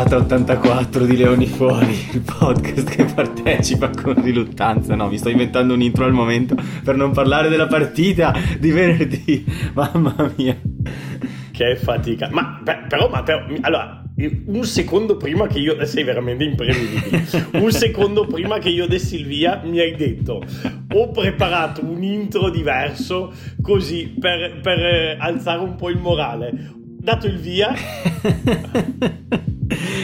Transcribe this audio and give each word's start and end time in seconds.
Puntata 0.00 0.24
84 0.24 1.04
di 1.04 1.14
Leoni 1.14 1.46
Fuori, 1.46 2.08
il 2.12 2.22
podcast 2.22 2.88
che 2.88 3.04
partecipa 3.04 3.90
con 3.90 4.14
riluttanza. 4.22 4.94
No, 4.94 5.08
mi 5.08 5.18
sto 5.18 5.28
inventando 5.28 5.74
un 5.74 5.82
intro 5.82 6.06
al 6.06 6.12
momento 6.14 6.56
per 6.82 6.96
non 6.96 7.12
parlare 7.12 7.50
della 7.50 7.66
partita 7.66 8.34
di 8.58 8.70
venerdì. 8.70 9.44
Mamma 9.74 10.32
mia. 10.36 10.56
Che 11.50 11.76
fatica. 11.76 12.30
Ma 12.32 12.60
beh, 12.62 12.86
però, 12.88 13.10
ma 13.10 13.22
però, 13.22 13.44
allora, 13.60 14.02
un 14.46 14.64
secondo 14.64 15.18
prima 15.18 15.46
che 15.46 15.58
io 15.58 15.84
sei 15.84 16.02
veramente 16.02 16.44
imprevedibile. 16.44 17.26
un 17.60 17.70
secondo 17.70 18.24
prima 18.24 18.58
che 18.58 18.70
io 18.70 18.86
dessi 18.86 19.16
il 19.16 19.26
via 19.26 19.60
mi 19.62 19.80
hai 19.80 19.94
detto 19.96 20.42
ho 20.94 21.10
preparato 21.10 21.84
un 21.84 22.02
intro 22.02 22.48
diverso 22.48 23.34
così 23.60 24.14
per, 24.18 24.60
per 24.62 24.78
eh, 24.78 25.16
alzare 25.18 25.60
un 25.60 25.74
po' 25.74 25.90
il 25.90 25.98
morale 25.98 26.78
dato 27.00 27.26
il 27.26 27.38
via. 27.38 27.74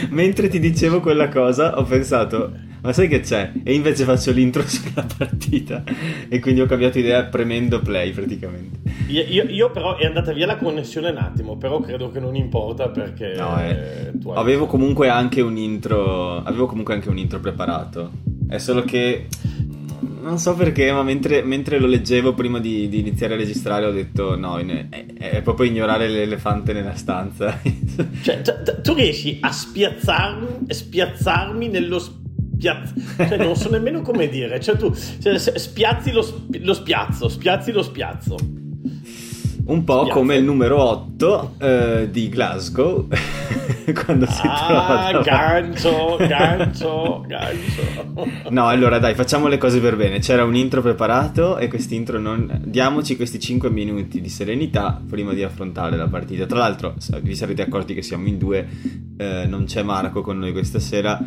Mentre 0.09 0.47
ti 0.47 0.59
dicevo 0.59 0.99
quella 0.99 1.29
cosa, 1.29 1.77
ho 1.77 1.83
pensato, 1.83 2.51
ma 2.81 2.93
sai 2.93 3.07
che 3.07 3.19
c'è? 3.21 3.51
E 3.63 3.73
invece 3.73 4.03
faccio 4.03 4.31
l'intro 4.31 4.63
sulla 4.67 5.05
partita. 5.17 5.83
E 6.29 6.39
quindi 6.39 6.61
ho 6.61 6.65
cambiato 6.65 6.99
idea 6.99 7.23
premendo 7.25 7.81
play 7.81 8.11
praticamente. 8.11 8.79
Io, 9.07 9.23
io, 9.23 9.43
io 9.43 9.71
però 9.71 9.97
è 9.97 10.05
andata 10.05 10.31
via 10.31 10.45
la 10.45 10.57
connessione 10.57 11.09
un 11.09 11.17
attimo, 11.17 11.57
però 11.57 11.79
credo 11.79 12.11
che 12.11 12.19
non 12.19 12.35
importa 12.35 12.89
perché. 12.89 13.33
No, 13.35 13.59
eh, 13.61 14.11
avevo 14.35 14.65
comunque 14.65 15.09
anche 15.09 15.41
un 15.41 15.57
intro. 15.57 16.43
Avevo 16.43 16.65
comunque 16.65 16.93
anche 16.93 17.09
un 17.09 17.17
intro 17.17 17.39
preparato. 17.39 18.11
È 18.47 18.57
solo 18.57 18.83
che 18.83 19.27
non 20.27 20.39
so 20.39 20.53
perché, 20.55 20.91
ma 20.91 21.03
mentre, 21.03 21.41
mentre 21.41 21.79
lo 21.79 21.87
leggevo 21.87 22.33
prima 22.33 22.59
di, 22.59 22.89
di, 22.89 22.99
iniziare 22.99 23.35
a 23.35 23.37
registrare 23.37 23.85
ho 23.85 23.91
detto 23.91 24.35
no, 24.35 24.57
è, 24.59 24.87
è, 25.17 25.41
proprio 25.41 25.67
ignorare 25.67 26.09
l'elefante 26.09 26.73
nella 26.73 26.95
stanza. 26.95 27.59
cioè, 28.21 28.41
t- 28.41 28.81
tu 28.81 28.93
riesci 28.93 29.37
a 29.39 29.51
spiazzarmi, 29.51 30.65
spiazzarmi 30.67 31.69
nello 31.69 31.99
spiazzo, 31.99 32.93
cioè 33.15 33.37
non 33.37 33.55
so 33.55 33.69
nemmeno 33.69 34.01
come 34.01 34.27
dire, 34.27 34.59
cioè 34.59 34.75
tu 34.75 34.93
cioè, 34.93 35.37
spiazzi 35.37 36.11
lo, 36.11 36.45
lo 36.59 36.73
spiazzo, 36.73 37.29
spiazzi 37.29 37.71
lo 37.71 37.81
spiazzo. 37.81 38.35
Un 39.67 39.83
po' 39.83 40.03
Spiazza. 40.03 40.13
come 40.13 40.35
il 40.35 40.45
numero 40.45 40.81
8 40.81 41.55
eh, 41.59 42.07
di 42.09 42.29
Glasgow, 42.29 43.07
quando 44.05 44.25
si 44.25 44.41
ah, 44.45 45.09
trova... 45.09 45.21
gancio, 45.23 46.15
gancio, 46.25 47.25
gancio. 47.27 48.49
No, 48.49 48.67
allora 48.67 48.97
dai, 48.97 49.13
facciamo 49.13 49.47
le 49.47 49.57
cose 49.57 49.81
per 49.81 49.97
bene. 49.97 50.19
C'era 50.19 50.45
un 50.45 50.55
intro 50.55 50.81
preparato 50.81 51.57
e 51.57 51.67
quest'intro 51.67 52.17
non... 52.17 52.61
Diamoci 52.63 53.17
questi 53.17 53.41
5 53.41 53.69
minuti 53.69 54.21
di 54.21 54.29
serenità 54.29 55.01
prima 55.05 55.33
di 55.33 55.43
affrontare 55.43 55.97
la 55.97 56.07
partita. 56.07 56.45
Tra 56.45 56.59
l'altro, 56.59 56.95
vi 57.21 57.35
sarete 57.35 57.61
accorti 57.61 57.93
che 57.93 58.01
siamo 58.01 58.27
in 58.27 58.37
due, 58.37 58.65
eh, 59.17 59.45
non 59.47 59.65
c'è 59.65 59.83
Marco 59.83 60.21
con 60.21 60.39
noi 60.39 60.53
questa 60.53 60.79
sera. 60.79 61.21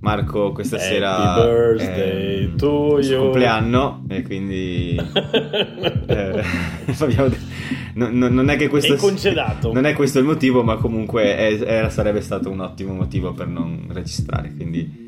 Marco 0.00 0.52
questa 0.52 0.76
Happy 0.76 0.84
sera 0.84 1.34
birthday 1.34 2.40
è 2.40 2.42
il 2.42 3.16
compleanno 3.16 4.04
e 4.06 4.22
quindi 4.22 5.00
eh, 6.06 6.44
no, 7.94 8.08
no, 8.10 8.28
non 8.28 8.48
è 8.48 8.56
che 8.56 8.68
questo 8.68 8.94
è 8.94 9.70
non 9.72 9.86
è 9.86 9.92
questo 9.92 10.18
il 10.18 10.24
motivo 10.24 10.62
ma 10.62 10.76
comunque 10.76 11.36
è, 11.36 11.60
era, 11.62 11.90
sarebbe 11.90 12.20
stato 12.20 12.50
un 12.50 12.60
ottimo 12.60 12.94
motivo 12.94 13.32
per 13.32 13.48
non 13.48 13.86
registrare 13.92 14.52
quindi 14.54 15.02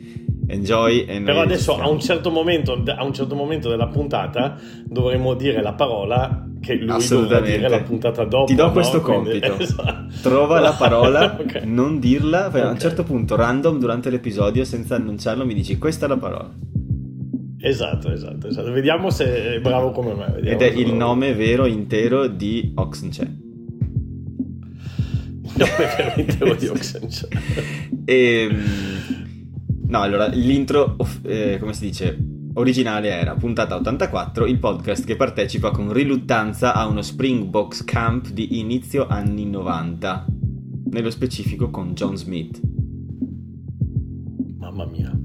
enjoy 0.48 1.04
però 1.22 1.40
adesso 1.40 1.76
a 1.78 1.88
un, 1.88 2.00
certo 2.00 2.30
momento, 2.30 2.82
a 2.84 3.04
un 3.04 3.12
certo 3.12 3.34
momento 3.34 3.68
della 3.68 3.88
puntata 3.88 4.56
dovremmo 4.84 5.34
dire 5.34 5.62
la 5.62 5.72
parola 5.72 6.46
che 6.66 6.74
lui 6.74 7.06
dovrà 7.06 7.40
dire 7.40 7.68
la 7.68 7.80
puntata 7.82 8.24
dopo. 8.24 8.46
Ti 8.46 8.54
do 8.54 8.64
no? 8.64 8.72
questo 8.72 9.00
Quindi, 9.00 9.38
compito. 9.38 9.54
Esatto. 9.62 10.06
Trova 10.22 10.60
la 10.60 10.72
parola, 10.72 11.36
okay. 11.40 11.62
non 11.64 11.98
dirla, 11.98 12.46
okay. 12.46 12.62
a 12.62 12.70
un 12.70 12.78
certo 12.78 13.04
punto 13.04 13.36
random 13.36 13.78
durante 13.78 14.10
l'episodio 14.10 14.64
senza 14.64 14.96
annunciarlo 14.96 15.44
mi 15.44 15.54
dici 15.54 15.78
questa 15.78 16.06
è 16.06 16.08
la 16.08 16.16
parola. 16.16 16.50
Esatto, 17.66 18.12
esatto, 18.12 18.46
esatto. 18.46 18.70
Vediamo 18.70 19.10
se 19.10 19.56
è 19.56 19.60
bravo 19.60 19.90
come 19.90 20.14
me. 20.14 20.30
Vediamo 20.32 20.60
Ed 20.60 20.62
è 20.62 20.70
il 20.72 20.94
nome 20.94 21.34
vero 21.34 21.66
intero 21.66 22.28
di 22.28 22.70
Oxenche. 22.76 23.22
Il 25.42 25.52
nome 25.56 25.66
vero 25.98 26.20
intero 26.20 26.54
di 26.54 26.66
Oxenche. 26.68 27.28
e... 28.04 28.48
Ehm, 28.48 29.26
no, 29.88 30.00
allora, 30.00 30.28
l'intro, 30.28 30.96
eh, 31.22 31.56
come 31.58 31.72
si 31.72 31.86
dice, 31.86 32.16
originale 32.54 33.08
era 33.08 33.34
puntata 33.34 33.74
84, 33.74 34.46
il 34.46 34.60
podcast 34.60 35.04
che 35.04 35.16
partecipa 35.16 35.72
con 35.72 35.92
riluttanza 35.92 36.72
a 36.72 36.86
uno 36.86 37.02
Springboks 37.02 37.82
Camp 37.82 38.28
di 38.28 38.60
inizio 38.60 39.08
anni 39.08 39.44
90, 39.44 40.24
nello 40.90 41.10
specifico 41.10 41.70
con 41.70 41.94
John 41.94 42.16
Smith. 42.16 42.60
Mamma 44.56 44.86
mia. 44.86 45.15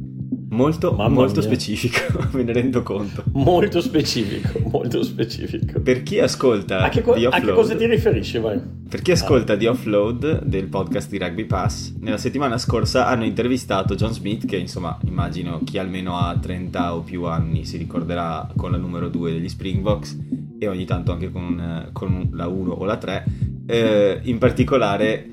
Molto, 0.52 0.92
molto 0.92 1.42
specifico, 1.42 2.28
me 2.36 2.44
ne 2.44 2.52
rendo 2.52 2.84
conto. 2.84 3.24
Molto 3.32 3.80
specifico, 3.80 4.60
molto 4.70 5.02
specifico. 5.02 5.80
Per 5.80 6.04
chi 6.04 6.20
ascolta 6.20 6.82
a 6.82 6.90
che, 6.90 7.02
co- 7.02 7.14
a 7.14 7.40
che 7.40 7.54
cosa 7.54 7.74
ti 7.74 7.86
riferisci, 7.86 8.38
vai? 8.38 8.60
Per 8.90 9.02
chi 9.02 9.12
ascolta 9.12 9.54
ah. 9.54 9.58
The 9.58 9.70
Offload 9.70 10.44
del 10.44 10.68
podcast 10.68 11.10
di 11.10 11.18
Rugby 11.18 11.46
Pass, 11.46 11.94
nella 12.00 12.18
settimana 12.18 12.58
scorsa 12.58 13.08
hanno 13.08 13.24
intervistato 13.24 13.96
John 13.96 14.12
Smith, 14.12 14.46
che 14.46 14.58
insomma 14.58 15.00
immagino 15.06 15.62
chi 15.64 15.78
almeno 15.78 16.18
ha 16.18 16.38
30 16.38 16.96
o 16.96 17.00
più 17.00 17.24
anni 17.24 17.64
si 17.64 17.78
ricorderà 17.78 18.52
con 18.58 18.72
la 18.72 18.78
numero 18.78 19.08
2 19.08 19.32
degli 19.32 19.48
Springboks 19.48 20.20
e 20.60 20.68
ogni 20.68 20.84
tanto 20.84 21.14
anche 21.14 21.32
con, 21.32 21.90
con 21.94 22.28
la 22.34 22.48
1 22.48 22.74
o 22.74 22.84
la 22.84 22.98
3. 22.98 23.26
Eh, 23.68 24.20
in 24.24 24.38
particolare 24.38 25.32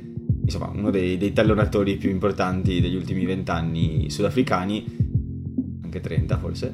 insomma, 0.48 0.70
uno 0.74 0.90
dei, 0.90 1.18
dei 1.18 1.32
tallonatori 1.32 1.96
più 1.96 2.08
importanti 2.08 2.80
degli 2.80 2.96
ultimi 2.96 3.26
vent'anni 3.26 4.08
sudafricani, 4.10 5.07
anche 5.88 6.00
30 6.00 6.38
forse, 6.38 6.72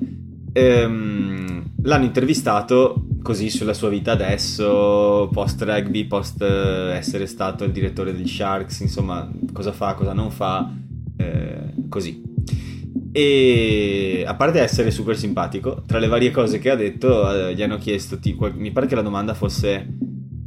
ehm, 0.53 1.71
l'hanno 1.83 2.05
intervistato 2.05 3.07
così 3.23 3.49
sulla 3.49 3.73
sua 3.73 3.89
vita 3.89 4.13
adesso, 4.13 5.31
post 5.33 5.63
rugby, 5.63 6.07
post 6.07 6.43
essere 6.43 7.27
stato 7.27 7.65
il 7.65 7.73
direttore 7.73 8.13
degli 8.13 8.29
Sharks, 8.29 8.81
insomma, 8.81 9.31
cosa 9.53 9.73
fa, 9.73 9.95
cosa 9.95 10.13
non 10.13 10.31
fa, 10.31 10.71
eh, 11.17 11.73
così. 11.89 12.23
E 13.13 14.25
a 14.27 14.35
parte 14.35 14.61
essere 14.61 14.91
super 14.91 15.17
simpatico, 15.17 15.85
tra 15.87 15.99
le 15.99 16.09
varie 16.09 16.31
cose 16.31 16.59
che 16.59 16.71
ha 16.71 16.77
detto, 16.77 17.49
eh, 17.49 17.55
gli 17.55 17.63
hanno 17.63 17.79
chiesto, 17.79 18.19
tipo, 18.19 18.51
mi 18.53 18.73
pare 18.73 18.87
che 18.87 18.95
la 18.95 19.03
domanda 19.03 19.35
fosse... 19.35 19.97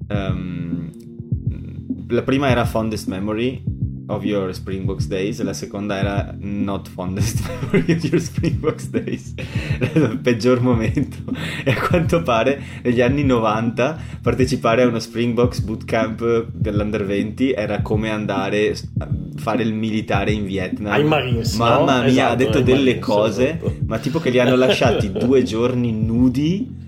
Um, 0.10 0.92
la 2.10 2.22
prima 2.24 2.48
era 2.48 2.64
fondest 2.64 3.08
memory 3.08 3.62
of 4.08 4.24
your 4.24 4.54
Springboks 4.54 5.08
days, 5.08 5.42
la 5.42 5.54
seconda 5.54 5.98
era 5.98 6.36
not 6.40 6.88
fondest 6.88 7.46
memory 7.48 7.94
of 7.94 8.04
your 8.04 8.20
Springboks 8.22 8.90
days, 8.90 9.34
il 9.94 10.20
peggior 10.22 10.62
momento. 10.62 11.18
E 11.64 11.72
a 11.72 11.88
quanto 11.88 12.22
pare 12.22 12.62
negli 12.84 13.02
anni 13.02 13.24
90 13.24 14.00
partecipare 14.22 14.84
a 14.84 14.88
uno 14.88 15.00
Springboks 15.00 15.60
bootcamp 15.62 16.48
dell'Under 16.52 17.06
20 17.06 17.52
era 17.52 17.82
come 17.82 18.10
andare 18.10 18.76
a 19.00 19.08
fare 19.36 19.64
il 19.64 19.74
militare 19.74 20.32
in 20.32 20.46
Vietnam. 20.46 20.94
Ai 20.94 21.04
Marines. 21.04 21.56
Mamma 21.56 21.98
no? 21.98 22.02
mia, 22.04 22.10
esatto, 22.10 22.32
ha 22.32 22.36
detto 22.36 22.62
delle 22.62 22.78
Marines, 22.78 23.06
cose, 23.06 23.50
esatto. 23.50 23.76
ma 23.86 23.98
tipo 24.00 24.20
che 24.20 24.30
li 24.30 24.40
hanno 24.40 24.56
lasciati 24.56 25.12
due 25.18 25.44
giorni 25.44 25.92
nudi. 25.92 26.86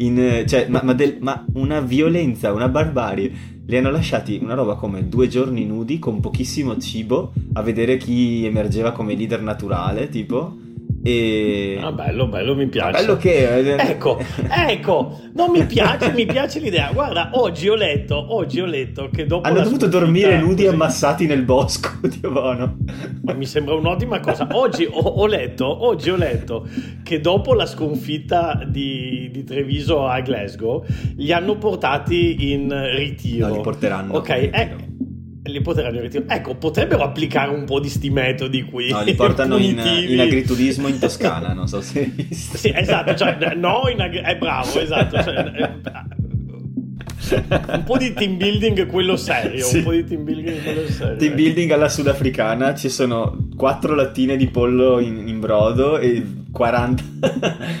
In, 0.00 0.44
cioè, 0.46 0.66
ma, 0.68 0.80
ma, 0.82 0.92
del, 0.92 1.16
ma 1.20 1.44
una 1.54 1.80
violenza, 1.80 2.52
una 2.52 2.68
barbarie 2.68 3.58
li 3.66 3.76
hanno 3.76 3.90
lasciati 3.90 4.38
una 4.42 4.54
roba 4.54 4.74
come 4.74 5.08
due 5.08 5.28
giorni 5.28 5.64
nudi 5.64 5.98
con 5.98 6.20
pochissimo 6.20 6.76
cibo 6.78 7.32
a 7.52 7.62
vedere 7.62 7.96
chi 7.96 8.44
emergeva 8.44 8.92
come 8.92 9.14
leader 9.14 9.42
naturale, 9.42 10.08
tipo. 10.08 10.68
E... 11.02 11.78
Ah, 11.80 11.92
bello, 11.92 12.26
bello, 12.26 12.54
mi 12.54 12.66
piace. 12.68 13.00
Bello 13.00 13.16
che... 13.16 13.38
Ecco, 13.90 14.18
ecco, 14.48 15.20
non 15.34 15.50
mi 15.50 15.64
piace, 15.64 16.12
mi 16.12 16.26
piace 16.26 16.60
l'idea. 16.60 16.90
Guarda, 16.92 17.30
oggi 17.34 17.68
ho 17.68 17.74
letto, 17.74 18.34
oggi 18.34 18.60
ho 18.60 18.66
letto 18.66 19.08
che 19.10 19.26
dopo... 19.26 19.48
Hanno 19.48 19.62
dovuto 19.62 19.86
dormire 19.86 20.38
nudi 20.38 20.64
così... 20.64 20.66
ammassati 20.66 21.26
nel 21.26 21.42
bosco, 21.42 21.90
Dio 22.06 22.30
buono. 22.30 22.76
Ma 23.22 23.32
mi 23.32 23.46
sembra 23.46 23.74
un'ottima 23.74 24.20
cosa. 24.20 24.46
Oggi 24.52 24.84
ho, 24.84 25.00
ho, 25.00 25.26
letto, 25.26 25.86
oggi 25.86 26.10
ho 26.10 26.16
letto 26.16 26.68
che 27.02 27.20
dopo 27.20 27.54
la 27.54 27.66
sconfitta 27.66 28.62
di, 28.66 29.30
di, 29.32 29.44
Treviso 29.44 30.06
a 30.06 30.20
Glasgow 30.20 30.84
li 31.16 31.32
hanno 31.32 31.56
portati 31.56 32.52
in 32.52 32.68
ritiro. 32.94 33.48
No, 33.48 33.54
li 33.54 33.60
porteranno. 33.60 34.14
Ok, 34.14 34.28
eh, 34.28 34.89
li 35.50 35.60
potranno 35.60 36.00
ritiro. 36.00 36.24
Ecco, 36.26 36.54
potrebbero 36.56 37.02
applicare 37.02 37.50
un 37.50 37.64
po' 37.64 37.80
di 37.80 37.88
sti 37.88 38.10
metodi 38.10 38.62
qui. 38.62 38.90
No, 38.90 39.02
li 39.02 39.14
portano 39.14 39.56
in, 39.56 39.78
in, 40.08 40.20
agriturismo 40.20 40.88
in 40.88 40.98
Toscana, 40.98 41.52
non 41.52 41.68
so 41.68 41.80
se 41.80 42.00
hai 42.00 42.12
visto. 42.14 42.56
Sì, 42.56 42.72
esatto, 42.74 43.14
cioè, 43.14 43.54
no, 43.54 43.82
in 43.92 44.00
ag- 44.00 44.20
è 44.20 44.36
bravo, 44.36 44.80
esatto. 44.80 45.22
Cioè, 45.22 45.34
eh, 47.32 47.38
un 47.72 47.82
po' 47.84 47.96
di 47.96 48.12
team 48.12 48.36
building 48.36 48.86
quello 48.86 49.16
serio 49.16 49.64
sì. 49.64 49.78
un 49.78 49.82
po' 49.84 49.92
di 49.92 50.04
team 50.04 50.24
building 50.24 50.62
quello 50.62 50.88
serio 50.88 51.16
team 51.16 51.34
building 51.34 51.70
alla 51.70 51.88
sudafricana 51.88 52.74
ci 52.74 52.88
sono 52.88 53.48
quattro 53.56 53.94
lattine 53.94 54.36
di 54.36 54.48
pollo 54.48 54.98
in, 54.98 55.28
in 55.28 55.38
brodo 55.38 55.98
e 55.98 56.24
40, 56.52 57.02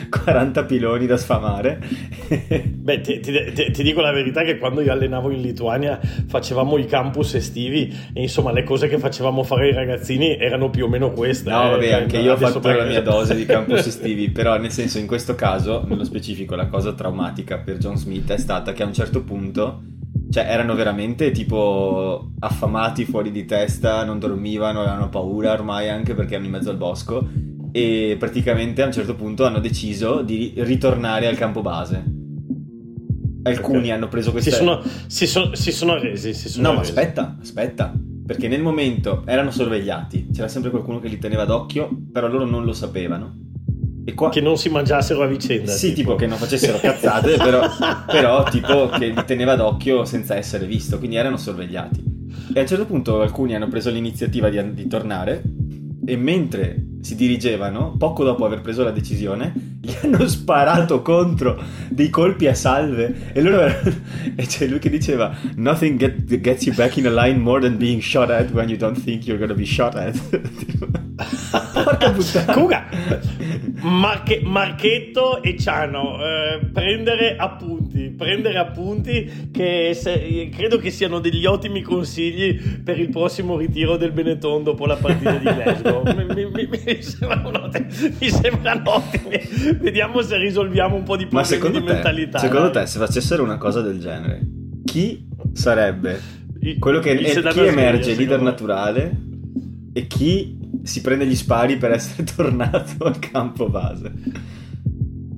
40 0.08 0.64
piloni 0.64 1.06
da 1.06 1.16
sfamare. 1.16 1.80
Beh, 2.64 3.00
ti, 3.00 3.20
ti, 3.20 3.32
ti, 3.72 3.82
dico 3.82 4.00
la 4.00 4.12
verità 4.12 4.42
che 4.42 4.58
quando 4.58 4.80
io 4.80 4.92
allenavo 4.92 5.30
in 5.30 5.40
Lituania 5.40 5.98
facevamo 6.28 6.76
i 6.76 6.86
campus 6.86 7.34
estivi 7.34 7.92
e 8.12 8.22
insomma 8.22 8.52
le 8.52 8.62
cose 8.62 8.88
che 8.88 8.98
facevamo 8.98 9.42
fare 9.42 9.68
ai 9.68 9.74
ragazzini 9.74 10.36
erano 10.36 10.70
più 10.70 10.84
o 10.84 10.88
meno 10.88 11.10
queste. 11.12 11.50
No, 11.50 11.70
vabbè, 11.70 11.84
eh, 11.84 11.92
anche 11.92 12.18
io 12.18 12.34
ho 12.34 12.36
fatto 12.36 12.60
la 12.68 12.84
mia 12.84 13.02
dose 13.02 13.34
di 13.34 13.44
campus 13.44 13.86
estivi, 13.86 14.30
però 14.30 14.56
nel 14.58 14.70
senso 14.70 14.98
in 14.98 15.06
questo 15.06 15.34
caso, 15.34 15.84
nello 15.86 16.04
specifico, 16.04 16.54
la 16.54 16.66
cosa 16.66 16.92
traumatica 16.92 17.58
per 17.58 17.78
John 17.78 17.96
Smith 17.96 18.30
è 18.30 18.38
stata 18.38 18.72
che 18.72 18.82
a 18.82 18.86
un 18.86 18.94
certo 18.94 19.22
punto 19.22 19.82
cioè, 20.30 20.44
erano 20.44 20.74
veramente 20.74 21.32
tipo 21.32 22.30
affamati 22.38 23.04
fuori 23.04 23.32
di 23.32 23.44
testa, 23.46 24.04
non 24.04 24.20
dormivano, 24.20 24.80
avevano 24.80 25.08
paura 25.08 25.52
ormai 25.52 25.88
anche 25.88 26.14
perché 26.14 26.34
erano 26.34 26.46
in 26.46 26.52
mezzo 26.52 26.70
al 26.70 26.76
bosco. 26.76 27.49
E 27.72 28.16
praticamente 28.18 28.82
a 28.82 28.86
un 28.86 28.92
certo 28.92 29.14
punto 29.14 29.44
hanno 29.44 29.60
deciso 29.60 30.22
di 30.22 30.52
ritornare 30.56 31.26
al 31.26 31.36
campo 31.36 31.60
base. 31.60 32.04
Alcuni 33.42 33.78
okay. 33.78 33.90
hanno 33.90 34.08
preso 34.08 34.32
questa. 34.32 34.50
Si 34.50 34.56
sono, 34.56 34.82
si 35.06 35.26
sono, 35.26 35.54
si 35.54 35.72
sono 35.72 35.98
resi. 35.98 36.34
Si 36.34 36.48
sono 36.48 36.72
no, 36.72 36.78
resi. 36.78 36.92
ma 36.92 37.00
aspetta, 37.00 37.36
aspetta. 37.40 37.94
Perché 38.26 38.48
nel 38.48 38.62
momento 38.62 39.22
erano 39.26 39.50
sorvegliati, 39.50 40.28
c'era 40.32 40.48
sempre 40.48 40.70
qualcuno 40.70 41.00
che 41.00 41.08
li 41.08 41.18
teneva 41.18 41.44
d'occhio, 41.44 41.90
però 42.12 42.28
loro 42.28 42.44
non 42.44 42.64
lo 42.64 42.72
sapevano 42.72 43.48
Qua... 44.14 44.30
Che 44.30 44.40
non 44.40 44.56
si 44.56 44.68
mangiassero 44.68 45.22
a 45.22 45.26
vicenda. 45.26 45.70
Sì, 45.70 45.88
tipo, 45.88 46.00
tipo 46.00 46.14
che 46.16 46.26
non 46.26 46.38
facessero 46.38 46.78
cazzate, 46.78 47.36
però, 47.36 47.66
però, 48.06 48.44
tipo 48.44 48.88
che 48.88 49.08
li 49.08 49.24
teneva 49.24 49.56
d'occhio 49.56 50.04
senza 50.04 50.36
essere 50.36 50.66
visto, 50.66 50.98
quindi 50.98 51.16
erano 51.16 51.36
sorvegliati. 51.36 52.02
E 52.52 52.58
a 52.58 52.62
un 52.62 52.66
certo 52.66 52.86
punto 52.86 53.20
alcuni 53.20 53.54
hanno 53.54 53.68
preso 53.68 53.90
l'iniziativa 53.90 54.48
di, 54.48 54.74
di 54.74 54.86
tornare 54.86 55.42
e 56.04 56.16
mentre 56.16 56.84
si 57.00 57.14
dirigevano, 57.14 57.94
poco 57.98 58.24
dopo 58.24 58.44
aver 58.44 58.60
preso 58.60 58.82
la 58.82 58.90
decisione, 58.90 59.78
gli 59.80 59.92
hanno 60.02 60.26
sparato 60.28 61.02
contro 61.02 61.62
dei 61.88 62.10
colpi 62.10 62.46
a 62.46 62.54
salve 62.54 63.32
e 63.32 63.40
loro 63.40 63.66
e 64.36 64.46
c'è 64.46 64.66
lui 64.66 64.78
che 64.78 64.90
diceva 64.90 65.34
nothing 65.56 65.98
get, 65.98 66.40
gets 66.40 66.66
you 66.66 66.74
back 66.74 66.96
in 66.96 67.06
a 67.06 67.10
line 67.10 67.38
more 67.38 67.60
than 67.60 67.76
being 67.76 68.00
shot 68.00 68.30
at 68.30 68.50
when 68.50 68.68
you 68.68 68.76
don't 68.76 68.98
think 68.98 69.26
you're 69.26 69.38
gonna 69.38 69.54
be 69.54 69.64
shot 69.64 69.94
at. 69.96 70.18
Porca 71.72 72.12
puttana. 72.12 72.52
Comunque, 72.52 72.84
Marche, 73.82 74.40
Marchetto 74.42 75.42
e 75.42 75.56
Ciano 75.58 76.18
eh, 76.22 76.66
prendere 76.72 77.36
appunti 77.36 77.89
prendere 78.20 78.58
appunti 78.58 79.48
che 79.50 79.96
se, 79.98 80.50
credo 80.54 80.76
che 80.76 80.90
siano 80.90 81.20
degli 81.20 81.46
ottimi 81.46 81.80
consigli 81.80 82.82
per 82.84 83.00
il 83.00 83.08
prossimo 83.08 83.56
ritiro 83.56 83.96
del 83.96 84.12
Benetton 84.12 84.62
dopo 84.62 84.84
la 84.84 84.96
partita 84.96 85.36
di 85.36 85.44
Glasgow 85.44 86.02
mi, 86.34 86.50
mi, 86.50 86.68
mi, 86.68 87.02
sembrano, 87.02 87.70
mi 88.18 88.28
sembrano 88.28 88.94
ottimi. 88.94 89.40
Vediamo 89.80 90.20
se 90.20 90.36
risolviamo 90.36 90.96
un 90.96 91.02
po' 91.02 91.16
di 91.16 91.26
problemi 91.26 91.70
di 91.70 91.86
te, 91.86 91.92
mentalità. 91.92 92.38
Secondo 92.38 92.70
te, 92.70 92.86
se 92.86 92.98
facessero 92.98 93.42
una 93.42 93.56
cosa 93.56 93.80
del 93.80 93.98
genere, 93.98 94.42
chi 94.84 95.26
sarebbe 95.54 96.20
quello 96.78 96.98
che 96.98 97.12
è, 97.12 97.48
chi 97.48 97.60
emerge 97.60 98.14
leader 98.14 98.42
naturale 98.42 99.18
e 99.94 100.06
chi 100.06 100.58
si 100.82 101.00
prende 101.00 101.26
gli 101.26 101.34
spari 101.34 101.78
per 101.78 101.92
essere 101.92 102.24
tornato 102.36 103.02
al 103.04 103.18
campo 103.18 103.70
base? 103.70 104.58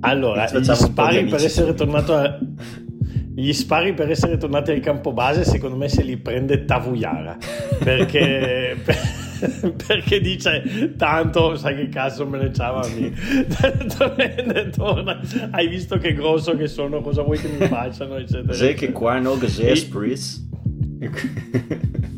Allora, 0.04 0.46
gli 0.46 0.64
spari 0.74 1.24
per 1.24 1.44
essere 1.44 1.74
tornato 1.74 2.14
a 2.14 2.38
gli 3.34 3.52
spari 3.52 3.94
per 3.94 4.10
essere 4.10 4.36
tornati 4.36 4.72
al 4.72 4.80
campo 4.80 5.12
base 5.12 5.44
secondo 5.44 5.76
me 5.76 5.88
se 5.88 6.02
li 6.02 6.18
prende 6.18 6.66
Tavuyara 6.66 7.38
perché 7.82 8.76
perché 9.86 10.20
dice 10.20 10.92
tanto 10.98 11.56
sai 11.56 11.76
che 11.76 11.88
cazzo 11.88 12.26
me 12.26 12.38
ne 12.38 12.52
ciavami 12.52 13.10
torna? 14.76 15.18
Hai 15.50 15.66
visto 15.66 15.96
che 15.96 16.12
grosso 16.12 16.56
che 16.56 16.68
sono 16.68 17.00
cosa 17.00 17.22
vuoi 17.22 17.38
che 17.38 17.48
mi 17.48 17.66
facciano 17.66 18.16
eccetera 18.16 18.52
sai 18.52 18.74
che 18.74 18.92
qua 18.92 19.18
no 19.18 19.38
che 19.38 19.48
sei 19.48 19.70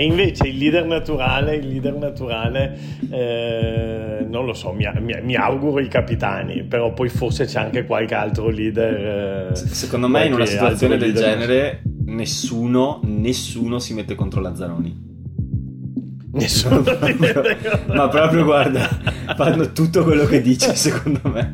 e 0.00 0.04
invece 0.04 0.48
il 0.48 0.56
leader 0.56 0.86
naturale, 0.86 1.56
il 1.56 1.68
leader 1.68 1.94
naturale 1.94 2.74
eh, 3.10 4.24
non 4.26 4.46
lo 4.46 4.54
so, 4.54 4.72
mi, 4.72 4.90
mi, 4.98 5.14
mi, 5.22 5.34
auguro 5.36 5.78
i 5.78 5.88
capitani, 5.88 6.62
però 6.62 6.94
poi 6.94 7.10
forse 7.10 7.44
c'è 7.44 7.60
anche 7.60 7.84
qualche 7.84 8.14
altro 8.14 8.48
leader. 8.48 9.50
Eh, 9.50 9.56
Secondo 9.56 10.08
me 10.08 10.24
in 10.24 10.32
una 10.32 10.46
situazione 10.46 10.96
del 10.96 11.12
genere 11.12 11.82
nessuno, 12.06 13.02
nessuno 13.04 13.78
si 13.78 13.92
mette 13.92 14.14
contro 14.14 14.40
Lazzaroni. 14.40 15.08
Nessuno 16.32 16.82
ma 17.92 18.08
proprio 18.08 18.44
guarda, 18.44 18.88
fanno 19.36 19.70
tutto 19.72 20.02
quello 20.02 20.24
che 20.24 20.40
dice 20.40 20.74
secondo 20.76 21.20
me. 21.24 21.52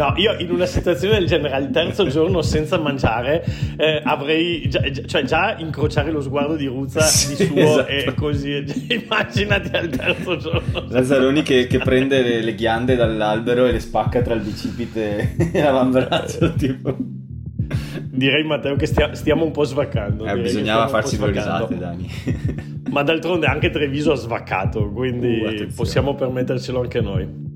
No, 0.00 0.14
io 0.16 0.34
in 0.38 0.50
una 0.50 0.64
situazione 0.64 1.18
del 1.18 1.26
genere 1.26 1.54
al 1.54 1.70
terzo 1.70 2.06
giorno 2.06 2.40
senza 2.40 2.78
mangiare 2.78 3.44
eh, 3.76 4.00
avrei 4.02 4.66
già, 4.66 4.80
cioè 5.04 5.24
già 5.24 5.56
incrociare 5.58 6.10
lo 6.10 6.22
sguardo 6.22 6.56
di 6.56 6.64
Ruzza 6.64 7.02
sì, 7.02 7.36
di 7.36 7.44
suo 7.44 7.58
esatto. 7.58 7.88
e 7.90 8.14
così 8.14 8.64
immaginati 8.88 9.76
al 9.76 9.90
terzo 9.90 10.38
giorno. 10.38 10.86
Lazzaroni 10.88 11.42
che, 11.42 11.66
che 11.66 11.78
prende 11.80 12.22
le, 12.22 12.40
le, 12.40 12.54
ghiande 12.54 12.96
dall'albero 12.96 13.66
e 13.66 13.72
le 13.72 13.80
spacca 13.80 14.22
tra 14.22 14.32
il 14.32 14.40
bicipite 14.40 15.36
e 15.52 15.62
l'avambraccio 15.62 16.54
tipo. 16.54 16.96
Direi 18.02 18.42
Matteo 18.44 18.76
che 18.76 18.86
stia, 18.86 19.14
stiamo 19.14 19.44
un 19.44 19.50
po' 19.50 19.64
svaccando. 19.64 20.24
Eh, 20.24 20.40
bisognava 20.40 20.88
farsi 20.88 21.18
due 21.18 21.30
risate, 21.30 21.76
Dani. 21.76 22.08
Ma 22.90 23.02
d'altronde 23.02 23.46
anche 23.46 23.68
Treviso 23.68 24.12
ha 24.12 24.16
svaccato, 24.16 24.90
quindi 24.90 25.42
uh, 25.42 25.74
possiamo 25.74 26.14
permettercelo 26.14 26.80
anche 26.80 27.00
noi. 27.02 27.49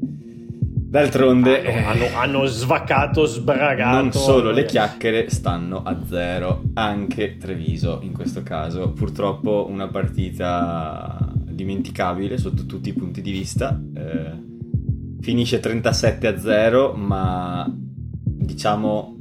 D'altronde 0.94 1.66
hanno, 1.66 1.88
hanno, 1.88 2.16
hanno, 2.16 2.44
svaccato, 2.44 3.24
sbragato. 3.24 4.00
Non 4.00 4.12
solo 4.12 4.52
le 4.52 4.64
chiacchiere 4.64 5.28
stanno 5.28 5.82
a 5.82 5.98
zero, 6.06 6.62
anche 6.74 7.36
Treviso 7.36 7.98
in 8.02 8.12
questo 8.12 8.44
caso. 8.44 8.92
Purtroppo 8.92 9.66
una 9.68 9.88
partita 9.88 11.32
dimenticabile 11.34 12.38
sotto 12.38 12.64
tutti 12.64 12.90
i 12.90 12.92
punti 12.92 13.22
di 13.22 13.32
vista. 13.32 13.76
Eh, 13.92 15.18
finisce 15.20 15.58
37 15.58 16.28
a 16.28 16.38
0, 16.38 16.92
ma 16.92 17.68
diciamo 17.74 19.16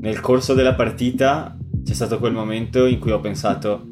nel 0.00 0.20
corso 0.20 0.54
della 0.54 0.74
partita 0.74 1.54
c'è 1.84 1.92
stato 1.92 2.18
quel 2.18 2.32
momento 2.32 2.86
in 2.86 2.98
cui 2.98 3.10
ho 3.10 3.20
pensato 3.20 3.90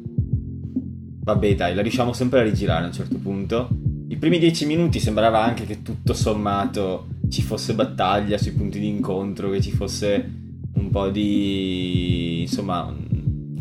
vabbè 1.21 1.53
dai, 1.53 1.75
la 1.75 1.83
riusciamo 1.83 2.11
sempre 2.11 2.39
a 2.39 2.43
rigirare 2.43 2.85
a 2.85 2.87
un 2.87 2.93
certo 2.93 3.19
punto 3.19 3.69
i 4.17 4.19
primi 4.19 4.39
dieci 4.39 4.65
minuti 4.65 4.99
sembrava 4.99 5.43
anche 5.43 5.63
che 5.65 5.83
tutto 5.83 6.15
sommato 6.15 7.05
ci 7.29 7.43
fosse 7.43 7.75
battaglia 7.75 8.39
sui 8.39 8.51
punti 8.51 8.79
di 8.79 8.87
incontro, 8.87 9.51
che 9.51 9.61
ci 9.61 9.69
fosse 9.69 10.33
un 10.73 10.89
po' 10.89 11.09
di... 11.09 12.41
insomma, 12.41 12.91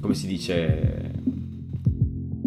come 0.00 0.14
si 0.14 0.26
dice... 0.26 1.12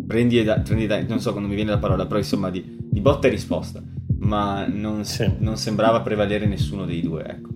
Prendi 0.08 0.40
e 0.40 0.44
dai, 0.44 0.60
prendi 0.62 0.86
e 0.86 0.88
dai, 0.88 1.06
non 1.08 1.20
so 1.20 1.34
quando 1.34 1.48
mi 1.48 1.54
viene 1.54 1.70
la 1.70 1.78
parola, 1.78 2.08
però 2.08 2.18
insomma 2.18 2.50
di, 2.50 2.78
di 2.80 3.00
botta 3.00 3.28
e 3.28 3.30
risposta, 3.30 3.80
ma 4.22 4.66
non, 4.66 5.06
sì. 5.06 5.32
non, 5.38 5.56
sembrava 5.56 6.02
prevalere 6.02 6.48
nessuno 6.48 6.86
dei 6.86 7.02
due, 7.02 7.24
ecco. 7.28 7.50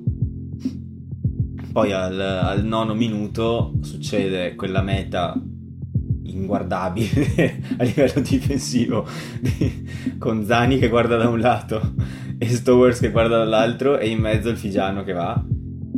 Poi 1.71 1.91
al, 1.93 2.19
al 2.19 2.63
nono 2.63 2.93
minuto 2.93 3.73
succede 3.81 4.53
quella 4.53 4.83
meta 4.83 5.35
inguardabile 6.33 7.61
a 7.77 7.83
livello 7.83 8.21
difensivo 8.21 9.07
con 10.17 10.45
Zani 10.45 10.77
che 10.77 10.89
guarda 10.89 11.17
da 11.17 11.27
un 11.27 11.39
lato 11.39 11.93
e 12.37 12.47
Stowers 12.49 12.99
che 12.99 13.11
guarda 13.11 13.37
dall'altro 13.37 13.97
e 13.97 14.09
in 14.09 14.19
mezzo 14.19 14.49
il 14.49 14.57
Figiano 14.57 15.03
che 15.03 15.13
va. 15.13 15.41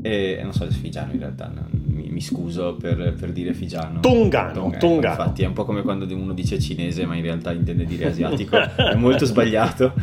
E 0.01 0.39
non 0.44 0.54
so 0.54 0.65
il 0.65 0.74
Figiano 0.74 1.13
in 1.13 1.20
realtà 1.20 1.51
mi, 1.72 2.10
mi, 2.10 2.22
scuso 2.22 2.75
per, 2.75 3.15
per, 3.20 3.32
dire 3.32 3.54
Figiano. 3.54 4.01
Tungano, 4.01 4.54
Tungano, 4.54 4.77
Tungano 4.77 5.15
infatti 5.20 5.42
è 5.42 5.48
un 5.48 5.54
po' 5.54 5.65
come 5.65 5.82
quando 5.82 6.06
uno 6.13 6.34
dice 6.34 6.60
cinese 6.60 7.08
ma 7.08 7.15
in 7.15 7.24
realtà 7.24 7.51
intende 7.51 7.86
dire 7.86 8.08
asiatico. 8.08 8.56
È 8.75 8.96
molto 8.96 9.25
sbagliato 9.25 9.94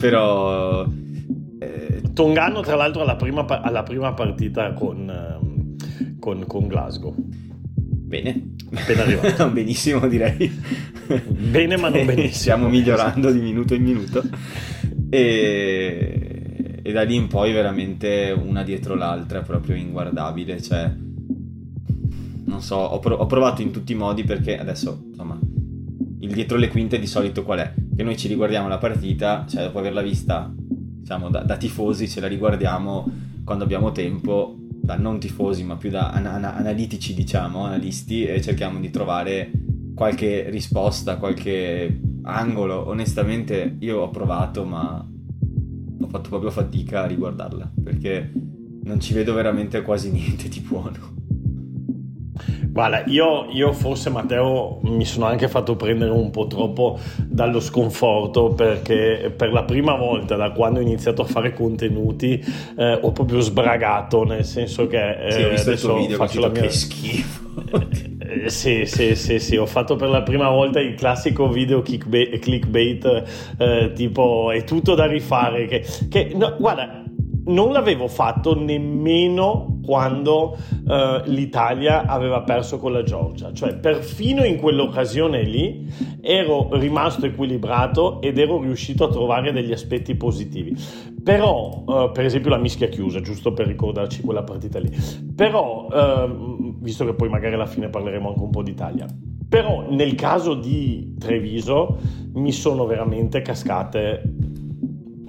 però 0.00 0.84
eh... 1.60 2.02
Tongano 2.12 2.60
tra 2.60 2.74
l'altro 2.74 3.02
alla 3.02 3.16
prima, 3.16 3.46
alla 3.46 3.84
prima 3.84 4.12
partita 4.12 4.72
con, 4.72 5.08
ehm, 5.08 6.18
con, 6.18 6.44
con 6.46 6.66
Glasgow. 6.66 7.14
Bene. 7.16 8.54
Appena 8.74 9.02
arrivato. 9.04 9.50
Benissimo 9.50 10.06
direi. 10.08 10.50
Bene 11.28 11.76
ma 11.76 11.88
non 11.88 12.04
benissimo. 12.06 12.32
Stiamo 12.32 12.68
migliorando 12.68 13.30
di 13.30 13.40
minuto 13.40 13.74
in 13.74 13.82
minuto. 13.82 14.22
E, 15.10 16.80
e 16.82 16.92
da 16.92 17.02
lì 17.02 17.14
in 17.14 17.28
poi 17.28 17.52
veramente 17.52 18.34
una 18.36 18.62
dietro 18.62 18.94
l'altra, 18.94 19.42
proprio 19.42 19.76
inguardabile. 19.76 20.60
Cioè, 20.60 20.90
non 22.44 22.60
so, 22.62 22.76
ho, 22.76 22.98
pro- 22.98 23.16
ho 23.16 23.26
provato 23.26 23.62
in 23.62 23.70
tutti 23.70 23.92
i 23.92 23.96
modi 23.96 24.24
perché 24.24 24.58
adesso, 24.58 25.04
insomma, 25.08 25.38
il 26.20 26.32
dietro 26.32 26.56
le 26.56 26.68
quinte 26.68 26.98
di 26.98 27.06
solito 27.06 27.42
qual 27.42 27.58
è? 27.58 27.74
Che 27.94 28.02
noi 28.02 28.16
ci 28.16 28.28
riguardiamo 28.28 28.68
la 28.68 28.78
partita, 28.78 29.44
cioè 29.48 29.64
dopo 29.64 29.78
averla 29.78 30.02
vista, 30.02 30.50
diciamo, 30.56 31.28
da, 31.28 31.40
da 31.40 31.56
tifosi, 31.56 32.08
ce 32.08 32.20
la 32.20 32.26
riguardiamo 32.26 33.30
quando 33.44 33.64
abbiamo 33.64 33.92
tempo 33.92 34.56
da 34.82 34.96
non 34.96 35.20
tifosi 35.20 35.62
ma 35.62 35.76
più 35.76 35.90
da 35.90 36.10
an- 36.10 36.26
an- 36.26 36.44
analitici 36.44 37.14
diciamo, 37.14 37.64
analisti 37.64 38.24
e 38.24 38.40
cerchiamo 38.42 38.80
di 38.80 38.90
trovare 38.90 39.50
qualche 39.94 40.50
risposta, 40.50 41.16
qualche 41.16 42.00
angolo. 42.22 42.88
Onestamente 42.88 43.76
io 43.78 44.00
ho 44.00 44.10
provato 44.10 44.64
ma 44.64 45.08
ho 46.00 46.08
fatto 46.08 46.28
proprio 46.28 46.50
fatica 46.50 47.04
a 47.04 47.06
riguardarla 47.06 47.72
perché 47.82 48.32
non 48.84 48.98
ci 48.98 49.14
vedo 49.14 49.34
veramente 49.34 49.82
quasi 49.82 50.10
niente 50.12 50.48
di 50.48 50.60
buono. 50.60 51.21
Guarda, 52.72 53.04
io, 53.04 53.48
io, 53.50 53.70
forse 53.74 54.08
Matteo 54.08 54.78
mi 54.84 55.04
sono 55.04 55.26
anche 55.26 55.46
fatto 55.46 55.76
prendere 55.76 56.10
un 56.10 56.30
po' 56.30 56.46
troppo 56.46 56.98
dallo 57.18 57.60
sconforto 57.60 58.54
perché 58.54 59.30
per 59.36 59.52
la 59.52 59.64
prima 59.64 59.94
volta 59.94 60.36
da 60.36 60.52
quando 60.52 60.78
ho 60.78 60.82
iniziato 60.82 61.20
a 61.20 61.26
fare 61.26 61.52
contenuti 61.52 62.42
eh, 62.78 62.98
ho 62.98 63.12
proprio 63.12 63.40
sbragato, 63.40 64.24
nel 64.24 64.46
senso 64.46 64.86
che... 64.86 65.26
Eh, 65.26 65.30
sì, 65.32 65.42
ho 65.42 65.50
visto 65.50 65.70
il 65.70 65.80
tuo 65.80 65.96
video 65.98 66.16
faccio 66.16 66.40
la 66.40 66.48
mia... 66.48 66.62
che 66.62 66.70
schifo. 66.70 67.40
Eh, 68.32 68.48
sì, 68.48 68.86
sì, 68.86 69.14
sì, 69.14 69.38
sì, 69.38 69.56
ho 69.56 69.66
fatto 69.66 69.96
per 69.96 70.08
la 70.08 70.22
prima 70.22 70.48
volta 70.48 70.80
il 70.80 70.94
classico 70.94 71.48
video 71.48 71.82
clickbait, 71.82 72.38
clickbait 72.38 73.24
eh, 73.58 73.92
tipo 73.94 74.50
è 74.50 74.64
tutto 74.64 74.94
da 74.94 75.06
rifare. 75.06 75.66
Che, 75.66 75.84
che 76.08 76.30
no, 76.34 76.56
guarda, 76.58 77.01
non 77.44 77.72
l'avevo 77.72 78.08
fatto 78.08 78.58
nemmeno 78.58 79.80
quando 79.84 80.56
uh, 80.56 81.22
l'Italia 81.24 82.06
aveva 82.06 82.42
perso 82.42 82.78
con 82.78 82.92
la 82.92 83.02
Georgia, 83.02 83.52
cioè 83.52 83.76
perfino 83.76 84.44
in 84.44 84.58
quell'occasione 84.58 85.42
lì 85.42 85.90
ero 86.20 86.68
rimasto 86.72 87.26
equilibrato 87.26 88.20
ed 88.20 88.38
ero 88.38 88.60
riuscito 88.60 89.04
a 89.04 89.08
trovare 89.10 89.52
degli 89.52 89.72
aspetti 89.72 90.14
positivi. 90.14 90.76
Però, 91.22 91.84
uh, 91.86 92.12
per 92.12 92.24
esempio, 92.24 92.50
la 92.50 92.58
mischia 92.58 92.88
chiusa, 92.88 93.20
giusto 93.20 93.52
per 93.52 93.66
ricordarci 93.66 94.22
quella 94.22 94.42
partita 94.42 94.78
lì. 94.78 94.90
Però, 95.34 95.86
uh, 95.86 96.76
visto 96.80 97.04
che 97.04 97.14
poi 97.14 97.28
magari 97.28 97.54
alla 97.54 97.66
fine 97.66 97.88
parleremo 97.88 98.28
anche 98.28 98.42
un 98.42 98.50
po' 98.50 98.62
d'Italia, 98.62 99.06
però 99.48 99.86
nel 99.90 100.14
caso 100.14 100.54
di 100.54 101.14
Treviso 101.18 101.98
mi 102.34 102.52
sono 102.52 102.86
veramente 102.86 103.42
cascate 103.42 104.22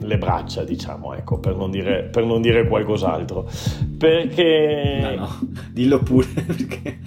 le 0.03 0.17
braccia, 0.17 0.63
diciamo, 0.63 1.13
ecco, 1.13 1.39
per 1.39 1.55
non 1.55 1.71
dire, 1.71 2.03
per 2.03 2.25
non 2.25 2.41
dire 2.41 2.67
qualcos'altro. 2.67 3.49
Perché... 3.97 4.99
No, 5.01 5.15
no, 5.15 5.39
dillo 5.71 5.99
pure, 5.99 6.27
perché... 6.45 6.99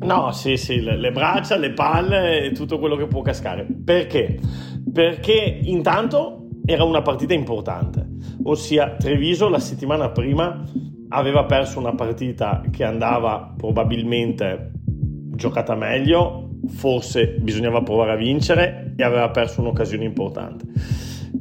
No, 0.00 0.32
sì, 0.32 0.56
sì, 0.56 0.80
le, 0.80 0.96
le 0.96 1.12
braccia, 1.12 1.56
le 1.56 1.70
palle 1.70 2.44
e 2.44 2.52
tutto 2.52 2.78
quello 2.78 2.96
che 2.96 3.06
può 3.06 3.22
cascare. 3.22 3.64
Perché? 3.84 4.38
Perché 4.92 5.60
intanto 5.62 6.48
era 6.64 6.84
una 6.84 7.02
partita 7.02 7.34
importante, 7.34 8.06
ossia 8.44 8.96
Treviso 8.96 9.48
la 9.48 9.58
settimana 9.58 10.10
prima 10.10 10.64
aveva 11.08 11.44
perso 11.44 11.78
una 11.78 11.94
partita 11.94 12.62
che 12.70 12.84
andava 12.84 13.54
probabilmente 13.56 14.72
giocata 15.34 15.74
meglio, 15.74 16.50
forse 16.68 17.36
bisognava 17.40 17.82
provare 17.82 18.12
a 18.12 18.16
vincere 18.16 18.94
e 18.96 19.02
aveva 19.02 19.30
perso 19.30 19.60
un'occasione 19.60 20.04
importante. 20.04 20.64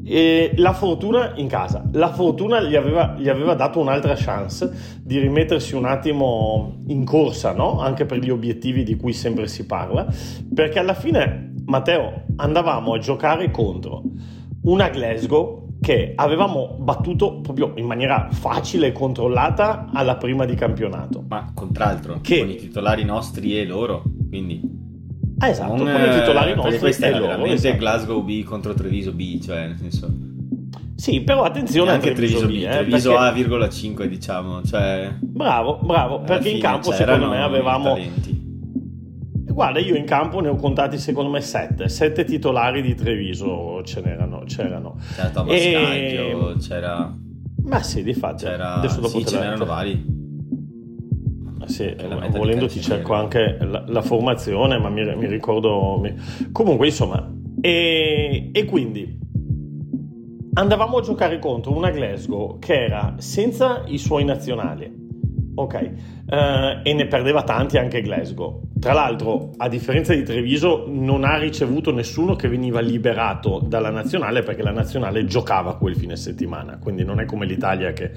E 0.03 0.53
la 0.55 0.73
fortuna 0.73 1.33
in 1.35 1.47
casa, 1.47 1.83
la 1.93 2.11
fortuna 2.11 2.61
gli 2.61 2.75
aveva, 2.75 3.15
gli 3.17 3.29
aveva, 3.29 3.53
dato 3.53 3.79
un'altra 3.79 4.15
chance 4.15 4.99
di 5.03 5.19
rimettersi 5.19 5.75
un 5.75 5.85
attimo 5.85 6.81
in 6.87 7.05
corsa, 7.05 7.53
no? 7.53 7.79
anche 7.79 8.05
per 8.05 8.19
gli 8.19 8.29
obiettivi 8.29 8.83
di 8.83 8.95
cui 8.95 9.13
sempre 9.13 9.47
si 9.47 9.65
parla, 9.65 10.07
perché 10.53 10.79
alla 10.79 10.93
fine, 10.93 11.53
Matteo, 11.65 12.23
andavamo 12.37 12.93
a 12.93 12.97
giocare 12.99 13.51
contro 13.51 14.03
una 14.63 14.89
Glasgow 14.89 15.61
che 15.81 16.13
avevamo 16.15 16.77
battuto 16.79 17.41
proprio 17.41 17.73
in 17.75 17.85
maniera 17.85 18.27
facile 18.31 18.87
e 18.87 18.91
controllata 18.91 19.89
alla 19.91 20.15
prima 20.15 20.45
di 20.45 20.53
campionato. 20.53 21.23
Ma 21.27 21.51
contraltro, 21.53 22.19
che... 22.21 22.39
con 22.39 22.49
i 22.49 22.55
titolari 22.55 23.03
nostri 23.03 23.59
e 23.59 23.65
loro, 23.65 24.03
quindi... 24.29 24.80
Ah, 25.41 25.49
esatto, 25.49 25.75
non, 25.75 25.91
con 25.91 26.01
i 26.03 26.19
titolari 26.19 26.53
nostri 26.53 26.77
questa 26.77 27.07
era 27.07 27.17
loro, 27.17 27.31
veramente 27.31 27.55
esatto. 27.55 27.77
Glasgow 27.77 28.23
B 28.23 28.43
contro 28.43 28.75
Treviso 28.75 29.11
B, 29.11 29.41
cioè 29.41 29.67
nel 29.67 29.77
senso... 29.77 30.07
Sì, 30.95 31.21
però 31.21 31.41
attenzione 31.41 31.89
anche 31.89 32.11
a 32.11 32.13
Treviso, 32.13 32.41
Treviso 32.41 32.67
B, 32.67 32.71
eh, 32.71 32.77
Treviso 32.77 33.11
perché... 33.17 33.41
A,5 33.41 34.05
diciamo, 34.05 34.61
cioè... 34.61 35.15
Bravo, 35.19 35.79
bravo, 35.81 36.19
perché 36.19 36.49
in 36.49 36.59
campo 36.59 36.91
secondo 36.91 37.27
me 37.27 37.41
avevamo... 37.41 37.97
Guarda, 39.31 39.79
io 39.79 39.95
in 39.95 40.05
campo 40.05 40.39
ne 40.41 40.49
ho 40.49 40.55
contati 40.55 40.99
secondo 40.99 41.31
me 41.31 41.41
sette, 41.41 41.89
sette 41.89 42.23
titolari 42.23 42.83
di 42.83 42.93
Treviso 42.93 43.81
ce 43.83 43.99
n'erano. 44.01 44.43
C'erano. 44.45 44.97
C'era 45.15 45.29
Thomas 45.29 45.55
e... 45.55 45.71
Caglio, 45.73 46.55
c'era... 46.57 47.17
Ma 47.63 47.81
sì, 47.81 48.03
di 48.03 48.13
fatto. 48.13 48.45
C'era... 48.45 48.75
Adesso 48.75 49.01
dopo 49.01 49.17
sì, 49.17 49.25
ce 49.25 49.39
n'erano 49.39 49.65
vari. 49.65 50.20
Sì, 51.65 51.83
eh, 51.83 52.29
volendo 52.29 52.67
ti 52.67 52.81
cerco 52.81 53.13
anche 53.13 53.57
la, 53.61 53.83
la, 53.87 54.01
formazione, 54.01 54.77
ma 54.77 54.89
mi, 54.89 55.03
mi 55.15 55.27
ricordo... 55.27 55.97
Mi... 56.01 56.13
Comunque, 56.51 56.87
insomma, 56.87 57.31
e, 57.61 58.49
e 58.51 58.65
quindi 58.65 59.19
andavamo 60.53 60.97
a 60.97 61.01
giocare 61.01 61.39
contro 61.39 61.75
una 61.75 61.91
Glasgow 61.91 62.59
che 62.59 62.85
era 62.85 63.15
senza 63.17 63.83
i 63.85 63.97
suoi 63.97 64.25
nazionali, 64.25 65.00
ok, 65.61 65.91
uh, 66.25 66.35
e 66.83 66.93
ne 66.93 67.05
perdeva 67.07 67.43
tanti 67.43 67.77
anche 67.77 68.01
Glasgow. 68.01 68.61
Tra 68.79 68.93
l'altro, 68.93 69.51
a 69.57 69.67
differenza 69.69 70.13
di 70.13 70.23
Treviso, 70.23 70.85
non 70.87 71.23
ha 71.23 71.37
ricevuto 71.37 71.91
nessuno 71.91 72.35
che 72.35 72.47
veniva 72.47 72.79
liberato 72.79 73.63
dalla 73.65 73.89
nazionale 73.89 74.41
perché 74.41 74.63
la 74.63 74.71
nazionale 74.71 75.25
giocava 75.25 75.77
quel 75.77 75.95
fine 75.95 76.15
settimana, 76.15 76.77
quindi 76.79 77.03
non 77.03 77.19
è 77.19 77.25
come 77.25 77.45
l'Italia 77.45 77.93
che... 77.93 78.11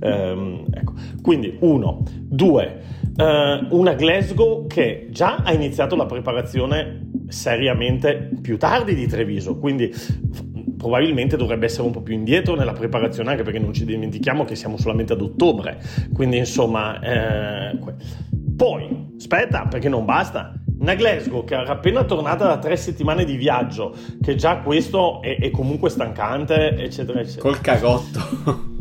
Um, 0.00 0.64
ecco. 0.72 0.92
Quindi, 1.20 1.56
uno. 1.60 2.02
Due, 2.20 2.80
uh, 3.16 3.76
una 3.76 3.94
Glasgow 3.94 4.66
che 4.66 5.08
già 5.10 5.42
ha 5.44 5.52
iniziato 5.52 5.96
la 5.96 6.06
preparazione 6.06 7.10
seriamente 7.28 8.30
più 8.40 8.56
tardi 8.58 8.94
di 8.94 9.06
Treviso, 9.06 9.58
quindi 9.58 9.92
probabilmente 10.76 11.36
dovrebbe 11.36 11.66
essere 11.66 11.82
un 11.84 11.92
po' 11.92 12.02
più 12.02 12.14
indietro 12.14 12.54
nella 12.54 12.72
preparazione, 12.72 13.30
anche 13.30 13.42
perché 13.42 13.58
non 13.58 13.72
ci 13.72 13.84
dimentichiamo 13.84 14.44
che 14.44 14.54
siamo 14.56 14.76
solamente 14.76 15.12
ad 15.12 15.20
ottobre. 15.20 15.78
Quindi, 16.12 16.38
insomma, 16.38 17.00
eh, 17.00 17.78
poi 18.56 19.12
aspetta, 19.16 19.66
perché 19.66 19.88
non 19.88 20.04
basta. 20.04 20.54
Una 20.78 20.94
Glasgow 20.94 21.44
che 21.44 21.54
era 21.54 21.72
appena 21.72 22.04
tornata 22.04 22.46
da 22.46 22.58
tre 22.58 22.76
settimane 22.76 23.24
di 23.24 23.36
viaggio, 23.36 23.94
che 24.20 24.34
già 24.34 24.58
questo 24.58 25.22
è, 25.22 25.38
è 25.38 25.50
comunque 25.50 25.88
stancante, 25.88 26.76
eccetera, 26.76 27.20
eccetera. 27.20 27.42
Col 27.42 27.60
cagotto. 27.60 28.72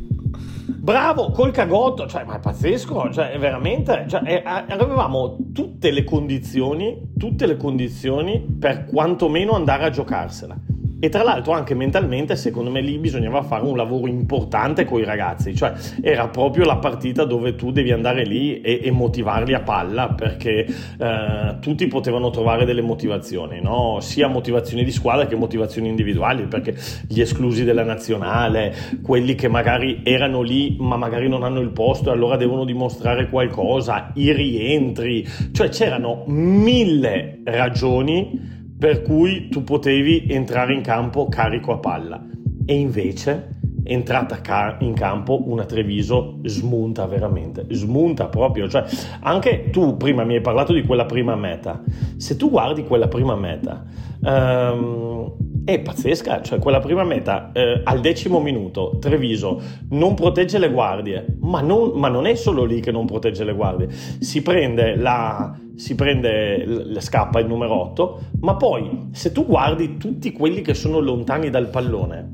Bravo, 0.83 1.31
col 1.31 1.51
cagotto, 1.51 2.07
cioè, 2.07 2.25
ma 2.25 2.35
è 2.35 2.39
pazzesco, 2.39 3.09
cioè, 3.09 3.37
veramente, 3.39 4.05
cioè, 4.09 4.19
è, 4.21 4.43
avevamo 4.43 5.37
tutte 5.53 5.91
le 5.91 6.03
condizioni, 6.03 7.13
tutte 7.17 7.45
le 7.45 7.55
condizioni 7.55 8.41
per 8.41 8.83
quantomeno 8.83 9.53
andare 9.53 9.85
a 9.85 9.89
giocarsela. 9.89 10.57
E 11.03 11.09
tra 11.09 11.21
l'altro 11.21 11.51
anche 11.51 11.75
mentalmente, 11.75 12.37
secondo 12.37 12.71
me 12.71 12.79
lì 12.79 12.97
bisognava 12.97 13.41
fare 13.41 13.65
un 13.65 13.75
lavoro 13.75 14.07
importante 14.07 14.85
con 14.85 15.01
i 15.01 15.03
ragazzi, 15.03 15.53
cioè 15.53 15.73
era 15.99 16.29
proprio 16.29 16.63
la 16.63 16.77
partita 16.77 17.25
dove 17.25 17.55
tu 17.55 17.73
devi 17.73 17.91
andare 17.91 18.23
lì 18.23 18.61
e, 18.61 18.79
e 18.81 18.89
motivarli 18.89 19.53
a 19.53 19.59
palla 19.59 20.07
perché 20.07 20.65
eh, 20.65 21.57
tutti 21.59 21.87
potevano 21.87 22.29
trovare 22.29 22.63
delle 22.63 22.81
motivazioni, 22.81 23.59
no? 23.59 23.97
sia 23.99 24.29
motivazioni 24.29 24.85
di 24.85 24.91
squadra 24.91 25.27
che 25.27 25.35
motivazioni 25.35 25.89
individuali, 25.89 26.45
perché 26.45 26.73
gli 27.05 27.19
esclusi 27.19 27.65
della 27.65 27.83
nazionale, 27.83 28.73
quelli 29.01 29.35
che 29.35 29.49
magari 29.49 30.03
erano 30.05 30.41
lì 30.41 30.77
ma 30.79 30.95
magari 30.95 31.27
non 31.27 31.43
hanno 31.43 31.59
il 31.59 31.71
posto 31.71 32.11
e 32.11 32.13
allora 32.13 32.37
devono 32.37 32.63
dimostrare 32.63 33.27
qualcosa, 33.27 34.11
i 34.13 34.31
rientri, 34.31 35.27
cioè 35.51 35.67
c'erano 35.67 36.23
mille 36.27 37.41
ragioni 37.43 38.61
per 38.83 39.01
cui 39.01 39.47
tu 39.47 39.63
potevi 39.63 40.25
entrare 40.27 40.73
in 40.73 40.81
campo 40.81 41.29
carico 41.29 41.71
a 41.71 41.77
palla. 41.77 42.21
E 42.65 42.75
invece 42.75 43.51
entrata 43.85 44.75
in 44.79 44.93
campo 44.93 45.49
una 45.49 45.63
Treviso 45.63 46.39
smunta 46.43 47.05
veramente, 47.05 47.65
smunta 47.69 48.27
proprio, 48.27 48.67
cioè 48.67 48.83
anche 49.21 49.69
tu 49.69 49.95
prima 49.95 50.25
mi 50.25 50.35
hai 50.35 50.41
parlato 50.41 50.73
di 50.73 50.83
quella 50.83 51.05
prima 51.05 51.33
meta, 51.37 51.81
se 52.17 52.35
tu 52.35 52.49
guardi 52.49 52.83
quella 52.83 53.07
prima 53.07 53.37
meta 53.37 53.85
um, 54.19 55.31
è 55.63 55.79
pazzesca, 55.79 56.41
cioè 56.41 56.59
quella 56.59 56.79
prima 56.79 57.05
meta 57.05 57.53
eh, 57.53 57.81
al 57.85 58.01
decimo 58.01 58.41
minuto 58.41 58.97
Treviso 58.99 59.61
non 59.91 60.13
protegge 60.13 60.59
le 60.59 60.69
guardie, 60.69 61.37
ma 61.39 61.61
non, 61.61 61.91
ma 61.95 62.09
non, 62.09 62.25
è 62.25 62.35
solo 62.35 62.65
lì 62.65 62.81
che 62.81 62.91
non 62.91 63.05
protegge 63.05 63.45
le 63.45 63.53
guardie, 63.53 63.89
si 63.89 64.41
prende 64.41 64.97
la, 64.97 65.57
si 65.75 65.95
prende, 65.95 66.99
scappa 66.99 67.39
il 67.39 67.47
numero 67.47 67.79
8, 67.81 68.19
ma 68.41 68.55
poi 68.55 69.09
se 69.11 69.31
tu 69.31 69.45
guardi 69.45 69.97
tutti 69.97 70.31
quelli 70.31 70.61
che 70.61 70.73
sono 70.73 70.99
lontani 70.99 71.49
dal 71.49 71.69
pallone, 71.69 72.29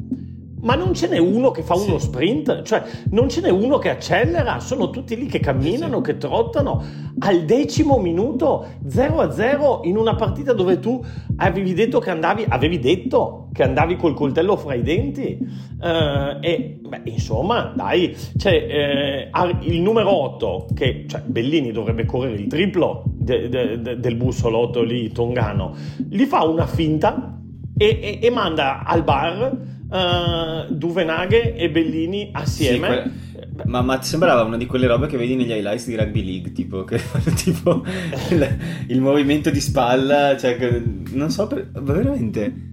ma 0.62 0.76
non 0.76 0.94
ce 0.94 1.08
n'è 1.08 1.18
uno 1.18 1.52
che 1.52 1.62
fa 1.62 1.76
sì. 1.76 1.90
uno 1.90 2.00
sprint, 2.00 2.64
cioè 2.64 2.84
non 3.12 3.30
ce 3.30 3.42
n'è 3.42 3.50
uno 3.50 3.78
che 3.78 3.90
accelera, 3.90 4.60
sono 4.60 4.90
tutti 4.90 5.16
lì 5.16 5.26
che 5.26 5.40
camminano, 5.40 5.98
sì. 5.98 6.04
che 6.04 6.18
trottano 6.18 6.84
al 7.20 7.44
decimo 7.46 7.98
minuto 8.00 8.66
0 8.88 9.20
a 9.20 9.32
0 9.32 9.82
in 9.84 9.98
una 9.98 10.16
partita 10.16 10.54
dove 10.54 10.80
tu 10.80 11.04
avevi 11.38 11.74
detto 11.74 12.00
che 12.00 12.10
andavi, 12.10 12.46
avevi 12.48 12.80
detto 12.80 13.48
che 13.54 13.64
andavi 13.64 13.96
col 13.96 14.14
coltello 14.14 14.56
fra 14.58 14.74
i 14.74 14.82
denti 14.82 15.38
uh, 15.40 16.38
e 16.40 16.80
beh, 16.82 17.02
insomma 17.06 17.74
dai, 17.76 18.16
cioè, 18.38 18.54
eh, 18.54 19.30
il 19.62 19.82
numero 19.82 20.12
8 20.12 20.68
che 20.74 21.06
cioè, 21.08 21.22
Bellini 21.26 21.72
dovrebbe 21.72 22.06
correre 22.06 22.36
il 22.36 22.48
triplo 22.48 23.04
de, 23.06 23.50
de, 23.50 23.82
de, 23.82 24.00
del 24.00 24.16
bussolotto 24.16 24.82
lì 24.82 25.12
tongano, 25.12 25.74
gli 26.10 26.24
fa 26.24 26.44
una 26.44 26.66
finta 26.66 27.39
e, 27.80 28.00
e, 28.02 28.20
e 28.22 28.30
manda 28.30 28.84
al 28.84 29.04
bar 29.06 29.52
uh, 29.90 30.74
Duvenaghe 30.74 31.56
e 31.56 31.70
Bellini 31.70 32.30
assieme. 32.34 32.88
Sì, 32.88 33.02
que- 33.02 33.28
ma, 33.66 33.82
ma, 33.82 34.02
sembrava 34.02 34.44
una 34.44 34.58
di 34.58 34.66
quelle 34.66 34.88
robe 34.88 35.08
che 35.08 35.18
vedi 35.18 35.36
negli 35.36 35.52
highlights 35.52 35.88
di 35.88 35.96
Rugby 35.96 36.24
League, 36.24 36.52
tipo, 36.52 36.84
che 36.84 37.00
tipo 37.36 37.84
il, 38.30 38.58
il, 38.88 39.02
movimento 39.02 39.50
di 39.50 39.60
spalla, 39.60 40.38
cioè, 40.38 40.58
che, 40.58 40.82
non 41.12 41.30
so, 41.30 41.48
per, 41.48 41.70
veramente... 41.72 42.68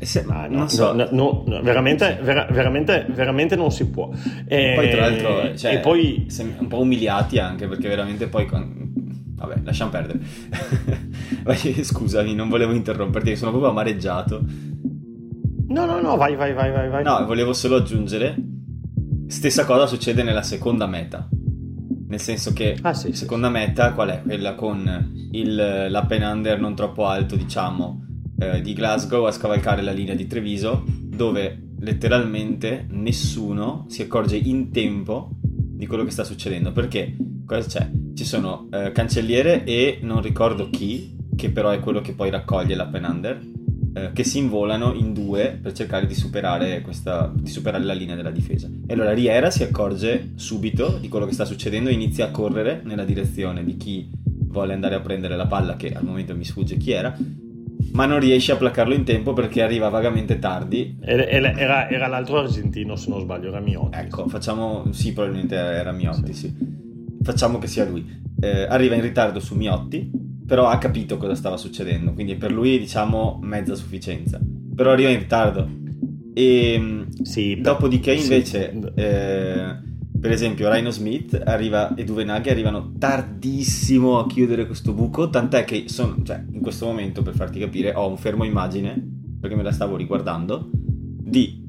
Se, 0.00 0.24
no, 0.26 0.46
non 0.48 0.68
so. 0.68 0.94
No, 0.94 1.08
no, 1.10 1.60
veramente, 1.62 2.18
vera, 2.22 2.46
veramente, 2.50 3.06
veramente, 3.10 3.54
non 3.54 3.70
si 3.70 3.86
può. 3.86 4.10
E, 4.46 4.72
poi, 4.74 4.88
tra 4.88 5.00
l'altro, 5.00 5.56
cioè, 5.56 5.74
e 5.74 5.78
poi... 5.78 6.26
un 6.58 6.68
po' 6.68 6.80
umiliati 6.80 7.38
anche 7.38 7.68
perché 7.68 7.88
veramente 7.88 8.26
poi. 8.26 8.48
Vabbè, 8.48 9.60
lasciamo 9.62 9.90
perdere. 9.90 10.20
Scusami, 11.82 12.34
non 12.34 12.48
volevo 12.48 12.72
interromperti, 12.72 13.36
sono 13.36 13.50
proprio 13.50 13.70
amareggiato. 13.70 14.40
No, 15.68 15.84
no, 15.84 16.00
no, 16.00 16.16
vai, 16.16 16.36
vai, 16.36 16.52
vai, 16.52 16.72
vai. 16.72 16.88
vai. 16.88 17.04
No, 17.04 17.24
volevo 17.26 17.52
solo 17.52 17.76
aggiungere 17.76 18.50
Stessa 19.30 19.64
cosa 19.64 19.86
succede 19.86 20.24
nella 20.24 20.42
seconda 20.42 20.88
meta. 20.88 21.28
Nel 22.08 22.18
senso 22.18 22.52
che 22.52 22.76
ah, 22.82 22.92
sì, 22.92 23.12
seconda 23.12 23.46
sì. 23.46 23.52
meta 23.52 23.92
qual 23.92 24.08
è? 24.08 24.22
Quella 24.22 24.56
con 24.56 25.28
il, 25.30 25.86
l'open 25.88 26.22
under 26.22 26.58
non 26.58 26.74
troppo 26.74 27.06
alto, 27.06 27.36
diciamo, 27.36 28.06
eh, 28.36 28.60
di 28.60 28.72
Glasgow 28.72 29.22
a 29.22 29.30
scavalcare 29.30 29.82
la 29.82 29.92
linea 29.92 30.16
di 30.16 30.26
Treviso, 30.26 30.82
dove 30.84 31.74
letteralmente 31.78 32.88
nessuno 32.90 33.84
si 33.88 34.02
accorge 34.02 34.36
in 34.36 34.72
tempo 34.72 35.30
di 35.40 35.86
quello 35.86 36.02
che 36.02 36.10
sta 36.10 36.24
succedendo. 36.24 36.72
Perché 36.72 37.16
cosa 37.46 37.68
c'è? 37.68 37.90
Ci 38.12 38.24
sono 38.24 38.66
eh, 38.72 38.90
cancelliere 38.90 39.62
e 39.62 40.00
non 40.02 40.22
ricordo 40.22 40.68
chi, 40.70 41.16
che 41.40 41.50
però 41.50 41.70
è 41.70 41.80
quello 41.80 42.02
che 42.02 42.12
poi 42.12 42.28
raccoglie 42.28 42.76
l'open 42.76 43.04
under 43.04 43.40
eh, 43.94 44.10
che 44.12 44.24
si 44.24 44.36
involano 44.36 44.92
in 44.92 45.14
due 45.14 45.58
per 45.60 45.72
cercare 45.72 46.06
di 46.06 46.14
superare, 46.14 46.82
questa, 46.82 47.32
di 47.34 47.48
superare 47.48 47.82
la 47.82 47.94
linea 47.94 48.14
della 48.14 48.30
difesa. 48.30 48.68
E 48.86 48.92
allora 48.92 49.14
Riera 49.14 49.50
si 49.50 49.62
accorge 49.62 50.32
subito 50.34 50.98
di 51.00 51.08
quello 51.08 51.24
che 51.24 51.32
sta 51.32 51.46
succedendo 51.46 51.88
e 51.88 51.94
inizia 51.94 52.26
a 52.26 52.30
correre 52.30 52.82
nella 52.84 53.04
direzione 53.04 53.64
di 53.64 53.78
chi 53.78 54.10
vuole 54.48 54.74
andare 54.74 54.96
a 54.96 55.00
prendere 55.00 55.34
la 55.34 55.46
palla, 55.46 55.76
che 55.76 55.92
al 55.92 56.04
momento 56.04 56.36
mi 56.36 56.44
sfugge 56.44 56.76
chi 56.76 56.90
era, 56.90 57.16
ma 57.92 58.04
non 58.04 58.20
riesce 58.20 58.52
a 58.52 58.56
placarlo 58.56 58.92
in 58.92 59.04
tempo 59.04 59.32
perché 59.32 59.62
arriva 59.62 59.88
vagamente 59.88 60.38
tardi. 60.38 60.98
Era, 61.00 61.88
era 61.88 62.06
l'altro 62.06 62.38
argentino, 62.38 62.96
se 62.96 63.08
non 63.08 63.20
sbaglio, 63.20 63.48
era 63.48 63.60
Miotti. 63.60 63.96
Ecco, 63.98 64.28
facciamo... 64.28 64.92
Sì, 64.92 65.14
probabilmente 65.14 65.56
era 65.56 65.90
Miotti, 65.90 66.34
sì. 66.34 66.48
sì. 66.48 66.78
Facciamo 67.22 67.58
che 67.58 67.66
sia 67.66 67.86
lui. 67.86 68.18
Eh, 68.38 68.66
arriva 68.68 68.94
in 68.94 69.02
ritardo 69.02 69.40
su 69.40 69.54
Miotti, 69.54 70.19
però 70.50 70.66
ha 70.66 70.78
capito 70.78 71.16
cosa 71.16 71.36
stava 71.36 71.56
succedendo, 71.56 72.12
quindi 72.12 72.34
per 72.34 72.50
lui 72.50 72.76
diciamo 72.80 73.38
mezza 73.40 73.76
sufficienza. 73.76 74.40
Però 74.74 74.90
arriva 74.90 75.10
in 75.10 75.20
ritardo. 75.20 75.68
E 76.34 76.76
mm, 76.76 77.02
sì, 77.22 77.60
dopodiché 77.60 78.14
invece, 78.14 78.72
sì. 78.72 78.90
eh, 79.00 79.76
per 80.20 80.32
esempio, 80.32 80.68
Rhino 80.68 80.90
Smith 80.90 81.40
arriva, 81.44 81.94
e 81.94 82.02
Duvenaghi 82.02 82.50
arrivano 82.50 82.94
tardissimo 82.98 84.18
a 84.18 84.26
chiudere 84.26 84.66
questo 84.66 84.92
buco, 84.92 85.30
tant'è 85.30 85.62
che 85.62 85.84
sono, 85.86 86.16
cioè, 86.24 86.42
in 86.50 86.62
questo 86.62 86.84
momento, 86.84 87.22
per 87.22 87.36
farti 87.36 87.60
capire, 87.60 87.94
ho 87.94 88.08
un 88.08 88.16
fermo 88.16 88.42
immagine, 88.42 89.00
perché 89.40 89.54
me 89.54 89.62
la 89.62 89.70
stavo 89.70 89.94
riguardando, 89.94 90.68
di 90.72 91.64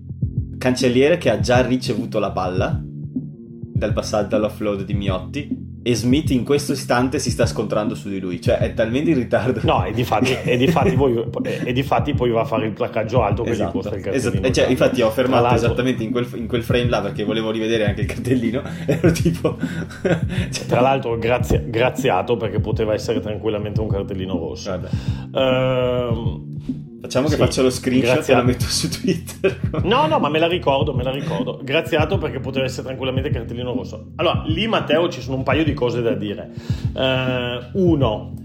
Cancelliere 0.58 1.20
che 1.20 1.30
ha 1.30 1.40
già 1.40 1.64
ricevuto 1.64 2.18
la 2.18 2.32
palla 2.32 2.82
dal 2.84 3.94
passaggio 3.94 4.30
dall'offload 4.30 4.86
di 4.86 4.94
Miotti 4.96 5.61
e 5.84 5.96
Smith 5.96 6.30
in 6.30 6.44
questo 6.44 6.74
istante 6.74 7.18
si 7.18 7.32
sta 7.32 7.46
scontrando 7.46 7.96
su 7.96 8.08
di 8.08 8.20
lui, 8.20 8.40
cioè 8.40 8.58
è 8.58 8.74
talmente 8.74 9.10
in 9.10 9.16
ritardo. 9.16 9.62
No, 9.64 9.84
e 9.84 9.92
di 9.92 10.04
fatti, 10.04 10.36
e 10.44 10.56
di 10.58 10.68
fatti, 10.68 10.92
poi, 10.92 11.24
e 11.64 11.74
di 11.74 11.84
fatti 11.84 12.14
poi 12.14 12.30
va 12.30 12.42
a 12.42 12.46
fare 12.46 12.68
il 12.68 12.74
placcaggio 12.74 13.24
alto 13.24 13.44
che 13.44 13.52
esatto, 13.52 13.70
gli 13.70 13.72
costa 13.74 13.96
il 13.96 14.02
cartellino. 14.02 14.30
Esatto. 14.32 14.52
Cioè, 14.52 14.68
infatti 14.68 15.02
ho 15.02 15.10
fermato 15.10 15.56
esattamente 15.56 16.04
in 16.04 16.12
quel, 16.12 16.28
in 16.36 16.48
quel, 16.48 16.64
frame 16.64 16.90
là 16.90 17.02
perché 17.02 17.24
volevo 17.24 17.50
rivedere 17.50 17.86
anche 17.86 18.02
il 18.02 18.08
cartellino, 18.08 18.62
ero 18.86 19.12
tipo... 19.12 19.58
cioè... 20.02 20.66
Tra 20.68 20.82
l'altro 20.82 21.18
grazia, 21.18 21.60
graziato 21.60 22.38
perché 22.38 22.60
poteva 22.60 22.94
essere 22.94 23.20
tranquillamente 23.20 23.82
un 23.82 23.88
cartellino 23.88 24.38
rosso. 24.38 24.70
Vabbè. 24.70 24.90
Uh, 25.32 26.91
Facciamo 27.02 27.28
che 27.28 27.34
sì, 27.34 27.40
faccio 27.40 27.62
lo 27.64 27.72
screenshot 27.72 28.14
graziato. 28.14 28.32
e 28.32 28.44
la 28.44 28.48
metto 28.52 28.66
su 28.66 28.88
Twitter. 28.88 29.60
no, 29.84 30.06
no, 30.06 30.20
ma 30.20 30.30
me 30.30 30.38
la 30.38 30.48
ricordo, 30.48 30.94
me 30.94 31.02
la 31.02 31.12
ricordo. 31.12 31.60
Graziato 31.64 32.20
perché 32.20 32.40
poteva 32.40 32.66
essere 32.66 32.84
tranquillamente 32.84 33.32
cartellino 33.32 33.74
rosso. 33.74 34.12
Allora, 34.18 34.44
lì 34.46 34.68
Matteo 34.68 35.10
ci 35.10 35.20
sono 35.20 35.38
un 35.38 35.44
paio 35.44 35.64
di 35.64 35.74
cose 35.74 36.02
da 36.04 36.14
dire. 36.14 36.52
Uh, 36.94 37.82
uno, 37.82 38.36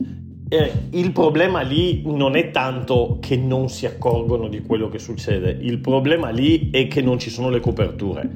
eh, 0.48 0.72
il 0.92 1.12
problema 1.12 1.60
lì 1.60 2.02
non 2.06 2.34
è 2.34 2.50
tanto 2.50 3.18
che 3.20 3.36
non 3.36 3.68
si 3.68 3.84
accorgono 3.84 4.48
di 4.48 4.62
quello 4.62 4.88
che 4.88 4.98
succede, 4.98 5.50
il 5.50 5.78
problema 5.78 6.30
lì 6.30 6.70
è 6.70 6.86
che 6.86 7.02
non 7.02 7.18
ci 7.18 7.28
sono 7.28 7.50
le 7.50 7.60
coperture. 7.60 8.30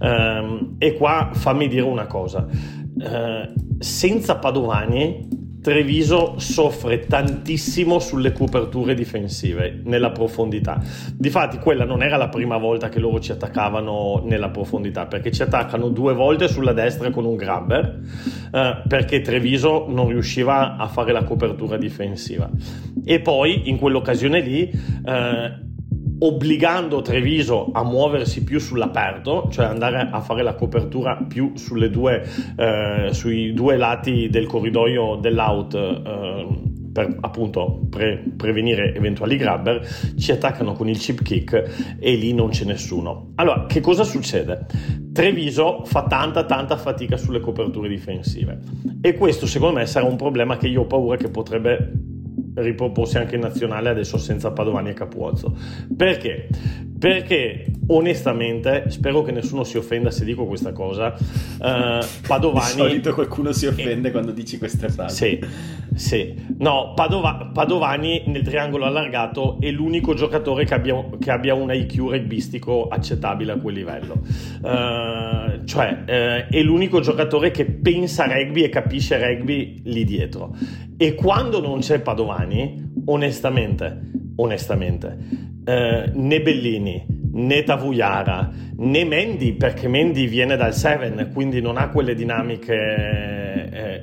Uh, 0.00 0.74
e 0.78 0.94
qua 0.94 1.30
fammi 1.34 1.68
dire 1.68 1.82
una 1.82 2.06
cosa, 2.06 2.46
uh, 2.48 3.52
senza 3.78 4.36
Padovani 4.36 5.45
Treviso 5.66 6.38
soffre 6.38 7.06
tantissimo 7.06 7.98
sulle 7.98 8.30
coperture 8.30 8.94
difensive 8.94 9.80
nella 9.82 10.12
profondità. 10.12 10.80
Difatti, 11.12 11.58
quella 11.58 11.84
non 11.84 12.04
era 12.04 12.16
la 12.16 12.28
prima 12.28 12.56
volta 12.56 12.88
che 12.88 13.00
loro 13.00 13.18
ci 13.18 13.32
attaccavano 13.32 14.22
nella 14.24 14.50
profondità, 14.50 15.06
perché 15.06 15.32
ci 15.32 15.42
attaccano 15.42 15.88
due 15.88 16.14
volte 16.14 16.46
sulla 16.46 16.72
destra 16.72 17.10
con 17.10 17.24
un 17.24 17.34
grabber, 17.34 18.00
eh, 18.52 18.82
perché 18.86 19.22
Treviso 19.22 19.86
non 19.88 20.06
riusciva 20.06 20.76
a 20.76 20.86
fare 20.86 21.10
la 21.10 21.24
copertura 21.24 21.76
difensiva. 21.76 22.48
E 23.04 23.18
poi, 23.18 23.68
in 23.68 23.78
quell'occasione 23.78 24.40
lì, 24.42 24.70
eh, 24.70 25.64
obbligando 26.18 27.02
Treviso 27.02 27.70
a 27.72 27.84
muoversi 27.84 28.44
più 28.44 28.58
sull'aperto, 28.58 29.48
cioè 29.50 29.66
andare 29.66 30.08
a 30.10 30.20
fare 30.20 30.42
la 30.42 30.54
copertura 30.54 31.16
più 31.16 31.52
due, 31.90 32.26
eh, 32.56 33.08
sui 33.12 33.52
due 33.52 33.76
lati 33.76 34.28
del 34.28 34.46
corridoio 34.46 35.16
dell'out 35.16 35.74
eh, 35.74 36.74
per 36.96 37.14
appunto 37.20 37.82
pre- 37.90 38.24
prevenire 38.36 38.94
eventuali 38.94 39.36
grabber, 39.36 39.86
ci 40.16 40.32
attaccano 40.32 40.72
con 40.72 40.88
il 40.88 40.96
chip 40.96 41.22
kick 41.22 41.96
e 41.98 42.14
lì 42.14 42.32
non 42.32 42.48
c'è 42.48 42.64
nessuno. 42.64 43.32
Allora, 43.34 43.66
che 43.66 43.80
cosa 43.80 44.02
succede? 44.02 44.64
Treviso 45.12 45.82
fa 45.84 46.04
tanta 46.04 46.44
tanta 46.44 46.78
fatica 46.78 47.18
sulle 47.18 47.40
coperture 47.40 47.88
difensive 47.88 48.58
e 49.02 49.14
questo 49.14 49.46
secondo 49.46 49.78
me 49.78 49.86
sarà 49.86 50.06
un 50.06 50.16
problema 50.16 50.56
che 50.56 50.68
io 50.68 50.82
ho 50.82 50.86
paura 50.86 51.16
che 51.18 51.28
potrebbe 51.28 51.92
riproporsi 52.56 53.18
anche 53.18 53.36
in 53.36 53.42
nazionale 53.42 53.88
adesso 53.88 54.18
senza 54.18 54.50
Padovani 54.52 54.90
e 54.90 54.94
Capuozzo. 54.94 55.56
Perché? 55.96 56.48
Perché 56.98 57.66
onestamente, 57.88 58.86
spero 58.88 59.22
che 59.22 59.30
nessuno 59.30 59.62
si 59.64 59.76
offenda 59.76 60.10
se 60.10 60.24
dico 60.24 60.46
questa 60.46 60.72
cosa, 60.72 61.14
uh, 61.14 62.04
Padovani... 62.26 62.66
Di 62.66 62.78
solito 62.78 63.14
qualcuno 63.14 63.52
si 63.52 63.66
offende 63.66 64.08
è... 64.08 64.10
quando 64.10 64.32
dici 64.32 64.58
queste 64.58 64.88
frasi. 64.88 65.14
Sì, 65.14 65.40
sì. 65.94 66.34
No, 66.58 66.92
Padova... 66.94 67.50
Padovani 67.52 68.24
nel 68.26 68.42
triangolo 68.42 68.84
allargato 68.86 69.58
è 69.60 69.70
l'unico 69.70 70.14
giocatore 70.14 70.64
che 70.64 70.74
abbia, 70.74 71.04
che 71.18 71.30
abbia 71.30 71.54
un 71.54 71.72
IQ 71.72 72.10
rugbistico 72.10 72.88
accettabile 72.88 73.52
a 73.52 73.56
quel 73.56 73.74
livello. 73.74 74.20
Uh, 74.62 75.64
cioè, 75.64 75.98
uh, 76.48 76.52
è 76.52 76.62
l'unico 76.62 77.00
giocatore 77.00 77.50
che 77.50 77.66
pensa 77.66 78.26
rugby 78.26 78.62
e 78.62 78.68
capisce 78.68 79.18
rugby 79.18 79.82
lì 79.84 80.04
dietro. 80.04 80.56
E 80.96 81.14
quando 81.14 81.60
non 81.60 81.80
c'è 81.80 82.00
Padovani, 82.00 83.02
onestamente, 83.04 84.14
onestamente, 84.36 85.16
eh, 85.64 86.10
né 86.14 86.40
Bellini, 86.40 87.06
né 87.32 87.62
Tavuyara, 87.62 88.50
né 88.76 89.04
Mendy, 89.04 89.54
perché 89.54 89.88
Mendy 89.88 90.26
viene 90.26 90.56
dal 90.56 90.74
7, 90.74 91.30
quindi 91.32 91.60
non 91.60 91.76
ha 91.76 91.88
quelle 91.88 92.14
dinamiche, 92.14 92.74
eh, 92.74 94.02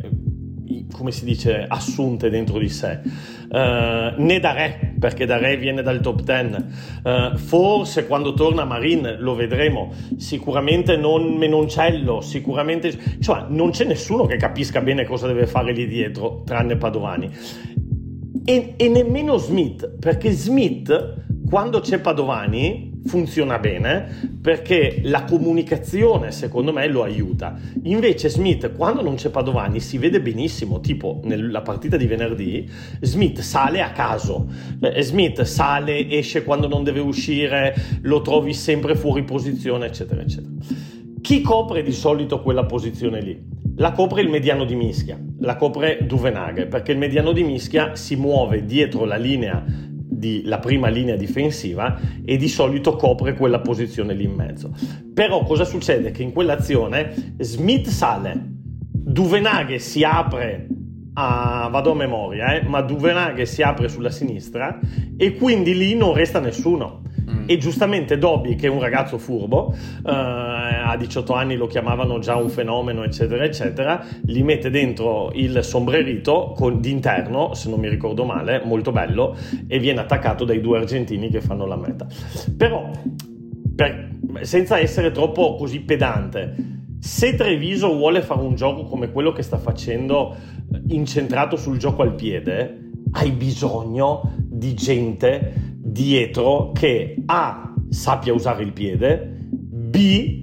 come 0.91 1.11
si 1.11 1.25
dice, 1.25 1.65
assunte 1.67 2.29
dentro 2.29 2.57
di 2.59 2.69
sé. 2.69 3.01
Uh, 3.49 4.19
né 4.19 4.39
da 4.39 4.53
Re, 4.53 4.95
perché 4.99 5.25
da 5.25 5.37
Re 5.37 5.57
viene 5.57 5.83
dal 5.83 5.99
top 5.99 6.21
10. 6.21 6.55
Uh, 7.03 7.37
forse 7.37 8.07
quando 8.07 8.33
torna 8.33 8.63
Marin 8.63 9.17
lo 9.19 9.35
vedremo. 9.35 9.93
Sicuramente 10.17 10.95
non 10.95 11.35
Menoncello, 11.35 12.21
sicuramente. 12.21 12.97
Cioè, 13.19 13.45
non 13.49 13.71
c'è 13.71 13.85
nessuno 13.85 14.25
che 14.25 14.37
capisca 14.37 14.81
bene 14.81 15.05
cosa 15.05 15.27
deve 15.27 15.45
fare 15.45 15.71
lì 15.71 15.87
dietro, 15.87 16.41
tranne 16.45 16.77
Padovani. 16.77 17.29
E, 18.45 18.73
e 18.75 18.89
nemmeno 18.89 19.37
Smith, 19.37 19.97
perché 19.99 20.31
Smith 20.31 21.21
quando 21.49 21.81
c'è 21.81 21.99
Padovani 21.99 23.01
funziona 23.05 23.59
bene 23.59 24.39
perché 24.41 25.01
la 25.03 25.23
comunicazione 25.23 26.31
secondo 26.31 26.73
me 26.73 26.87
lo 26.87 27.03
aiuta. 27.03 27.57
Invece 27.83 28.29
Smith 28.29 28.73
quando 28.73 29.01
non 29.01 29.15
c'è 29.15 29.29
Padovani 29.29 29.79
si 29.79 29.97
vede 29.97 30.21
benissimo, 30.21 30.79
tipo 30.79 31.19
nella 31.23 31.61
partita 31.61 31.97
di 31.97 32.07
venerdì 32.07 32.69
Smith 33.01 33.41
sale 33.41 33.81
a 33.81 33.91
caso, 33.91 34.47
Smith 34.99 35.43
sale, 35.43 36.09
esce 36.09 36.43
quando 36.43 36.67
non 36.67 36.83
deve 36.83 37.01
uscire, 37.01 37.75
lo 38.01 38.21
trovi 38.21 38.53
sempre 38.53 38.95
fuori 38.95 39.23
posizione 39.23 39.85
eccetera 39.85 40.21
eccetera. 40.21 40.53
Chi 41.21 41.41
copre 41.41 41.83
di 41.83 41.93
solito 41.93 42.41
quella 42.41 42.65
posizione 42.65 43.21
lì? 43.21 43.62
La 43.75 43.91
copre 43.91 44.21
il 44.21 44.29
mediano 44.29 44.65
di 44.65 44.75
mischia, 44.75 45.19
la 45.39 45.55
copre 45.55 46.05
Duvenaghe, 46.05 46.67
perché 46.67 46.91
il 46.91 46.97
mediano 46.97 47.31
di 47.31 47.43
mischia 47.43 47.95
si 47.95 48.15
muove 48.15 48.65
dietro 48.65 49.03
la 49.05 49.15
linea 49.15 49.63
di, 49.65 50.43
la 50.45 50.59
prima 50.59 50.87
linea 50.87 51.15
difensiva 51.15 51.99
e 52.23 52.37
di 52.37 52.47
solito 52.47 52.95
copre 52.95 53.33
quella 53.33 53.59
posizione 53.59 54.13
lì 54.13 54.23
in 54.23 54.33
mezzo. 54.33 54.73
Però 55.13 55.43
cosa 55.43 55.65
succede? 55.65 56.11
Che 56.11 56.23
in 56.23 56.31
quell'azione 56.31 57.35
Smith 57.39 57.87
sale, 57.87 58.51
Duvenaghe 58.91 59.79
si 59.79 60.03
apre 60.03 60.67
a, 61.13 61.67
vado 61.71 61.91
a 61.91 61.95
memoria, 61.95 62.53
eh, 62.53 62.63
ma 62.63 62.81
Duvenaghe 62.81 63.45
si 63.45 63.61
apre 63.61 63.89
sulla 63.89 64.09
sinistra 64.09 64.79
e 65.17 65.35
quindi 65.35 65.75
lì 65.75 65.95
non 65.95 66.13
resta 66.13 66.39
nessuno. 66.39 67.02
Mm. 67.43 67.49
E 67.49 67.57
giustamente 67.57 68.17
Dobby, 68.17 68.55
che 68.55 68.67
è 68.67 68.69
un 68.69 68.79
ragazzo 68.79 69.17
furbo, 69.17 69.73
eh, 70.05 70.11
a 70.11 70.95
18 70.97 71.33
anni 71.33 71.55
lo 71.55 71.67
chiamavano 71.67 72.19
già 72.19 72.35
un 72.35 72.49
fenomeno, 72.49 73.03
eccetera, 73.03 73.43
eccetera, 73.43 74.03
gli 74.21 74.41
mette 74.43 74.69
dentro 74.69 75.31
il 75.33 75.63
sombrerito 75.63 76.53
con, 76.55 76.79
d'interno, 76.79 77.53
se 77.53 77.69
non 77.69 77.79
mi 77.79 77.89
ricordo 77.89 78.25
male, 78.25 78.61
molto 78.63 78.91
bello, 78.91 79.35
e 79.67 79.79
viene 79.79 79.99
attaccato 79.99 80.45
dai 80.45 80.61
due 80.61 80.79
argentini 80.79 81.29
che 81.29 81.41
fanno 81.41 81.65
la 81.65 81.77
meta. 81.77 82.07
Però, 82.55 82.89
per, 83.75 84.11
senza 84.41 84.79
essere 84.79 85.11
troppo 85.11 85.55
così 85.55 85.81
pedante, 85.81 86.71
se 86.99 87.35
Treviso 87.35 87.93
vuole 87.93 88.21
fare 88.21 88.41
un 88.41 88.55
gioco 88.55 88.85
come 88.85 89.11
quello 89.11 89.33
che 89.33 89.41
sta 89.41 89.57
facendo, 89.57 90.35
incentrato 90.87 91.57
sul 91.57 91.77
gioco 91.77 92.01
al 92.01 92.15
piede, 92.15 92.79
hai 93.11 93.31
bisogno 93.31 94.33
di 94.37 94.73
gente 94.73 95.72
dietro 95.93 96.71
che 96.73 97.15
A 97.27 97.73
sappia 97.89 98.33
usare 98.33 98.63
il 98.63 98.73
piede, 98.73 99.47
B 99.49 100.41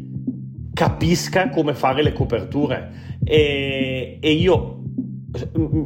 capisca 0.72 1.50
come 1.50 1.74
fare 1.74 2.02
le 2.02 2.12
coperture. 2.12 3.18
E, 3.22 4.18
e 4.20 4.32
io 4.32 4.82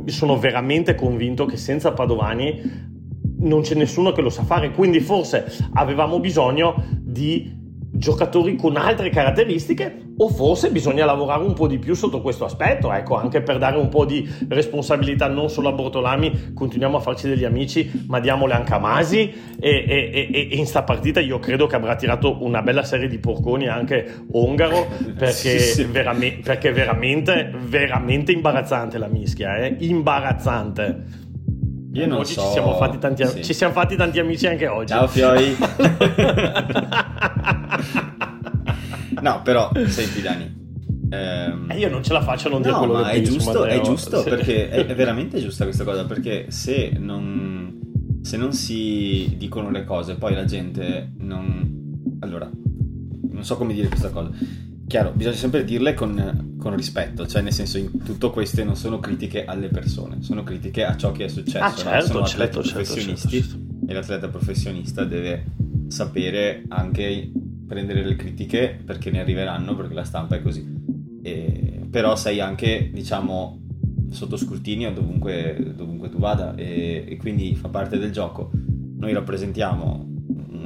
sono 0.06 0.38
veramente 0.38 0.94
convinto 0.94 1.46
che 1.46 1.56
senza 1.56 1.92
Padovani 1.92 2.92
non 3.38 3.62
c'è 3.62 3.74
nessuno 3.74 4.12
che 4.12 4.22
lo 4.22 4.30
sa 4.30 4.44
fare, 4.44 4.70
quindi 4.70 5.00
forse 5.00 5.46
avevamo 5.72 6.20
bisogno 6.20 6.82
di 7.00 7.62
giocatori 8.04 8.54
con 8.54 8.76
altre 8.76 9.08
caratteristiche 9.08 10.12
o 10.16 10.28
forse 10.28 10.70
bisogna 10.70 11.06
lavorare 11.06 11.42
un 11.42 11.54
po' 11.54 11.66
di 11.66 11.78
più 11.78 11.94
sotto 11.94 12.20
questo 12.20 12.44
aspetto, 12.44 12.92
ecco, 12.92 13.16
anche 13.16 13.40
per 13.40 13.58
dare 13.58 13.78
un 13.78 13.88
po' 13.88 14.04
di 14.04 14.28
responsabilità 14.48 15.26
non 15.26 15.48
solo 15.48 15.70
a 15.70 15.72
Bortolami, 15.72 16.52
continuiamo 16.54 16.98
a 16.98 17.00
farci 17.00 17.26
degli 17.26 17.44
amici, 17.44 18.04
ma 18.06 18.20
diamole 18.20 18.52
anche 18.52 18.74
a 18.74 18.78
Masi 18.78 19.32
e, 19.58 19.84
e, 19.88 20.30
e, 20.32 20.48
e 20.50 20.56
in 20.56 20.66
sta 20.66 20.82
partita 20.82 21.18
io 21.18 21.38
credo 21.38 21.66
che 21.66 21.76
avrà 21.76 21.96
tirato 21.96 22.44
una 22.44 22.60
bella 22.60 22.84
serie 22.84 23.08
di 23.08 23.18
porconi 23.18 23.66
anche 23.66 24.26
Ongaro 24.32 24.86
perché, 25.16 25.58
sì, 25.58 25.82
sì. 25.82 25.84
Veramente, 25.84 26.42
perché 26.42 26.72
veramente, 26.72 27.50
veramente 27.66 28.32
imbarazzante 28.32 28.98
la 28.98 29.08
mischia, 29.08 29.56
eh? 29.56 29.76
imbarazzante. 29.80 31.22
Io 31.94 32.06
non 32.06 32.18
oggi 32.18 32.32
so. 32.32 32.42
ci 32.42 32.48
siamo, 32.48 32.76
fatti 32.76 32.98
tanti, 32.98 33.24
sì. 33.24 33.44
ci 33.44 33.54
siamo 33.54 33.72
fatti 33.72 33.96
tanti 33.96 34.18
amici 34.18 34.48
anche 34.48 34.66
oggi. 34.66 34.92
Ciao 34.92 35.06
Fioi. 35.06 35.56
no, 39.22 39.40
però, 39.42 39.70
senti 39.86 40.20
Dani. 40.20 40.62
Ehm... 41.10 41.70
Eh, 41.70 41.78
io 41.78 41.88
non 41.88 42.02
ce 42.02 42.12
la 42.12 42.22
faccio 42.22 42.48
a 42.48 42.50
non 42.50 42.62
no, 42.62 42.66
dire 42.66 42.78
quello 42.78 42.94
ma 42.94 43.10
che 43.10 43.16
è 43.16 43.22
giusto, 43.22 43.60
Matteo. 43.60 43.66
è 43.66 43.80
giusto 43.80 44.22
sì. 44.22 44.28
perché 44.28 44.70
è, 44.70 44.86
è, 44.86 44.94
veramente 44.96 45.40
giusta 45.40 45.62
questa 45.64 45.84
cosa 45.84 46.04
perché 46.04 46.50
se 46.50 46.90
non, 46.98 47.78
se 48.22 48.36
non 48.36 48.52
si 48.52 49.36
dicono 49.36 49.70
le 49.70 49.84
cose 49.84 50.16
poi 50.16 50.34
la 50.34 50.44
gente 50.44 51.12
non 51.18 52.16
allora 52.20 52.50
non 53.30 53.44
so 53.44 53.56
come 53.56 53.72
dire 53.72 53.86
questa 53.88 54.10
cosa 54.10 54.30
chiaro, 54.86 55.12
bisogna 55.12 55.36
sempre 55.36 55.64
dirle 55.64 55.94
con, 55.94 56.56
con, 56.58 56.76
rispetto, 56.76 57.26
cioè 57.26 57.42
nel 57.42 57.52
senso 57.52 57.78
in 57.78 58.02
tutto 58.02 58.30
queste 58.30 58.64
non 58.64 58.76
sono 58.76 58.98
critiche 58.98 59.44
alle 59.44 59.68
persone, 59.68 60.22
sono 60.22 60.42
critiche 60.42 60.84
a 60.84 60.96
ciò 60.96 61.12
che 61.12 61.24
è 61.24 61.28
successo, 61.28 61.64
ah, 61.64 61.74
certo, 61.74 62.06
sono 62.06 62.26
certo, 62.26 62.58
atleti 62.58 62.68
certo, 62.68 62.82
professionisti 62.82 63.28
certo, 63.28 63.48
certo. 63.48 63.86
e 63.86 63.92
l'atleta 63.92 64.28
professionista 64.28 65.04
deve 65.04 65.44
sapere 65.88 66.64
anche 66.68 67.30
prendere 67.66 68.04
le 68.04 68.16
critiche 68.16 68.78
perché 68.84 69.10
ne 69.10 69.20
arriveranno, 69.20 69.74
perché 69.74 69.94
la 69.94 70.04
stampa 70.04 70.36
è 70.36 70.42
così. 70.42 70.82
E, 71.22 71.86
però 71.90 72.16
sei 72.16 72.40
anche, 72.40 72.90
diciamo, 72.92 73.60
sotto 74.10 74.36
scrutinio 74.36 74.92
dovunque, 74.92 75.72
dovunque 75.74 76.08
tu 76.08 76.18
vada 76.18 76.54
e, 76.54 77.04
e 77.08 77.16
quindi 77.16 77.54
fa 77.56 77.68
parte 77.68 77.98
del 77.98 78.12
gioco. 78.12 78.50
Noi 78.96 79.12
rappresentiamo 79.12 80.13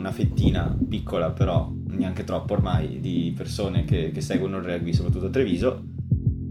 una 0.08 0.12
fettina 0.12 0.76
piccola 0.88 1.30
però 1.30 1.70
neanche 1.88 2.24
troppo 2.24 2.54
ormai 2.54 3.00
di 3.00 3.32
persone 3.36 3.84
che, 3.84 4.10
che 4.10 4.20
seguono 4.20 4.58
il 4.58 4.64
rugby, 4.64 4.92
soprattutto 4.92 5.26
a 5.26 5.30
Treviso, 5.30 5.82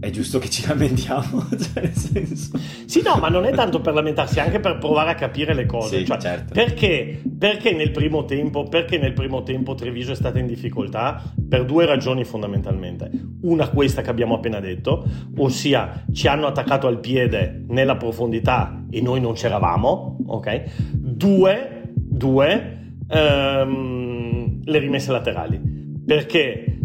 è 0.00 0.10
giusto 0.10 0.38
che 0.38 0.48
ci 0.48 0.64
lamentiamo, 0.66 1.48
cioè 1.58 1.82
nel 1.82 1.92
senso... 1.92 2.56
Sì, 2.84 3.02
no, 3.02 3.16
ma 3.16 3.28
non 3.28 3.44
è 3.44 3.52
tanto 3.52 3.80
per 3.80 3.94
lamentarsi, 3.94 4.38
anche 4.38 4.60
per 4.60 4.78
provare 4.78 5.10
a 5.10 5.14
capire 5.14 5.54
le 5.54 5.66
cose. 5.66 5.98
Sì, 5.98 6.04
cioè, 6.04 6.18
certo. 6.18 6.54
perché, 6.54 7.20
perché, 7.36 7.72
nel 7.72 7.90
primo 7.90 8.24
tempo, 8.24 8.64
perché 8.64 8.98
nel 8.98 9.12
primo 9.12 9.42
tempo 9.42 9.74
Treviso 9.74 10.12
è 10.12 10.14
stata 10.14 10.38
in 10.38 10.46
difficoltà? 10.46 11.20
Per 11.48 11.64
due 11.64 11.84
ragioni 11.84 12.24
fondamentalmente. 12.24 13.10
Una 13.42 13.68
questa 13.70 14.02
che 14.02 14.10
abbiamo 14.10 14.36
appena 14.36 14.60
detto, 14.60 15.04
ossia 15.36 16.04
ci 16.12 16.28
hanno 16.28 16.46
attaccato 16.46 16.86
al 16.86 17.00
piede 17.00 17.64
nella 17.68 17.96
profondità 17.96 18.84
e 18.90 19.00
noi 19.00 19.20
non 19.20 19.32
c'eravamo, 19.32 20.18
ok? 20.26 20.62
Due, 20.92 21.90
due, 21.94 22.77
um, 23.08 24.60
le 24.64 24.78
rimesse 24.78 25.10
laterali. 25.10 25.60
Perché 26.04 26.78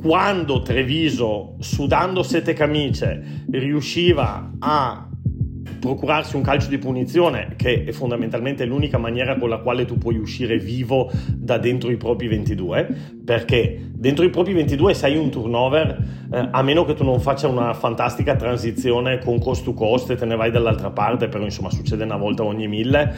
quando 0.00 0.62
Treviso, 0.62 1.56
sudando 1.58 2.22
sette 2.22 2.52
camicie, 2.52 3.44
riusciva 3.50 4.52
a 4.58 5.08
procurarsi 5.80 6.36
un 6.36 6.42
calcio 6.42 6.68
di 6.68 6.78
punizione, 6.78 7.54
che 7.56 7.84
è 7.84 7.92
fondamentalmente 7.92 8.64
l'unica 8.64 8.98
maniera 8.98 9.36
con 9.36 9.48
la 9.48 9.58
quale 9.58 9.84
tu 9.84 9.98
puoi 9.98 10.16
uscire 10.16 10.58
vivo 10.58 11.10
da 11.34 11.58
dentro 11.58 11.90
i 11.90 11.96
propri 11.96 12.28
22, 12.28 13.20
perché 13.24 13.90
dentro 13.98 14.24
i 14.24 14.30
propri 14.30 14.52
22 14.52 14.94
sei 14.94 15.16
un 15.16 15.28
turnover, 15.28 15.98
eh, 16.30 16.48
a 16.52 16.62
meno 16.62 16.84
che 16.84 16.94
tu 16.94 17.02
non 17.02 17.20
faccia 17.20 17.48
una 17.48 17.74
fantastica 17.74 18.36
transizione 18.36 19.18
con 19.18 19.40
cost 19.40 19.64
to 19.64 19.74
cost 19.74 20.10
e 20.10 20.14
te 20.14 20.24
ne 20.24 20.36
vai 20.36 20.52
dall'altra 20.52 20.90
parte, 20.90 21.26
però 21.26 21.42
insomma 21.42 21.68
succede 21.70 22.04
una 22.04 22.16
volta 22.16 22.44
ogni 22.44 22.68
mille, 22.68 23.12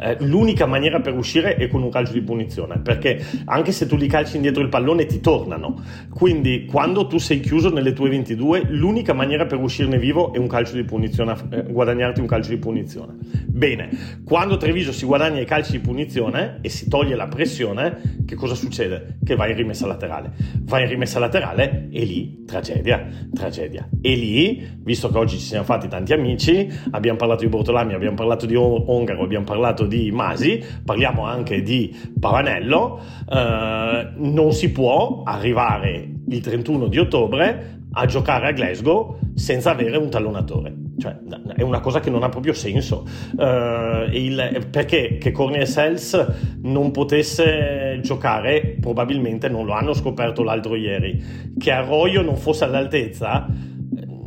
eh, 0.00 0.16
l'unica 0.20 0.66
maniera 0.66 1.00
per 1.00 1.16
uscire 1.16 1.56
è 1.56 1.66
con 1.66 1.82
un 1.82 1.90
calcio 1.90 2.12
di 2.12 2.22
punizione, 2.22 2.78
perché 2.78 3.20
anche 3.46 3.72
se 3.72 3.86
tu 3.86 3.96
li 3.96 4.06
calci 4.06 4.36
indietro 4.36 4.62
il 4.62 4.68
pallone 4.68 5.06
ti 5.06 5.20
tornano, 5.20 5.82
quindi 6.10 6.64
quando 6.64 7.08
tu 7.08 7.18
sei 7.18 7.40
chiuso 7.40 7.72
nelle 7.72 7.92
tue 7.92 8.08
22, 8.08 8.66
l'unica 8.68 9.12
maniera 9.12 9.46
per 9.46 9.58
uscirne 9.58 9.98
vivo 9.98 10.32
è 10.32 10.38
un 10.38 10.46
calcio 10.46 10.76
di 10.76 10.84
punizione, 10.84 11.34
eh, 11.50 11.62
guadagnarti 11.64 12.20
un 12.20 12.26
calcio 12.26 12.50
di 12.50 12.58
punizione. 12.58 13.16
Bene, 13.46 13.90
quando 14.24 14.56
Treviso 14.58 14.92
si 14.92 15.04
guadagna 15.04 15.40
i 15.40 15.44
calci 15.44 15.72
di 15.72 15.80
punizione 15.80 16.58
e 16.60 16.68
si 16.68 16.88
toglie 16.88 17.16
la 17.16 17.26
pressione, 17.26 18.18
che 18.24 18.36
cosa 18.36 18.54
succede? 18.54 19.18
Che 19.24 19.34
vai 19.34 19.54
rimessa 19.54 19.86
laterale. 19.86 20.19
Vai 20.62 20.82
in 20.82 20.88
rimessa 20.88 21.18
laterale 21.18 21.88
e 21.90 22.04
lì 22.04 22.44
tragedia, 22.44 23.06
tragedia. 23.32 23.88
E 24.00 24.14
lì, 24.14 24.78
visto 24.82 25.08
che 25.10 25.18
oggi 25.18 25.38
ci 25.38 25.44
siamo 25.44 25.64
fatti 25.64 25.88
tanti 25.88 26.12
amici, 26.12 26.68
abbiamo 26.90 27.16
parlato 27.16 27.42
di 27.42 27.48
Bortolami, 27.48 27.94
abbiamo 27.94 28.16
parlato 28.16 28.46
di 28.46 28.54
Ongaro, 28.56 29.22
abbiamo 29.22 29.44
parlato 29.44 29.86
di 29.86 30.10
Masi, 30.10 30.62
parliamo 30.84 31.24
anche 31.24 31.62
di 31.62 31.96
Pavanello, 32.18 33.00
eh, 33.30 34.12
non 34.16 34.52
si 34.52 34.70
può 34.72 35.22
arrivare 35.24 36.08
il 36.28 36.40
31 36.40 36.88
di 36.88 36.98
ottobre 36.98 37.78
a 37.92 38.06
giocare 38.06 38.48
a 38.48 38.52
Glasgow 38.52 39.18
senza 39.34 39.70
avere 39.70 39.96
un 39.96 40.10
tallonatore. 40.10 40.89
Cioè, 41.00 41.16
è 41.56 41.62
una 41.62 41.80
cosa 41.80 42.00
che 42.00 42.10
non 42.10 42.22
ha 42.22 42.28
proprio 42.28 42.52
senso. 42.52 43.06
Uh, 43.36 44.08
il, 44.12 44.66
perché 44.70 45.16
che 45.18 45.32
Cornel 45.32 45.66
Sels 45.66 46.58
non 46.62 46.90
potesse 46.90 48.00
giocare, 48.02 48.76
probabilmente 48.78 49.48
non 49.48 49.64
lo 49.64 49.72
hanno 49.72 49.94
scoperto 49.94 50.42
l'altro 50.42 50.76
ieri. 50.76 51.52
Che 51.58 51.70
Arroyo 51.70 52.20
non 52.20 52.36
fosse 52.36 52.64
all'altezza, 52.64 53.46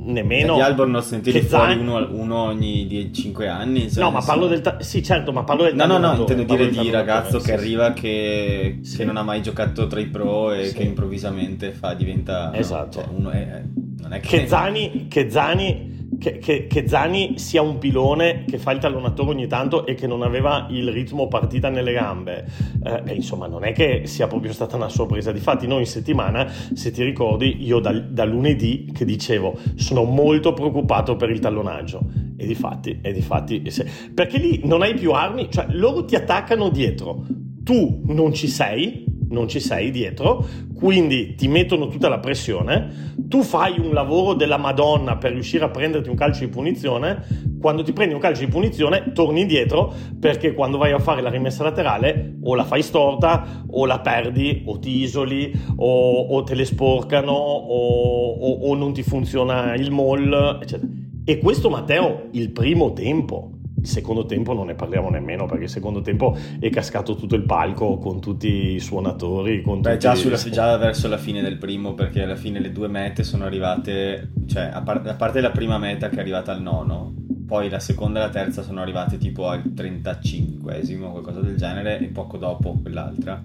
nemmeno. 0.06 0.56
Gli 0.56 0.62
Albornoz 0.62 1.12
ne 1.12 1.22
tiri 1.22 1.42
fuori 1.42 1.78
uno, 1.78 2.08
uno, 2.12 2.44
ogni 2.44 3.12
5 3.14 3.48
anni. 3.48 3.92
Cioè 3.92 4.04
no, 4.04 4.12
ma 4.12 4.22
parlo 4.22 4.48
del. 4.48 4.62
Ta- 4.62 4.82
sì, 4.82 5.04
certo, 5.04 5.32
ma 5.32 5.44
parlo 5.44 5.64
del. 5.64 5.76
No, 5.76 5.86
no, 5.86 5.98
no, 5.98 6.16
intendo 6.16 6.44
dire 6.44 6.70
di 6.70 6.90
ragazzo 6.90 7.40
che 7.40 7.54
arriva 7.54 7.94
che, 7.94 8.80
sì. 8.82 8.98
che, 8.98 9.06
non 9.06 9.18
ha 9.18 9.24
mai 9.24 9.42
giocato 9.42 9.88
tra 9.88 10.00
i 10.00 10.08
pro 10.08 10.52
e 10.52 10.66
sì. 10.66 10.76
che 10.76 10.84
improvvisamente 10.84 11.72
fa, 11.72 11.94
diventa. 11.94 12.52
Esatto. 12.54 13.00
No, 13.00 13.06
cioè 13.06 13.14
uno 13.16 13.30
è, 13.30 13.64
non 14.00 14.14
è 14.14 14.20
che. 14.20 14.40
Che 14.40 14.48
Zani, 14.48 15.08
che 15.08 15.30
Zani 15.30 16.03
che, 16.20 16.38
che, 16.38 16.68
che, 16.68 16.88
Zani 16.88 17.38
sia 17.38 17.62
un 17.62 17.78
pilone 17.78 18.46
che 18.48 18.58
fa 18.58 18.72
il 18.72 18.80
tallonatore 18.80 19.32
ogni 19.32 19.48
tanto 19.48 19.86
e 19.86 19.94
che 19.96 20.08
non 20.08 20.22
aveva 20.22 20.68
il 20.70 20.92
ritmo 20.92 21.28
partita 21.28 21.70
nelle 21.70 21.94
gambe. 21.94 22.46
Eh, 22.84 23.02
beh, 23.02 23.14
insomma, 23.14 23.48
non 23.48 23.64
è 23.64 23.72
che 23.72 24.04
sia 24.06 24.28
proprio 24.28 24.54
stata 24.54 24.76
una 24.76 24.90
sorpresa. 24.90 25.32
Difatti, 25.32 25.68
noi 25.68 25.82
in 25.82 25.88
settimana, 25.88 26.50
se 26.74 26.92
ti 26.92 27.04
ricordi, 27.04 27.64
io 27.66 27.80
da, 27.80 27.92
da 27.92 28.26
lunedì 28.26 28.90
che 28.94 29.06
dicevo 29.06 29.58
sono 29.76 30.04
molto 30.04 30.54
preoccupato 30.54 31.16
per 31.16 31.30
il 31.30 31.40
tallonaggio. 31.40 32.02
E 32.38 32.46
difatti, 32.46 33.00
e 33.02 33.14
difatti 33.14 33.70
se, 33.70 33.88
perché 34.14 34.38
lì 34.38 34.62
non 34.64 34.82
hai 34.82 34.94
più 34.94 35.12
armi, 35.12 35.50
cioè 35.50 35.68
loro 35.70 36.06
ti 36.06 36.16
attaccano 36.16 36.70
dietro, 36.70 37.26
tu 37.64 38.02
non 38.06 38.34
ci 38.34 38.48
sei, 38.48 39.06
non 39.30 39.48
ci 39.48 39.60
sei 39.60 39.92
dietro, 39.92 40.46
quindi 40.84 41.36
ti 41.36 41.48
mettono 41.48 41.88
tutta 41.88 42.10
la 42.10 42.20
pressione, 42.20 43.14
tu 43.16 43.42
fai 43.42 43.80
un 43.80 43.94
lavoro 43.94 44.34
della 44.34 44.58
Madonna 44.58 45.16
per 45.16 45.32
riuscire 45.32 45.64
a 45.64 45.70
prenderti 45.70 46.10
un 46.10 46.16
calcio 46.16 46.42
di 46.44 46.50
punizione, 46.50 47.26
quando 47.62 47.84
ti 47.84 47.94
prendi 47.94 48.14
un 48.14 48.20
calcio 48.20 48.44
di 48.44 48.52
punizione 48.52 49.14
torni 49.14 49.40
indietro 49.40 49.94
perché 50.20 50.54
quando 50.54 50.78
vai 50.78 50.92
a 50.92 51.00
fare 51.00 51.22
la 51.22 51.30
rimessa 51.30 51.64
laterale 51.64 52.36
o 52.44 52.54
la 52.54 52.66
fai 52.66 52.82
storta 52.82 53.64
o 53.66 53.86
la 53.86 54.02
perdi 54.02 54.64
o 54.66 54.78
ti 54.78 55.04
isoli 55.04 55.58
o, 55.78 56.20
o 56.24 56.44
te 56.44 56.54
le 56.54 56.66
sporcano 56.66 57.32
o, 57.32 58.34
o, 58.34 58.52
o 58.68 58.76
non 58.76 58.92
ti 58.92 59.04
funziona 59.04 59.76
il 59.76 59.90
mall, 59.90 60.60
eccetera. 60.62 60.92
E 61.24 61.38
questo 61.38 61.70
Matteo 61.70 62.28
il 62.32 62.52
primo 62.52 62.92
tempo. 62.92 63.52
Il 63.84 63.90
secondo 63.90 64.26
tempo 64.26 64.54
non 64.54 64.68
ne 64.68 64.76
parliamo 64.76 65.10
nemmeno 65.10 65.46
perché 65.46 65.66
il 65.66 65.70
secondo 65.70 66.00
tempo 66.00 66.38
è 66.58 66.70
cascato 66.70 67.16
tutto 67.16 67.36
il 67.36 67.44
palco 67.44 67.98
con 67.98 68.22
tutti 68.22 68.76
i 68.76 68.80
suonatori. 68.80 69.62
Con 69.62 69.82
Beh, 69.82 69.98
già, 69.98 70.16
sulla, 70.16 70.38
già, 70.38 70.78
verso 70.78 71.10
la 71.10 71.18
fine 71.18 71.42
del 71.42 71.58
primo, 71.58 71.94
perché 71.94 72.24
alla 72.24 72.38
fine 72.38 72.62
le 72.62 72.72
due 72.72 72.88
mete 72.88 73.24
sono 73.24 73.44
arrivate, 73.44 74.32
cioè 74.48 74.70
a, 74.72 74.82
par- 74.82 75.06
a, 75.06 75.16
parte 75.16 75.42
la 75.42 75.52
prima 75.52 75.78
meta 75.78 76.08
che 76.08 76.16
è 76.16 76.20
arrivata 76.20 76.54
al 76.54 76.62
nono, 76.62 77.14
poi 77.46 77.70
la 77.70 77.80
seconda 77.80 78.20
e 78.20 78.24
la 78.24 78.30
terza 78.30 78.62
sono 78.62 78.80
arrivate 78.80 79.18
tipo 79.18 79.50
al 79.50 79.64
35esimo, 79.76 81.12
qualcosa 81.12 81.42
del 81.42 81.58
genere, 81.58 82.00
e 82.00 82.06
poco 82.06 82.38
dopo 82.38 82.80
quell'altra. 82.82 83.44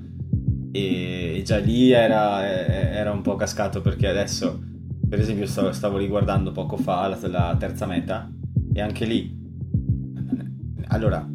E, 0.70 1.34
e 1.36 1.42
già 1.42 1.58
lì 1.58 1.90
era, 1.90 2.46
era, 2.46 3.10
un 3.10 3.22
po' 3.22 3.34
cascato 3.34 3.80
perché 3.80 4.06
adesso, 4.06 4.56
per 5.08 5.18
esempio, 5.18 5.46
stavo, 5.46 5.72
stavo 5.72 5.96
riguardando 5.96 6.52
poco 6.52 6.76
fa 6.76 7.08
la, 7.08 7.18
la 7.26 7.56
terza 7.58 7.86
meta 7.86 8.30
e 8.72 8.80
anche 8.80 9.04
lì 9.04 9.38
allora, 10.88 11.26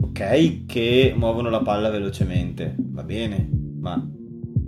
ok 0.00 0.66
che 0.66 1.14
muovono 1.16 1.50
la 1.50 1.60
palla 1.60 1.90
velocemente, 1.90 2.74
va 2.78 3.02
bene, 3.02 3.48
ma 3.78 3.94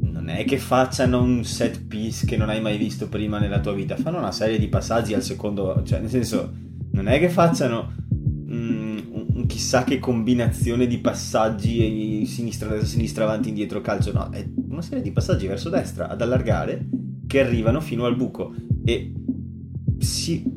non 0.01 0.29
è 0.29 0.45
che 0.45 0.59
facciano 0.59 1.23
un 1.23 1.45
set 1.45 1.85
piece 1.87 2.27
che 2.27 2.37
non 2.37 2.49
hai 2.49 2.61
mai 2.61 2.77
visto 2.77 3.09
prima 3.09 3.39
nella 3.39 3.61
tua 3.61 3.73
vita, 3.73 3.97
fanno 3.97 4.19
una 4.19 4.33
serie 4.33 4.59
di 4.59 4.69
passaggi 4.69 5.15
al 5.15 5.23
secondo, 5.23 5.83
cioè 5.85 6.01
nel 6.01 6.11
senso, 6.11 6.53
non 6.93 7.09
è 7.09 7.19
che 7.19 7.29
facciano 7.29 7.95
mm, 8.13 8.99
un 9.35 9.47
chissà 9.47 9.85
che 9.85 9.99
combinazione 9.99 10.87
di 10.87 10.99
passaggi 10.99 12.27
sinistra, 12.27 12.69
destra, 12.71 12.89
sinistra, 12.89 13.25
avanti, 13.25 13.49
indietro, 13.49 13.81
calcio, 13.81 14.13
no, 14.13 14.31
è 14.31 14.47
una 14.69 14.83
serie 14.83 15.03
di 15.03 15.13
passaggi 15.13 15.47
verso 15.47 15.69
destra 15.69 16.09
ad 16.09 16.21
allargare 16.21 16.87
che 17.27 17.41
arrivano 17.41 17.81
fino 17.81 18.05
al 18.05 18.17
buco. 18.17 18.55
E 18.85 19.13
si 19.99 20.56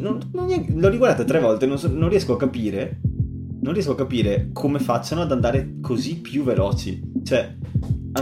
non, 0.00 0.18
non, 0.32 0.66
l'ho 0.76 0.88
riguardata 0.88 1.24
tre 1.24 1.40
volte, 1.40 1.66
non, 1.66 1.78
so, 1.78 1.88
non, 1.92 2.08
riesco 2.08 2.34
a 2.34 2.38
capire. 2.38 3.00
Non 3.62 3.74
riesco 3.74 3.92
a 3.92 3.96
capire 3.96 4.50
come 4.52 4.80
facciano 4.80 5.22
ad 5.22 5.30
andare 5.30 5.76
così 5.80 6.16
più 6.16 6.42
veloci. 6.42 7.00
Cioè, 7.22 7.56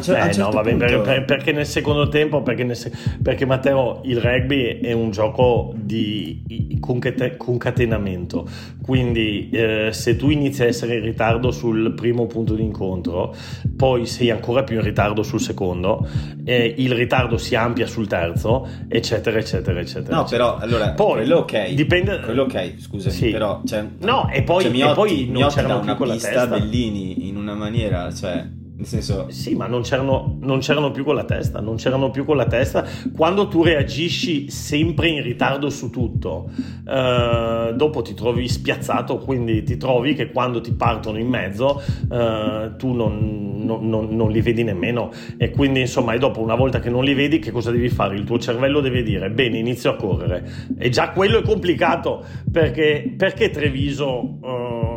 cer- 0.00 0.16
eh, 0.16 0.32
certo 0.32 0.42
no, 0.42 0.50
vabbè, 0.50 0.70
punto... 0.76 1.00
per, 1.00 1.24
perché 1.24 1.52
nel 1.52 1.66
secondo 1.66 2.08
tempo, 2.08 2.42
perché, 2.42 2.64
nel 2.64 2.76
se- 2.76 2.92
perché, 3.22 3.44
Matteo, 3.44 4.00
il 4.04 4.20
rugby 4.20 4.80
è 4.80 4.92
un 4.92 5.10
gioco 5.10 5.72
di 5.76 6.78
concate- 6.80 7.36
concatenamento. 7.36 8.48
Quindi, 8.82 9.50
eh, 9.50 9.88
se 9.92 10.16
tu 10.16 10.30
inizi 10.30 10.62
a 10.62 10.66
essere 10.66 10.96
in 10.96 11.02
ritardo 11.02 11.50
sul 11.50 11.92
primo 11.94 12.26
punto 12.26 12.54
di 12.54 12.62
incontro, 12.62 13.34
poi 13.76 14.06
sei 14.06 14.30
ancora 14.30 14.62
più 14.62 14.76
in 14.76 14.82
ritardo 14.82 15.22
sul 15.22 15.40
secondo, 15.40 16.06
eh, 16.44 16.74
il 16.78 16.92
ritardo 16.92 17.36
si 17.36 17.54
amplia 17.54 17.86
sul 17.86 18.06
terzo, 18.06 18.66
eccetera, 18.88 19.38
eccetera, 19.38 19.80
eccetera. 19.80 20.16
No, 20.16 20.24
però 20.24 20.56
allora, 20.56 20.90
poi, 20.90 21.18
quello 21.18 21.38
ok. 21.38 21.70
Dipende... 21.70 22.20
Quello 22.20 22.42
ok, 22.42 22.74
scusami, 22.78 23.14
sì. 23.14 23.30
però. 23.30 23.62
Cioè, 23.64 23.84
no, 24.00 24.28
e 24.30 24.42
poi, 24.42 24.62
cioè, 24.62 24.72
Miotti, 24.72 24.90
e 24.90 24.94
poi 24.94 25.28
non 25.30 25.48
c'era 25.48 25.78
più 25.78 25.94
con 25.94 26.06
la 26.06 26.14
pista 26.14 26.46
Bellini 26.46 27.28
in 27.28 27.36
una 27.36 27.54
maniera, 27.54 28.12
cioè 28.12 28.58
nel 28.80 28.88
senso... 28.88 29.26
Sì, 29.28 29.54
ma 29.54 29.66
non 29.66 29.82
c'erano, 29.82 30.38
non 30.40 30.60
c'erano, 30.60 30.90
più 30.90 31.04
con 31.04 31.14
la 31.14 31.24
testa, 31.24 31.60
non 31.60 31.76
c'erano 31.76 32.10
più 32.10 32.24
con 32.24 32.38
la 32.38 32.46
testa. 32.46 32.82
Quando 33.14 33.46
tu 33.46 33.62
reagisci 33.62 34.48
sempre 34.48 35.08
in 35.08 35.22
ritardo 35.22 35.68
su 35.68 35.90
tutto, 35.90 36.48
eh, 36.88 37.74
dopo 37.76 38.00
ti 38.00 38.14
trovi 38.14 38.48
spiazzato, 38.48 39.18
quindi 39.18 39.62
ti 39.64 39.76
trovi 39.76 40.14
che 40.14 40.30
quando 40.30 40.62
ti 40.62 40.72
partono 40.72 41.18
in 41.18 41.28
mezzo 41.28 41.82
eh, 42.10 42.72
tu 42.78 42.92
non, 42.92 43.60
non, 43.64 44.08
non, 44.16 44.30
li 44.30 44.40
vedi 44.40 44.64
nemmeno. 44.64 45.10
E 45.36 45.50
quindi 45.50 45.80
insomma, 45.80 46.14
e 46.14 46.18
dopo 46.18 46.40
una 46.40 46.54
volta 46.54 46.80
che 46.80 46.88
non 46.88 47.04
li 47.04 47.12
vedi, 47.12 47.38
che 47.38 47.50
cosa 47.50 47.70
devi 47.70 47.90
fare? 47.90 48.14
Il 48.14 48.24
tuo 48.24 48.38
cervello 48.38 48.80
deve 48.80 49.02
dire, 49.02 49.28
bene, 49.28 49.58
inizio 49.58 49.90
a 49.90 49.96
correre. 49.96 50.50
E 50.78 50.88
già 50.88 51.10
quello 51.10 51.40
è 51.40 51.42
complicato, 51.42 52.24
perché, 52.50 53.12
perché 53.14 53.50
Treviso... 53.50 54.38
Eh, 54.42 54.89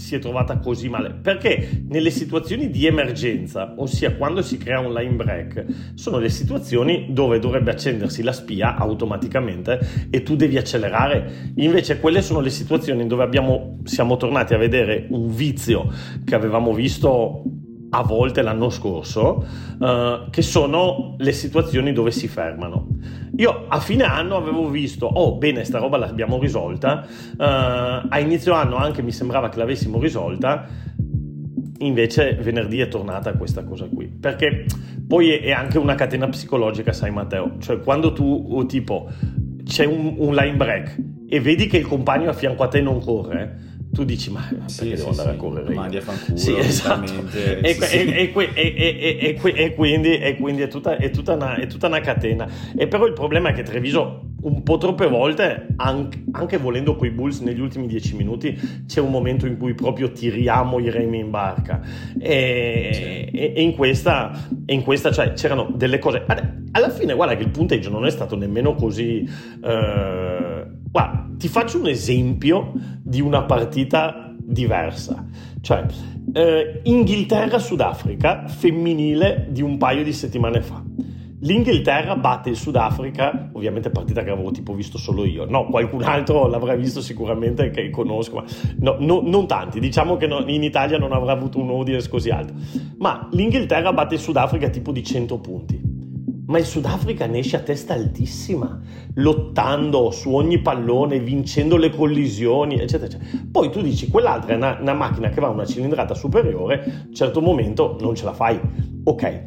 si 0.00 0.14
è 0.14 0.18
trovata 0.18 0.58
così 0.58 0.88
male? 0.88 1.10
Perché 1.12 1.82
nelle 1.86 2.10
situazioni 2.10 2.70
di 2.70 2.86
emergenza, 2.86 3.74
ossia 3.76 4.16
quando 4.16 4.40
si 4.40 4.56
crea 4.56 4.80
un 4.80 4.94
line 4.94 5.12
break, 5.12 5.66
sono 5.94 6.18
le 6.18 6.30
situazioni 6.30 7.08
dove 7.10 7.38
dovrebbe 7.38 7.70
accendersi 7.70 8.22
la 8.22 8.32
spia 8.32 8.76
automaticamente 8.76 10.08
e 10.08 10.22
tu 10.22 10.36
devi 10.36 10.56
accelerare. 10.56 11.52
Invece 11.56 12.00
quelle 12.00 12.22
sono 12.22 12.40
le 12.40 12.48
situazioni 12.48 13.06
dove 13.06 13.22
abbiamo, 13.22 13.80
siamo 13.84 14.16
tornati 14.16 14.54
a 14.54 14.58
vedere 14.58 15.06
un 15.10 15.32
vizio 15.34 15.92
che 16.24 16.34
avevamo 16.34 16.72
visto 16.72 17.42
a 17.90 18.02
volte 18.02 18.42
l'anno 18.42 18.70
scorso, 18.70 19.44
uh, 19.78 20.30
che 20.30 20.42
sono 20.42 21.16
le 21.18 21.32
situazioni 21.32 21.92
dove 21.92 22.10
si 22.10 22.28
fermano. 22.28 22.86
Io 23.36 23.66
a 23.68 23.80
fine 23.80 24.04
anno 24.04 24.36
avevo 24.36 24.68
visto, 24.68 25.06
oh 25.06 25.36
bene, 25.36 25.64
sta 25.64 25.78
roba 25.78 25.96
l'abbiamo 25.96 26.38
risolta, 26.38 27.04
uh, 27.06 27.36
a 28.08 28.18
inizio 28.18 28.52
anno 28.52 28.76
anche 28.76 29.02
mi 29.02 29.12
sembrava 29.12 29.48
che 29.48 29.58
l'avessimo 29.58 29.98
risolta, 29.98 30.66
invece 31.78 32.34
venerdì 32.34 32.80
è 32.80 32.88
tornata 32.88 33.32
questa 33.34 33.64
cosa 33.64 33.86
qui, 33.86 34.06
perché 34.06 34.66
poi 35.06 35.30
è 35.30 35.50
anche 35.50 35.78
una 35.78 35.94
catena 35.94 36.28
psicologica, 36.28 36.92
sai 36.92 37.10
Matteo, 37.10 37.54
cioè 37.58 37.80
quando 37.80 38.12
tu 38.12 38.64
tipo 38.66 39.08
c'è 39.64 39.84
un, 39.84 40.14
un 40.18 40.34
line 40.34 40.56
break 40.56 41.02
e 41.28 41.40
vedi 41.40 41.66
che 41.66 41.78
il 41.78 41.86
compagno 41.86 42.30
a 42.30 42.32
fianco 42.32 42.62
a 42.62 42.68
te 42.68 42.80
non 42.80 43.00
corre, 43.00 43.69
tu 43.92 44.04
dici 44.04 44.30
ma 44.30 44.46
sì, 44.46 44.54
perché 44.54 44.96
sì, 44.96 45.02
devo 45.02 45.10
andare 45.10 45.30
sì. 45.30 45.34
a 45.34 45.38
correre 45.38 45.74
mandi 45.74 45.96
a 45.96 46.00
fanculo 46.00 46.36
sì, 46.36 46.56
esatto. 46.56 47.26
e, 47.32 47.74
sì. 47.74 47.96
e, 47.96 48.32
e, 48.54 49.42
e, 49.42 49.74
quindi, 49.74 50.18
e 50.18 50.36
quindi 50.36 50.62
è, 50.62 50.68
tutta, 50.68 50.96
è, 50.96 51.10
tutta 51.10 51.34
una, 51.34 51.56
è, 51.56 51.66
tutta, 51.66 51.88
una, 51.88 52.00
catena 52.00 52.48
e 52.76 52.86
però 52.86 53.06
il 53.06 53.12
problema 53.12 53.48
è 53.48 53.52
che 53.52 53.62
Treviso 53.62 54.28
un 54.42 54.62
po' 54.62 54.78
troppe 54.78 55.06
volte 55.08 55.66
anche, 55.76 56.22
anche 56.32 56.56
volendo 56.56 56.94
coi 56.94 57.10
Bulls 57.10 57.40
negli 57.40 57.60
ultimi 57.60 57.88
dieci 57.88 58.14
minuti 58.14 58.58
c'è 58.86 59.00
un 59.00 59.10
momento 59.10 59.46
in 59.46 59.58
cui 59.58 59.74
proprio 59.74 60.12
tiriamo 60.12 60.78
i 60.78 60.88
remi 60.88 61.18
in 61.18 61.30
barca 61.30 61.80
e, 62.18 63.54
in 63.56 63.74
questa, 63.74 64.48
in 64.66 64.82
questa 64.82 65.10
cioè, 65.10 65.32
c'erano 65.32 65.72
delle 65.74 65.98
cose 65.98 66.24
alla 66.72 66.90
fine 66.90 67.14
guarda 67.14 67.36
che 67.36 67.42
il 67.42 67.50
punteggio 67.50 67.90
non 67.90 68.06
è 68.06 68.10
stato 68.10 68.36
nemmeno 68.36 68.74
così 68.74 69.28
eh, 69.62 70.59
guarda 70.90 71.28
ti 71.36 71.48
faccio 71.48 71.78
un 71.78 71.88
esempio 71.88 72.72
di 73.02 73.20
una 73.20 73.42
partita 73.44 74.34
diversa. 74.38 75.26
Cioè, 75.60 75.86
eh, 76.34 76.80
Inghilterra-Sudafrica 76.84 78.46
femminile 78.46 79.46
di 79.48 79.62
un 79.62 79.78
paio 79.78 80.04
di 80.04 80.12
settimane 80.12 80.60
fa. 80.60 80.82
L'Inghilterra 81.42 82.16
batte 82.16 82.50
il 82.50 82.56
Sudafrica, 82.56 83.48
ovviamente 83.54 83.88
partita 83.88 84.22
che 84.22 84.28
avevo 84.28 84.50
tipo 84.50 84.74
visto 84.74 84.98
solo 84.98 85.24
io, 85.24 85.46
no, 85.46 85.68
qualcun 85.68 86.02
altro 86.02 86.46
l'avrà 86.46 86.74
visto 86.74 87.00
sicuramente 87.00 87.70
che 87.70 87.88
conosco, 87.88 88.36
ma 88.36 88.44
no, 88.80 88.96
no, 88.98 89.22
non 89.24 89.46
tanti, 89.46 89.80
diciamo 89.80 90.18
che 90.18 90.26
no, 90.26 90.44
in 90.46 90.62
Italia 90.62 90.98
non 90.98 91.12
avrà 91.12 91.32
avuto 91.32 91.58
un 91.58 91.70
audience 91.70 92.10
così 92.10 92.28
alto, 92.28 92.52
ma 92.98 93.26
l'Inghilterra 93.32 93.90
batte 93.94 94.16
il 94.16 94.20
Sudafrica 94.20 94.68
tipo 94.68 94.92
di 94.92 95.02
100 95.02 95.38
punti 95.38 95.89
ma 96.50 96.58
il 96.58 96.64
Sudafrica 96.64 97.26
ne 97.26 97.38
esce 97.38 97.56
a 97.56 97.60
testa 97.60 97.94
altissima, 97.94 98.78
lottando 99.14 100.10
su 100.10 100.34
ogni 100.34 100.58
pallone, 100.58 101.20
vincendo 101.20 101.76
le 101.76 101.90
collisioni, 101.90 102.74
eccetera, 102.74 103.06
eccetera. 103.06 103.42
Poi 103.50 103.70
tu 103.70 103.80
dici, 103.80 104.08
quell'altra 104.08 104.54
è 104.54 104.56
una, 104.56 104.76
una 104.80 104.94
macchina 104.94 105.28
che 105.28 105.40
va 105.40 105.46
a 105.46 105.50
una 105.50 105.64
cilindrata 105.64 106.12
superiore, 106.14 106.82
a 106.82 107.06
un 107.06 107.14
certo 107.14 107.40
momento 107.40 107.96
non 108.00 108.16
ce 108.16 108.24
la 108.24 108.32
fai. 108.32 108.60
Ok, 109.04 109.42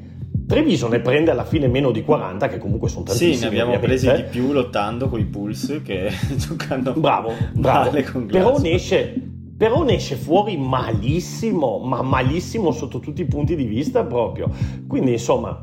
Treviso 0.47 0.87
ne 0.87 1.01
prende 1.01 1.29
alla 1.29 1.43
fine 1.43 1.67
meno 1.67 1.91
di 1.91 2.03
40, 2.03 2.47
che 2.47 2.57
comunque 2.57 2.87
sono 2.87 3.03
tantissimi. 3.03 3.35
Sì, 3.35 3.41
ne 3.41 3.47
abbiamo 3.47 3.73
ovviamente. 3.73 4.05
presi 4.05 4.23
di 4.23 4.29
più 4.29 4.53
lottando 4.53 5.09
con 5.09 5.19
i 5.19 5.25
Pulse 5.25 5.81
che 5.81 6.09
giocando 6.37 6.93
bravo, 6.93 7.33
bravo. 7.51 7.91
con 8.09 8.27
Però 8.27 8.57
ne 8.59 8.71
esce 8.71 9.31
però 9.55 9.83
ne 9.83 9.95
esce 9.95 10.15
fuori 10.15 10.57
malissimo, 10.57 11.79
ma 11.79 12.01
malissimo 12.01 12.71
sotto 12.71 12.99
tutti 12.99 13.21
i 13.21 13.25
punti 13.25 13.55
di 13.55 13.65
vista 13.65 14.03
proprio. 14.03 14.49
Quindi 14.87 15.11
insomma, 15.11 15.57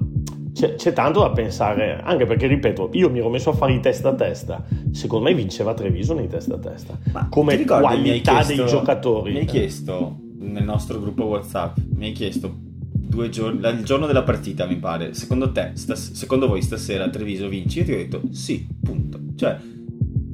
c'è, 0.61 0.75
c'è, 0.75 0.93
tanto 0.93 1.21
da 1.21 1.31
pensare, 1.31 2.01
anche 2.03 2.27
perché, 2.27 2.47
ripeto, 2.47 2.91
io 2.93 3.09
mi 3.09 3.19
ero 3.19 3.31
messo 3.31 3.49
a 3.49 3.53
fare 3.55 3.73
i 3.73 3.81
test 3.81 4.05
a 4.05 4.15
testa. 4.15 4.63
Secondo 4.93 5.25
me 5.27 5.35
vinceva 5.35 5.73
Treviso 5.73 6.13
nei 6.13 6.29
test 6.29 6.51
a 6.53 6.59
testa. 6.59 6.99
Ma 7.13 7.29
come 7.31 7.57
ricordi, 7.57 7.83
qualità 7.83 8.33
chiesto, 8.35 8.55
dei 8.55 8.67
giocatori. 8.67 9.33
Mi 9.33 9.39
hai 9.39 9.45
chiesto 9.47 10.19
nel 10.39 10.65
nostro 10.65 11.01
gruppo 11.01 11.25
WhatsApp, 11.25 11.79
mi 11.95 12.07
hai 12.07 12.13
chiesto 12.13 12.55
due 12.61 13.31
giorni, 13.31 13.67
il 13.67 13.85
giorno 13.85 14.07
della 14.07 14.23
partita, 14.23 14.67
mi 14.67 14.77
pare. 14.77 15.15
Secondo 15.15 15.51
te, 15.51 15.71
stas- 15.75 16.13
secondo 16.13 16.47
voi 16.47 16.61
stasera 16.61 17.09
Treviso 17.09 17.49
vinci? 17.49 17.79
Io 17.79 17.85
ti 17.87 17.93
ho 17.93 17.97
detto 17.97 18.21
sì, 18.31 18.67
punto. 18.83 19.19
Cioè. 19.37 19.57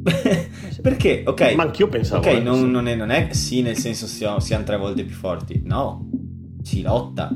perché, 0.82 1.22
ok. 1.24 1.54
Ma 1.54 1.62
anch'io 1.62 1.86
pensavo. 1.86 2.26
Ok, 2.26 2.42
non, 2.42 2.68
non, 2.68 2.88
è, 2.88 2.96
non, 2.96 3.10
è, 3.10 3.28
sì, 3.30 3.62
nel 3.62 3.76
senso 3.76 4.08
siamo, 4.08 4.40
siamo 4.40 4.64
tre 4.64 4.76
volte 4.76 5.04
più 5.04 5.14
forti. 5.14 5.62
No, 5.64 6.10
si 6.62 6.82
lotta. 6.82 7.32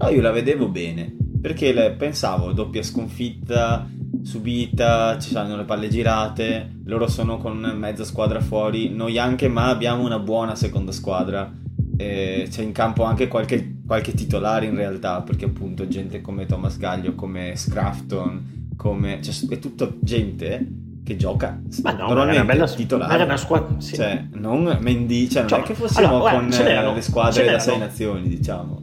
No, 0.00 0.08
io 0.08 0.20
la 0.20 0.30
vedevo 0.30 0.68
bene 0.68 1.16
perché 1.40 1.72
le, 1.72 1.92
pensavo 1.92 2.52
doppia 2.52 2.82
sconfitta 2.82 3.86
subita, 4.22 5.18
ci 5.18 5.30
saranno 5.30 5.56
le 5.56 5.64
palle 5.64 5.88
girate, 5.88 6.80
loro 6.84 7.06
sono 7.08 7.38
con 7.38 7.58
mezza 7.76 8.04
squadra 8.04 8.40
fuori, 8.40 8.90
noi 8.90 9.18
anche, 9.18 9.48
ma 9.48 9.68
abbiamo 9.68 10.04
una 10.04 10.18
buona 10.18 10.54
seconda 10.54 10.92
squadra. 10.92 11.50
E 11.96 12.46
c'è 12.48 12.62
in 12.62 12.72
campo 12.72 13.02
anche 13.02 13.26
qualche, 13.26 13.78
qualche 13.84 14.12
titolare 14.12 14.66
in 14.66 14.76
realtà, 14.76 15.22
perché 15.22 15.46
appunto 15.46 15.88
gente 15.88 16.20
come 16.20 16.46
Thomas 16.46 16.76
Gaglio, 16.76 17.14
come 17.14 17.56
Scrafton, 17.56 18.72
come... 18.76 19.20
Cioè, 19.20 19.48
è 19.48 19.58
tutta 19.58 19.90
gente 19.98 20.66
che 21.02 21.16
gioca 21.16 21.58
ma 21.82 21.92
no, 21.92 22.06
normalmente 22.08 22.34
era 22.34 22.44
una 22.44 22.52
bella 22.52 22.66
titolare. 22.66 23.14
Era 23.14 23.24
una 23.24 23.36
squadra, 23.38 23.80
sì. 23.80 23.94
Cioè, 23.94 24.26
non 24.34 24.78
Mendy, 24.80 25.28
cioè 25.28 25.40
non 25.40 25.48
cioè, 25.48 25.60
è 25.60 25.62
che 25.62 25.74
fossimo 25.74 26.06
allora, 26.06 26.32
con 26.32 26.52
eh, 26.52 26.94
le 26.94 27.00
squadre 27.00 27.50
da 27.50 27.58
sei 27.58 27.78
nazioni, 27.78 28.28
diciamo. 28.28 28.80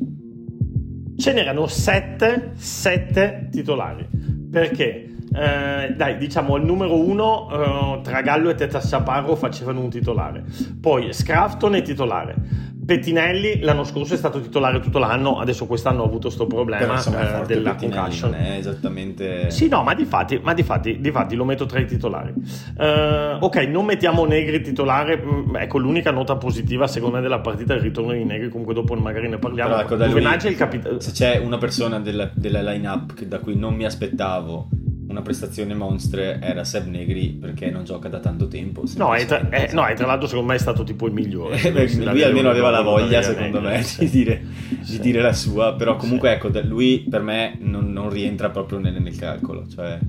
Ce 1.18 1.34
n'erano 1.34 1.68
sette, 1.68 2.52
sette 2.56 3.48
titolari. 3.52 4.08
Perché? 4.52 5.10
Eh, 5.36 5.94
dai, 5.96 6.18
diciamo 6.18 6.56
il 6.56 6.64
numero 6.64 6.98
uno 6.98 7.50
eh, 7.52 8.02
tra 8.04 8.22
Gallo 8.22 8.50
e 8.50 8.56
Teta 8.56 8.80
Saparro 8.80 9.36
facevano 9.36 9.82
un 9.82 9.90
titolare. 9.90 10.44
Poi 10.80 11.12
Scrafton 11.12 11.76
è 11.76 11.82
titolare. 11.82 12.36
Pettinelli 12.86 13.62
l'anno 13.62 13.84
scorso 13.84 14.14
è 14.14 14.18
stato 14.18 14.40
titolare 14.40 14.80
tutto 14.80 15.00
l'anno, 15.00 15.40
adesso 15.40 15.66
quest'anno 15.66 16.04
ha 16.04 16.06
avuto 16.06 16.28
questo 16.28 16.46
problema 16.46 16.94
insomma, 16.94 17.42
eh, 17.42 17.46
della 17.46 17.76
concussion. 17.76 18.32
Non 18.32 18.40
è 18.40 18.58
esattamente. 18.58 19.50
Sì, 19.50 19.68
no, 19.68 19.82
ma 19.82 19.96
di 19.96 20.06
fatti, 20.06 20.40
ma 20.42 20.54
di 20.54 20.62
fatti, 20.62 21.00
di 21.00 21.12
fatti 21.12 21.36
lo 21.36 21.46
metto 21.46 21.66
tra 21.66 21.80
i 21.80 21.86
titolari. 21.86 22.34
Uh, 22.78 23.44
ok, 23.44 23.56
non 23.68 23.86
mettiamo 23.86 24.26
Negri 24.26 24.62
titolare. 24.62 25.18
Mm, 25.18 25.56
ecco, 25.56 25.80
l'unica 25.80 26.12
nota 26.12 26.36
positiva 26.36 26.86
secondo 26.86 27.16
me 27.16 27.22
della 27.22 27.40
partita 27.40 27.74
è 27.74 27.78
il 27.78 27.82
ritorno 27.82 28.14
di 28.14 28.24
Negri. 28.24 28.50
Comunque, 28.50 28.76
dopo 28.76 28.94
magari 28.94 29.30
ne 29.30 29.40
parliamo. 29.40 29.70
Però, 29.70 29.82
ecco, 29.82 29.96
lui, 29.96 30.22
il 30.22 30.56
capitano. 30.56 31.00
Se 31.00 31.12
c'è 31.12 31.38
una 31.38 31.58
persona 31.58 32.00
della, 32.00 32.30
della 32.34 32.62
line-up 32.62 33.20
da 33.24 33.40
cui 33.40 33.56
non 33.56 33.74
mi 33.74 33.86
aspettavo 33.86 34.70
una 35.08 35.22
prestazione 35.22 35.74
monstre 35.74 36.40
era 36.42 36.64
Seb 36.64 36.88
Negri 36.88 37.30
perché 37.30 37.70
non 37.70 37.84
gioca 37.84 38.10
da 38.10 38.20
tanto 38.20 38.48
tempo. 38.48 38.84
No, 38.96 39.14
e 39.16 39.26
tra, 39.26 39.50
eh, 39.50 39.72
no, 39.74 39.86
tra 39.96 40.06
l'altro 40.06 40.28
secondo 40.28 40.50
me 40.50 40.56
è 40.56 40.60
stato 40.60 40.84
tipo 40.84 41.08
il 41.08 41.14
migliore. 41.14 41.74
Eh, 41.86 41.96
lui 41.96 42.24
almeno 42.24 42.50
aveva 42.50 42.70
la 42.70 42.82
voglia, 42.82 43.22
secondo 43.22 43.60
me, 43.60 43.84
di, 44.00 44.10
dire, 44.10 44.46
sì. 44.82 44.94
di 44.94 45.00
dire, 45.00 45.22
la 45.22 45.34
sua, 45.34 45.76
però 45.76 45.98
comunque 45.98 46.30
sì. 46.30 46.36
ecco, 46.36 46.60
lui 46.64 47.06
per 47.10 47.22
me 47.22 47.58
non, 47.60 47.92
non 47.92 48.10
rientra 48.10 48.50
proprio 48.50 48.80
nel, 48.80 49.02
nel 49.02 49.16
calcolo. 49.18 49.68
Cioè... 49.68 50.00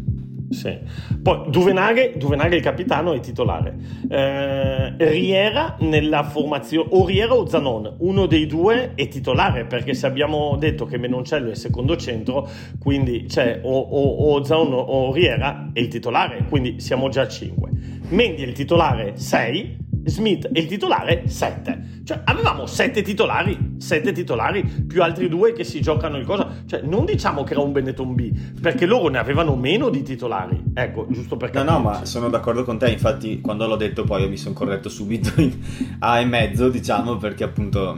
Sì. 0.50 0.78
Poi 1.22 1.50
Duvenaghe, 1.50 2.14
Duvenaghe 2.16 2.56
il 2.56 2.62
capitano 2.62 3.12
è 3.12 3.20
titolare. 3.20 3.76
Eh, 4.09 4.94
Riera 4.96 5.76
nella 5.80 6.22
formazione, 6.22 6.88
o 6.92 7.04
Riera 7.04 7.35
o 7.35 7.46
Zanon, 7.46 7.96
uno 7.98 8.26
dei 8.26 8.46
due 8.46 8.92
è 8.94 9.09
titolare 9.09 9.64
perché 9.66 9.94
se 9.94 10.06
abbiamo 10.06 10.56
detto 10.56 10.85
che 10.85 10.98
Menoncello 10.98 11.50
è 11.50 11.54
secondo 11.54 11.96
centro, 11.96 12.48
quindi 12.78 13.24
c'è 13.28 13.61
o, 13.62 13.78
o, 13.78 14.35
o 14.35 14.44
Zanon 14.44 14.85
o 14.87 15.12
Riera 15.12 15.70
è 15.72 15.80
il 15.80 15.88
titolare, 15.88 16.44
quindi 16.48 16.80
siamo 16.80 17.09
già 17.09 17.22
a 17.22 17.28
5. 17.28 17.70
Mendy 18.09 18.42
è 18.42 18.46
il 18.46 18.52
titolare 18.52 19.16
6 19.16 19.86
Smith 20.07 20.49
è 20.49 20.59
il 20.59 20.66
titolare 20.66 21.25
7. 21.27 22.01
Cioè 22.05 22.21
avevamo 22.25 22.66
7 22.66 23.03
titolari, 23.03 23.75
7 23.79 24.12
titolari 24.12 24.62
più 24.87 25.03
altri 25.03 25.29
due 25.29 25.53
che 25.53 25.64
si 25.64 25.81
giocano 25.81 26.16
il 26.16 26.25
cosa. 26.25 26.62
Cioè 26.66 26.83
non 26.83 27.05
diciamo 27.05 27.42
che 27.42 27.53
era 27.53 27.62
un 27.62 27.73
Benetton 27.73 28.14
B, 28.14 28.61
perché 28.61 28.87
loro 28.87 29.09
ne 29.09 29.19
avevano 29.19 29.57
meno 29.57 29.88
di 29.88 30.03
titolari. 30.03 30.62
Ecco, 30.73 31.07
giusto 31.11 31.37
perché... 31.37 31.62
No, 31.62 31.73
no, 31.73 31.81
ma 31.81 32.05
sono 32.05 32.29
d'accordo 32.29 32.62
con 32.64 32.79
te, 32.79 32.90
infatti 32.90 33.40
quando 33.40 33.66
l'ho 33.66 33.77
detto 33.77 34.05
poi 34.05 34.29
mi 34.29 34.37
sono 34.37 34.55
corretto 34.55 34.88
subito 34.88 35.40
in 35.40 35.53
A 35.99 36.21
e 36.21 36.25
mezzo, 36.25 36.69
diciamo, 36.69 37.16
perché 37.16 37.45
appunto 37.45 37.97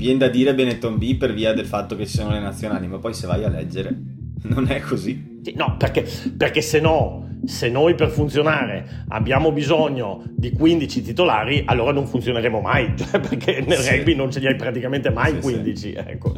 viene 0.00 0.18
da 0.18 0.28
dire 0.28 0.54
Benetton 0.54 0.96
B 0.96 1.16
per 1.16 1.34
via 1.34 1.52
del 1.52 1.66
fatto 1.66 1.96
che 1.96 2.06
ci 2.06 2.16
sono 2.16 2.30
le 2.30 2.40
nazionali, 2.40 2.86
ma 2.86 2.98
poi 2.98 3.12
se 3.12 3.26
vai 3.26 3.44
a 3.44 3.48
leggere 3.48 3.94
non 4.42 4.68
è 4.68 4.80
così. 4.80 5.29
No, 5.54 5.76
perché, 5.78 6.06
perché 6.36 6.60
se 6.60 6.80
no 6.80 7.28
se 7.44 7.70
noi 7.70 7.94
per 7.94 8.10
funzionare 8.10 9.04
abbiamo 9.08 9.52
bisogno 9.52 10.24
di 10.28 10.52
15 10.52 11.02
titolari, 11.02 11.62
allora 11.66 11.92
non 11.92 12.06
funzioneremo 12.06 12.60
mai, 12.60 12.92
cioè 12.96 13.20
perché 13.20 13.64
nel 13.66 13.78
sì. 13.78 13.96
rugby 13.96 14.14
non 14.14 14.30
ce 14.30 14.40
li 14.40 14.46
hai 14.46 14.56
praticamente 14.56 15.10
mai 15.10 15.34
sì, 15.34 15.40
15. 15.40 15.76
Sì. 15.76 15.92
Ecco. 15.92 16.34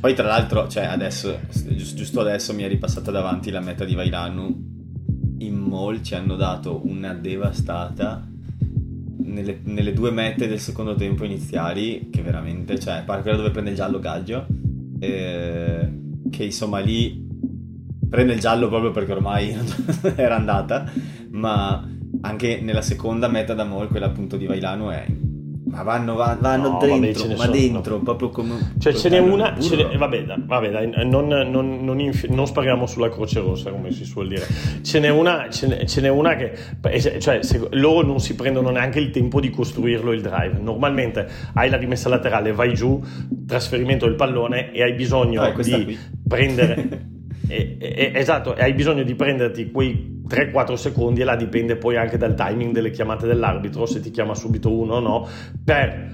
Poi 0.00 0.14
tra 0.14 0.26
l'altro, 0.26 0.68
cioè 0.68 0.84
adesso, 0.84 1.40
giusto 1.76 2.20
adesso 2.20 2.52
mi 2.54 2.62
è 2.62 2.68
ripassata 2.68 3.10
davanti 3.10 3.50
la 3.50 3.60
meta 3.60 3.84
di 3.84 3.94
Vairanu, 3.94 4.72
in 5.38 5.54
Mall 5.54 6.00
ci 6.02 6.14
hanno 6.14 6.36
dato 6.36 6.80
una 6.84 7.12
devastata 7.14 8.26
nelle, 9.18 9.60
nelle, 9.64 9.92
due 9.92 10.10
mete 10.10 10.46
del 10.46 10.60
secondo 10.60 10.94
tempo 10.94 11.24
iniziali, 11.24 12.08
che 12.10 12.22
veramente, 12.22 12.78
cioè, 12.78 13.04
quella 13.04 13.36
dove 13.36 13.50
prende 13.50 13.70
il 13.70 13.76
giallo 13.76 13.98
Gaggio, 13.98 14.46
eh, 15.00 15.92
che 16.30 16.44
insomma 16.44 16.78
lì 16.78 17.24
prende 18.14 18.34
il 18.34 18.40
giallo 18.40 18.68
proprio 18.68 18.92
perché 18.92 19.10
ormai 19.10 19.56
era 20.14 20.36
andata, 20.36 20.88
ma 21.30 21.84
anche 22.20 22.60
nella 22.62 22.82
seconda 22.82 23.26
meta 23.26 23.54
da 23.54 23.64
Mol, 23.64 23.88
quella 23.88 24.06
appunto 24.06 24.36
di 24.36 24.46
Vailano 24.46 24.90
è 24.92 25.04
ma 25.74 25.82
vanno, 25.82 26.14
vanno 26.14 26.56
no, 26.56 26.78
dentro, 26.78 27.26
vabbè, 27.26 27.36
ma 27.36 27.46
dentro, 27.48 27.96
no. 27.96 28.02
proprio 28.04 28.28
come... 28.28 28.74
Cioè 28.78 28.94
ce 28.94 29.08
n'è 29.08 29.18
una, 29.18 29.58
ce 29.58 29.74
n'è, 29.74 29.96
vabbè, 29.96 30.24
vabbè 30.46 30.70
dai, 30.70 30.88
non, 31.04 31.26
non, 31.26 31.84
non, 31.84 31.98
inf- 31.98 32.28
non, 32.28 32.46
spariamo 32.46 32.86
sulla 32.86 33.08
croce 33.08 33.40
rossa 33.40 33.72
come 33.72 33.90
si 33.90 34.04
suol 34.04 34.28
dire, 34.28 34.46
ce 34.82 35.00
n'è 35.00 35.08
una, 35.08 35.48
ce 35.50 35.66
n'è, 35.66 35.84
ce 35.86 36.00
n'è 36.00 36.08
una 36.08 36.36
che, 36.36 36.52
cioè 37.18 37.42
se, 37.42 37.66
loro 37.70 38.06
non 38.06 38.20
si 38.20 38.36
prendono 38.36 38.70
neanche 38.70 39.00
il 39.00 39.10
tempo 39.10 39.40
di 39.40 39.50
costruirlo 39.50 40.12
il 40.12 40.20
drive, 40.20 40.58
normalmente 40.60 41.26
hai 41.54 41.68
la 41.68 41.76
rimessa 41.76 42.08
laterale, 42.08 42.52
vai 42.52 42.72
giù, 42.74 43.02
trasferimento 43.44 44.06
del 44.06 44.14
pallone 44.14 44.70
e 44.70 44.82
hai 44.82 44.92
bisogno 44.92 45.42
ah, 45.42 45.50
di 45.50 45.84
qui. 45.84 45.98
prendere... 46.28 47.12
E, 47.46 47.76
e, 47.78 48.12
esatto, 48.14 48.54
hai 48.54 48.72
bisogno 48.74 49.02
di 49.02 49.14
prenderti 49.14 49.70
quei 49.70 50.22
3-4 50.28 50.74
secondi 50.74 51.20
e 51.20 51.24
là 51.24 51.36
dipende 51.36 51.76
poi 51.76 51.96
anche 51.96 52.16
dal 52.16 52.34
timing 52.34 52.72
delle 52.72 52.90
chiamate 52.90 53.26
dell'arbitro, 53.26 53.86
se 53.86 54.00
ti 54.00 54.10
chiama 54.10 54.34
subito 54.34 54.72
uno 54.72 54.94
o 54.94 55.00
no, 55.00 55.28
per 55.64 56.12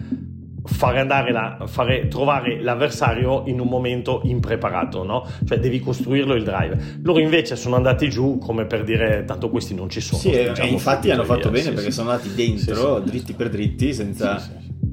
fare 0.64 1.00
andare 1.00 1.32
la, 1.32 1.64
fare, 1.66 2.08
trovare 2.08 2.60
l'avversario 2.60 3.44
in 3.46 3.60
un 3.60 3.68
momento 3.68 4.20
impreparato, 4.24 5.04
no? 5.04 5.26
Cioè 5.44 5.58
devi 5.58 5.80
costruirlo 5.80 6.34
il 6.34 6.44
drive. 6.44 6.98
Loro 7.02 7.18
invece 7.18 7.56
sono 7.56 7.76
andati 7.76 8.10
giù 8.10 8.38
come 8.38 8.66
per 8.66 8.84
dire 8.84 9.24
tanto 9.24 9.48
questi 9.48 9.74
non 9.74 9.88
ci 9.88 10.00
sono. 10.00 10.20
Sì, 10.20 10.32
e 10.32 10.66
infatti 10.66 11.10
hanno 11.10 11.24
fatto 11.24 11.50
via. 11.50 11.62
bene 11.62 11.62
sì, 11.62 11.70
perché 11.70 11.90
sì. 11.90 11.96
sono 11.96 12.10
andati 12.10 12.34
dentro, 12.34 13.02
sì, 13.02 13.10
dritti 13.10 13.32
per 13.32 13.48
dritti, 13.48 13.94
senza 13.94 14.42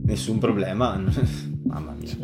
nessun 0.06 0.38
problema. 0.38 1.02
Mamma 1.67 1.95
mia. 2.00 2.15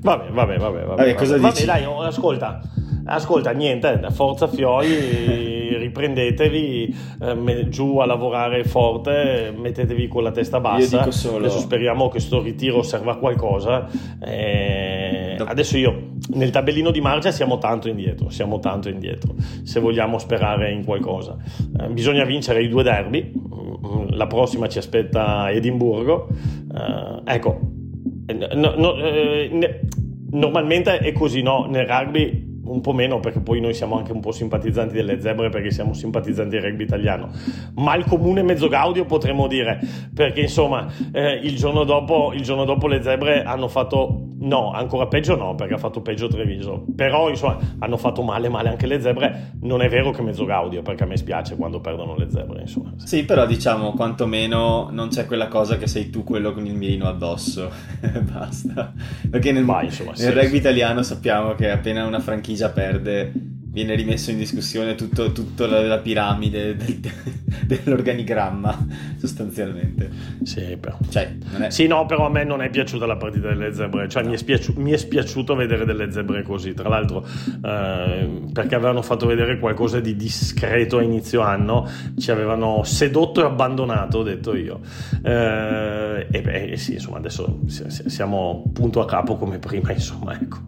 Vabbè, 0.00 0.30
vabbè, 0.30 0.58
vabbè. 0.58 0.58
vabbè, 0.58 0.84
vabbè 0.84 1.14
cosa 1.14 1.38
vabbè, 1.38 1.52
dici? 1.52 1.64
dai, 1.66 1.84
ascolta. 1.84 2.60
Ascolta, 3.06 3.52
niente, 3.52 4.00
forza 4.10 4.48
Fioi, 4.48 5.76
riprendetevi 5.78 6.96
eh, 7.20 7.68
giù 7.68 7.98
a 7.98 8.06
lavorare 8.06 8.64
forte, 8.64 9.54
mettetevi 9.56 10.08
con 10.08 10.24
la 10.24 10.32
testa 10.32 10.58
bassa. 10.58 11.04
Io 11.04 11.10
solo... 11.12 11.36
Adesso 11.36 11.60
speriamo 11.60 12.08
che 12.08 12.18
sto 12.18 12.42
ritiro 12.42 12.82
serva 12.82 13.12
a 13.12 13.16
qualcosa. 13.16 13.88
Eh, 14.20 15.36
adesso 15.38 15.76
io, 15.76 16.14
nel 16.34 16.50
tabellino 16.50 16.90
di 16.90 17.00
marcia 17.00 17.30
siamo 17.30 17.58
tanto 17.58 17.88
indietro, 17.88 18.28
siamo 18.30 18.58
tanto 18.58 18.88
indietro, 18.88 19.34
se 19.62 19.78
vogliamo 19.78 20.18
sperare 20.18 20.72
in 20.72 20.84
qualcosa. 20.84 21.36
Eh, 21.80 21.88
bisogna 21.88 22.24
vincere 22.24 22.62
i 22.62 22.68
due 22.68 22.82
derby, 22.82 23.32
la 24.10 24.26
prossima 24.26 24.68
ci 24.68 24.78
aspetta 24.78 25.50
Edimburgo. 25.52 26.28
Eh, 26.74 27.34
ecco, 27.34 27.60
no, 28.54 28.74
no, 28.76 28.96
eh, 28.96 29.80
normalmente 30.30 30.98
è 30.98 31.12
così, 31.12 31.42
no? 31.42 31.66
Nel 31.70 31.86
rugby 31.86 32.54
un 32.66 32.80
po' 32.80 32.92
meno 32.92 33.20
perché 33.20 33.40
poi 33.40 33.60
noi 33.60 33.74
siamo 33.74 33.96
anche 33.96 34.12
un 34.12 34.20
po' 34.20 34.32
simpatizzanti 34.32 34.94
delle 34.94 35.20
zebre 35.20 35.48
perché 35.48 35.70
siamo 35.70 35.92
simpatizzanti 35.92 36.50
del 36.50 36.62
rugby 36.62 36.84
italiano, 36.84 37.30
ma 37.74 37.94
il 37.94 38.04
comune 38.04 38.42
mezzo 38.42 38.68
gaudio 38.68 39.04
potremmo 39.04 39.46
dire 39.46 39.80
perché 40.14 40.40
insomma 40.40 40.86
eh, 41.12 41.34
il, 41.42 41.56
giorno 41.56 41.84
dopo, 41.84 42.32
il 42.32 42.42
giorno 42.42 42.64
dopo 42.64 42.86
le 42.86 43.02
zebre 43.02 43.42
hanno 43.42 43.68
fatto 43.68 44.34
no, 44.38 44.72
ancora 44.72 45.06
peggio 45.06 45.36
no 45.36 45.54
perché 45.54 45.74
ha 45.74 45.78
fatto 45.78 46.00
peggio 46.00 46.28
Treviso, 46.28 46.84
però 46.94 47.28
insomma 47.28 47.58
hanno 47.78 47.96
fatto 47.96 48.22
male 48.22 48.48
male 48.48 48.68
anche 48.68 48.86
le 48.86 49.00
zebre, 49.00 49.52
non 49.60 49.82
è 49.82 49.88
vero 49.88 50.10
che 50.10 50.22
mezzo 50.22 50.44
gaudio 50.44 50.82
perché 50.82 51.04
a 51.04 51.06
me 51.06 51.16
spiace 51.16 51.56
quando 51.56 51.80
perdono 51.80 52.16
le 52.16 52.28
zebre 52.30 52.60
insomma. 52.60 52.92
Sì 52.96 53.24
però 53.24 53.46
diciamo 53.46 53.92
quantomeno 53.92 54.88
non 54.90 55.08
c'è 55.08 55.26
quella 55.26 55.48
cosa 55.48 55.76
che 55.76 55.86
sei 55.86 56.10
tu 56.10 56.24
quello 56.24 56.52
con 56.52 56.66
il 56.66 56.74
mirino 56.74 57.08
addosso, 57.08 57.70
basta, 58.30 58.92
perché 59.30 59.52
nel, 59.52 59.64
Vai, 59.64 59.86
insomma, 59.86 60.10
nel 60.10 60.18
sì, 60.18 60.30
rugby 60.30 60.48
sì. 60.48 60.56
italiano 60.56 61.02
sappiamo 61.02 61.54
che 61.54 61.70
appena 61.70 62.04
una 62.04 62.20
franchigia 62.20 62.70
perde, 62.70 63.32
viene 63.76 63.94
rimesso 63.94 64.30
in 64.30 64.38
discussione 64.38 64.94
tutto, 64.94 65.32
tutto 65.32 65.66
la, 65.66 65.82
la, 65.82 65.98
piramide 65.98 66.76
del, 66.76 66.98
dell'organigramma, 67.68 68.86
sostanzialmente. 69.18 70.08
Sì, 70.44 70.78
però. 70.80 70.96
Cioè, 71.10 71.36
è... 71.60 71.68
sì, 71.68 71.86
no, 71.86 72.06
però 72.06 72.24
a 72.24 72.30
me 72.30 72.42
non 72.42 72.62
è 72.62 72.70
piaciuta 72.70 73.04
la 73.04 73.16
partita 73.16 73.48
delle 73.48 73.74
zebre, 73.74 74.08
cioè 74.08 74.22
no. 74.22 74.30
mi, 74.30 74.34
è 74.34 74.38
spiaci- 74.38 74.72
mi, 74.78 74.92
è 74.92 74.96
spiaciuto 74.96 75.54
vedere 75.54 75.84
delle 75.84 76.10
zebre 76.10 76.42
così, 76.42 76.72
tra 76.72 76.88
l'altro 76.88 77.26
eh, 77.62 78.44
perché 78.50 78.74
avevano 78.76 79.02
fatto 79.02 79.26
vedere 79.26 79.58
qualcosa 79.58 80.00
di 80.00 80.16
discreto 80.16 80.96
a 80.96 81.02
inizio 81.02 81.42
anno, 81.42 81.86
ci 82.16 82.30
avevano 82.30 82.82
sedotto 82.82 83.42
e 83.42 83.44
abbandonato, 83.44 84.20
ho 84.20 84.22
detto 84.22 84.56
io. 84.56 84.80
Eh, 85.22 86.28
e 86.30 86.40
beh, 86.40 86.76
sì, 86.78 86.94
insomma, 86.94 87.18
adesso 87.18 87.60
siamo 87.66 88.70
punto 88.72 89.02
a 89.02 89.04
capo 89.04 89.36
come 89.36 89.58
prima, 89.58 89.92
insomma, 89.92 90.32
ecco. 90.32 90.64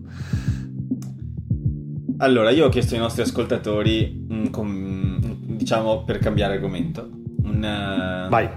Allora, 2.21 2.51
io 2.51 2.67
ho 2.67 2.69
chiesto 2.69 2.95
ai 2.95 3.01
nostri 3.01 3.23
ascoltatori 3.23 4.27
com- 4.51 5.37
diciamo 5.57 6.03
per 6.03 6.19
cambiare 6.19 6.55
argomento, 6.55 7.09
un, 7.45 7.63
eh, 7.63 8.29
Vai. 8.29 8.49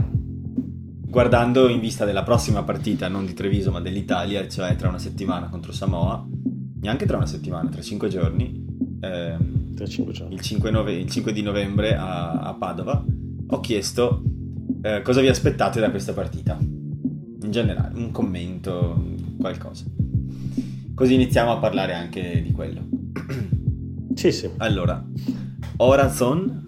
guardando 1.07 1.69
in 1.69 1.79
vista 1.79 2.03
della 2.05 2.23
prossima 2.23 2.63
partita, 2.63 3.07
non 3.07 3.25
di 3.25 3.33
Treviso 3.33 3.71
ma 3.71 3.79
dell'Italia, 3.79 4.47
cioè 4.47 4.75
tra 4.75 4.87
una 4.89 4.97
settimana 4.97 5.47
contro 5.49 5.71
Samoa, 5.71 6.25
neanche 6.81 7.05
tra 7.05 7.17
una 7.17 7.27
settimana, 7.27 7.69
tra 7.69 7.81
cinque 7.81 8.09
giorni, 8.09 8.65
ehm, 8.99 9.75
Tra 9.75 9.85
cinque 9.85 10.13
giorni. 10.13 10.33
il 10.33 10.41
5, 10.41 10.71
nove- 10.71 10.93
il 10.93 11.09
5 11.09 11.31
di 11.31 11.43
novembre 11.43 11.95
a, 11.95 12.31
a 12.31 12.53
Padova, 12.55 13.03
ho 13.47 13.59
chiesto 13.59 14.23
eh, 14.81 15.01
cosa 15.03 15.21
vi 15.21 15.27
aspettate 15.27 15.79
da 15.79 15.91
questa 15.91 16.13
partita. 16.13 16.57
In 16.59 17.51
generale, 17.51 17.95
un 17.95 18.09
commento, 18.11 19.15
qualcosa. 19.39 19.85
Così 20.95 21.13
iniziamo 21.13 21.51
a 21.51 21.57
parlare 21.57 21.93
anche 21.93 22.41
di 22.41 22.51
quello. 22.51 22.87
Sì, 24.21 24.31
sì. 24.31 24.47
Allora, 24.57 25.03
Horazon 25.77 26.63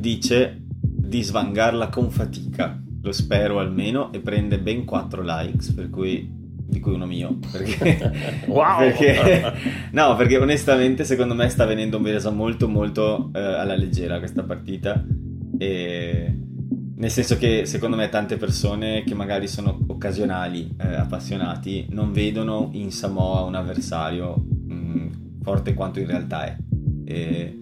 dice 0.00 0.62
di 0.80 1.22
svangarla 1.22 1.88
con 1.90 2.10
fatica, 2.10 2.82
lo 3.00 3.12
spero 3.12 3.60
almeno, 3.60 4.12
e 4.12 4.18
prende 4.18 4.58
ben 4.58 4.84
4 4.84 5.22
likes, 5.22 5.70
per 5.74 5.90
cui 5.90 6.28
di 6.72 6.80
cui 6.80 6.94
uno 6.94 7.06
mio. 7.06 7.38
Perché, 7.52 8.10
Wow! 8.48 8.78
perché- 8.78 9.52
no, 9.92 10.16
perché 10.16 10.38
onestamente 10.38 11.04
secondo 11.04 11.34
me 11.34 11.48
sta 11.50 11.66
venendo 11.66 12.00
presa 12.00 12.30
molto 12.30 12.66
molto 12.68 13.30
eh, 13.32 13.38
alla 13.38 13.76
leggera 13.76 14.18
questa 14.18 14.42
partita. 14.42 15.04
E 15.58 16.36
nel 16.96 17.10
senso 17.10 17.36
che 17.36 17.64
secondo 17.64 17.94
me 17.94 18.08
tante 18.08 18.36
persone 18.38 19.04
che 19.04 19.14
magari 19.14 19.46
sono 19.46 19.78
occasionali 19.86 20.74
eh, 20.80 20.94
appassionati 20.96 21.86
non 21.90 22.10
vedono 22.10 22.70
in 22.72 22.90
Samoa 22.90 23.42
un 23.42 23.54
avversario 23.54 24.34
mh, 24.36 25.42
forte 25.42 25.74
quanto 25.74 26.00
in 26.00 26.06
realtà 26.06 26.46
è. 26.46 26.56
E 27.12 27.58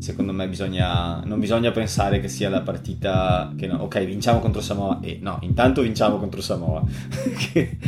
secondo 0.00 0.32
me 0.32 0.46
bisogna, 0.48 1.22
non 1.24 1.40
bisogna 1.40 1.70
pensare 1.70 2.20
che 2.20 2.28
sia 2.28 2.50
la 2.50 2.60
partita 2.60 3.54
che 3.56 3.66
no, 3.66 3.76
ok 3.76 4.04
vinciamo 4.04 4.38
contro 4.38 4.60
Samoa 4.60 4.98
e 5.00 5.18
no, 5.22 5.38
intanto 5.40 5.80
vinciamo 5.80 6.18
contro 6.18 6.42
Samoa 6.42 6.82
che, 7.52 7.78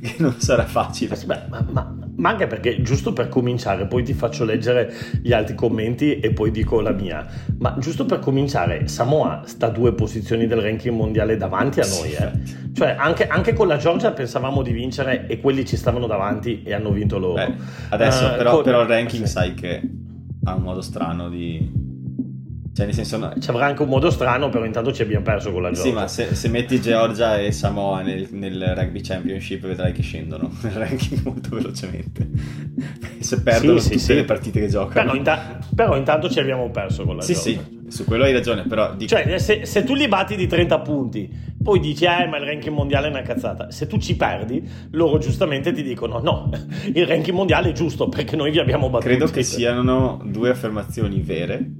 che 0.00 0.14
non 0.18 0.34
sarà 0.38 0.64
facile. 0.64 1.16
Beh, 1.26 1.40
ma, 1.50 1.66
ma- 1.70 1.98
ma 2.16 2.30
anche 2.30 2.46
perché, 2.46 2.80
giusto 2.80 3.12
per 3.12 3.28
cominciare, 3.28 3.86
poi 3.86 4.04
ti 4.04 4.14
faccio 4.14 4.44
leggere 4.44 4.90
gli 5.20 5.32
altri 5.32 5.56
commenti 5.56 6.20
e 6.20 6.30
poi 6.32 6.52
dico 6.52 6.80
la 6.80 6.92
mia. 6.92 7.26
Ma 7.58 7.76
giusto 7.78 8.06
per 8.06 8.20
cominciare, 8.20 8.86
Samoa 8.86 9.42
sta 9.46 9.66
a 9.66 9.70
due 9.70 9.92
posizioni 9.94 10.46
del 10.46 10.60
ranking 10.60 10.94
mondiale 10.94 11.36
davanti 11.36 11.80
a 11.80 11.84
noi. 11.86 12.10
Sì, 12.10 12.14
eh. 12.14 12.72
Cioè, 12.72 12.94
anche, 12.98 13.26
anche 13.26 13.52
con 13.52 13.66
la 13.66 13.76
Georgia 13.78 14.12
pensavamo 14.12 14.62
di 14.62 14.72
vincere 14.72 15.26
e 15.26 15.40
quelli 15.40 15.66
ci 15.66 15.76
stavano 15.76 16.06
davanti 16.06 16.62
e 16.62 16.72
hanno 16.72 16.90
vinto 16.92 17.18
loro. 17.18 17.34
Beh, 17.34 17.52
adesso 17.90 18.32
Eh, 18.32 18.36
però, 18.36 18.52
con- 18.54 18.62
però 18.62 18.82
il 18.82 18.88
ranking 18.88 19.24
sì. 19.24 19.30
sai 19.30 19.54
che 19.54 19.82
ha 20.44 20.54
un 20.54 20.62
modo 20.62 20.80
strano 20.80 21.28
di... 21.28 21.82
Cioè 22.74 22.86
nel 22.86 22.94
senso... 22.94 23.32
Ci 23.38 23.50
avrà 23.50 23.66
anche 23.66 23.82
un 23.82 23.88
modo 23.88 24.10
strano, 24.10 24.48
però 24.48 24.64
intanto 24.64 24.92
ci 24.92 25.02
abbiamo 25.02 25.22
perso 25.24 25.52
con 25.52 25.62
la 25.62 25.70
Georgia. 25.70 25.88
Sì, 25.88 25.94
ma 25.94 26.08
se, 26.08 26.34
se 26.34 26.48
metti 26.48 26.80
Georgia 26.80 27.38
e 27.38 27.52
Samoa 27.52 28.02
nel, 28.02 28.26
nel 28.32 28.74
rugby 28.74 29.00
championship 29.00 29.64
vedrai 29.64 29.92
che 29.92 30.02
scendono 30.02 30.50
nel 30.62 30.72
ranking 30.72 31.22
molto 31.22 31.50
velocemente. 31.54 32.28
Se 33.20 33.42
perdono 33.42 33.78
Sì, 33.78 33.84
sì, 33.84 33.90
tutte 33.92 34.04
sì. 34.04 34.14
le 34.14 34.24
partite 34.24 34.58
che 34.60 34.68
giocano. 34.68 35.04
Però, 35.04 35.14
inta- 35.14 35.58
però 35.72 35.96
intanto 35.96 36.28
ci 36.28 36.40
abbiamo 36.40 36.68
perso 36.70 37.04
con 37.04 37.14
la 37.16 37.22
Sì, 37.22 37.34
Georgia. 37.34 37.50
sì, 37.62 37.80
su 37.96 38.04
quello 38.04 38.24
hai 38.24 38.32
ragione, 38.32 38.64
però 38.66 38.92
dico... 38.96 39.14
Cioè, 39.14 39.38
se, 39.38 39.64
se 39.66 39.84
tu 39.84 39.94
li 39.94 40.08
batti 40.08 40.34
di 40.34 40.48
30 40.48 40.80
punti, 40.80 41.30
poi 41.64 41.80
dici, 41.80 42.04
eh, 42.04 42.26
ma 42.28 42.36
il 42.36 42.44
ranking 42.44 42.74
mondiale 42.74 43.06
è 43.06 43.10
una 43.10 43.22
cazzata. 43.22 43.70
Se 43.70 43.86
tu 43.86 43.96
ci 43.96 44.16
perdi, 44.16 44.62
loro 44.90 45.16
giustamente 45.16 45.72
ti 45.72 45.82
dicono, 45.82 46.20
no, 46.20 46.50
il 46.92 47.06
ranking 47.06 47.34
mondiale 47.34 47.70
è 47.70 47.72
giusto 47.72 48.10
perché 48.10 48.36
noi 48.36 48.50
vi 48.50 48.58
abbiamo 48.58 48.90
battuti. 48.90 49.08
Credo 49.08 49.26
che 49.32 49.42
siano 49.42 50.20
due 50.26 50.50
affermazioni 50.50 51.22
vere 51.22 51.70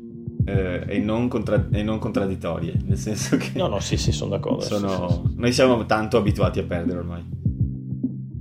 eh, 0.47 0.85
e, 0.87 0.99
non 1.01 1.28
contra- 1.28 1.68
e 1.70 1.82
non 1.82 1.99
contraddittorie, 1.99 2.80
nel 2.87 2.97
senso 2.97 3.37
che... 3.37 3.51
No, 3.57 3.66
no, 3.66 3.78
sì, 3.78 3.99
sì, 3.99 4.11
sono 4.11 4.30
d'accordo. 4.30 4.62
sono- 4.62 5.09
sì, 5.11 5.14
sì. 5.28 5.35
Noi 5.37 5.53
siamo 5.53 5.85
tanto 5.85 6.16
abituati 6.16 6.61
a 6.61 6.64
perdere 6.64 6.99
ormai. 7.01 7.22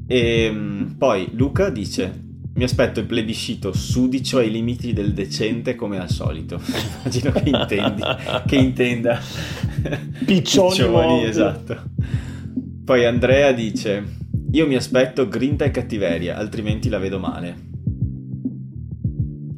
E 0.07 0.49
mm, 0.49 0.91
poi 0.97 1.29
Luca 1.33 1.69
dice: 1.69 2.22
Mi 2.55 2.63
aspetto 2.63 2.99
il 2.99 3.07
plebiscito 3.07 3.73
sudicio 3.73 4.37
ai 4.37 4.51
limiti 4.51 4.93
del 4.93 5.13
decente 5.13 5.75
come 5.75 5.97
al 5.99 6.09
solito. 6.09 6.61
Immagino 7.01 7.31
che 7.31 7.49
intendi. 7.49 8.03
che 8.45 8.55
intenda. 8.55 9.19
Piccioni 10.23 10.87
morti. 10.87 11.25
esatto. 11.25 11.81
Poi 12.85 13.05
Andrea 13.05 13.51
dice: 13.53 14.03
Io 14.51 14.67
mi 14.67 14.75
aspetto 14.75 15.27
grinta 15.27 15.65
e 15.65 15.71
cattiveria, 15.71 16.37
altrimenti 16.37 16.89
la 16.89 16.99
vedo 16.99 17.17
male. 17.19 17.55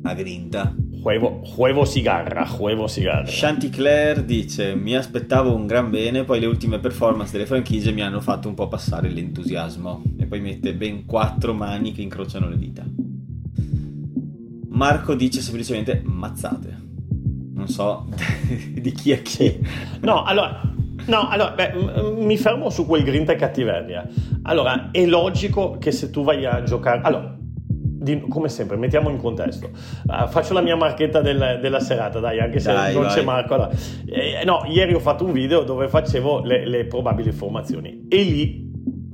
A 0.03 0.13
grinta. 0.13 0.75
Huevo, 1.05 1.43
huevo 1.55 1.85
cigarra, 1.85 2.47
huevo 2.57 2.87
cigarra. 2.87 3.25
Chanticleer 3.27 4.23
dice: 4.23 4.73
Mi 4.73 4.95
aspettavo 4.95 5.53
un 5.53 5.67
gran 5.67 5.91
bene, 5.91 6.23
poi 6.23 6.39
le 6.39 6.47
ultime 6.47 6.79
performance 6.79 7.31
delle 7.31 7.45
franchigie 7.45 7.91
mi 7.91 8.01
hanno 8.01 8.19
fatto 8.21 8.47
un 8.47 8.55
po' 8.55 8.67
passare 8.67 9.07
l'entusiasmo. 9.09 10.01
E 10.17 10.25
poi 10.25 10.41
mette 10.41 10.73
ben 10.73 11.05
quattro 11.05 11.53
mani 11.53 11.91
che 11.91 12.01
incrociano 12.01 12.49
le 12.49 12.57
dita. 12.57 12.83
Marco 14.69 15.13
dice 15.13 15.41
semplicemente 15.41 16.01
mazzate. 16.03 16.75
Non 17.53 17.67
so 17.67 18.09
di 18.73 18.91
chi 18.91 19.11
è 19.11 19.21
chi. 19.21 19.59
No, 20.01 20.23
allora, 20.23 20.59
no, 21.05 21.29
allora 21.29 21.51
beh, 21.51 21.73
m- 21.73 22.25
mi 22.25 22.35
fermo 22.35 22.71
su 22.71 22.87
quel 22.87 23.03
grinta 23.03 23.33
e 23.33 23.35
cattiveria. 23.35 24.09
Allora, 24.41 24.89
è 24.89 25.05
logico 25.05 25.77
che 25.77 25.91
se 25.91 26.09
tu 26.09 26.23
vai 26.23 26.45
a 26.45 26.63
giocare... 26.63 27.01
Allora, 27.03 27.37
di- 28.05 28.21
come 28.29 28.47
sempre, 28.47 28.77
mettiamo 28.77 29.09
in 29.09 29.17
contesto. 29.17 29.69
Ah, 30.05 30.27
faccio 30.27 30.53
la 30.53 30.61
mia 30.61 30.75
marchetta 30.77 31.19
del- 31.21 31.57
della 31.61 31.79
serata, 31.79 32.19
dai, 32.19 32.39
anche 32.39 32.59
se 32.59 32.71
Dai, 32.71 32.93
non 32.93 33.03
vai. 33.03 33.11
c'è 33.13 33.23
Marco. 33.23 33.53
allora. 33.55 33.71
Eh, 34.05 34.43
no, 34.45 34.61
ieri 34.69 34.93
ho 34.93 34.99
fatto 34.99 35.25
un 35.25 35.31
video 35.33 35.63
dove 35.63 35.87
facevo 35.89 36.41
le, 36.43 36.65
le 36.67 36.85
probabili 36.85 37.31
formazioni 37.31 38.05
e 38.07 38.17
lì, 38.21 38.63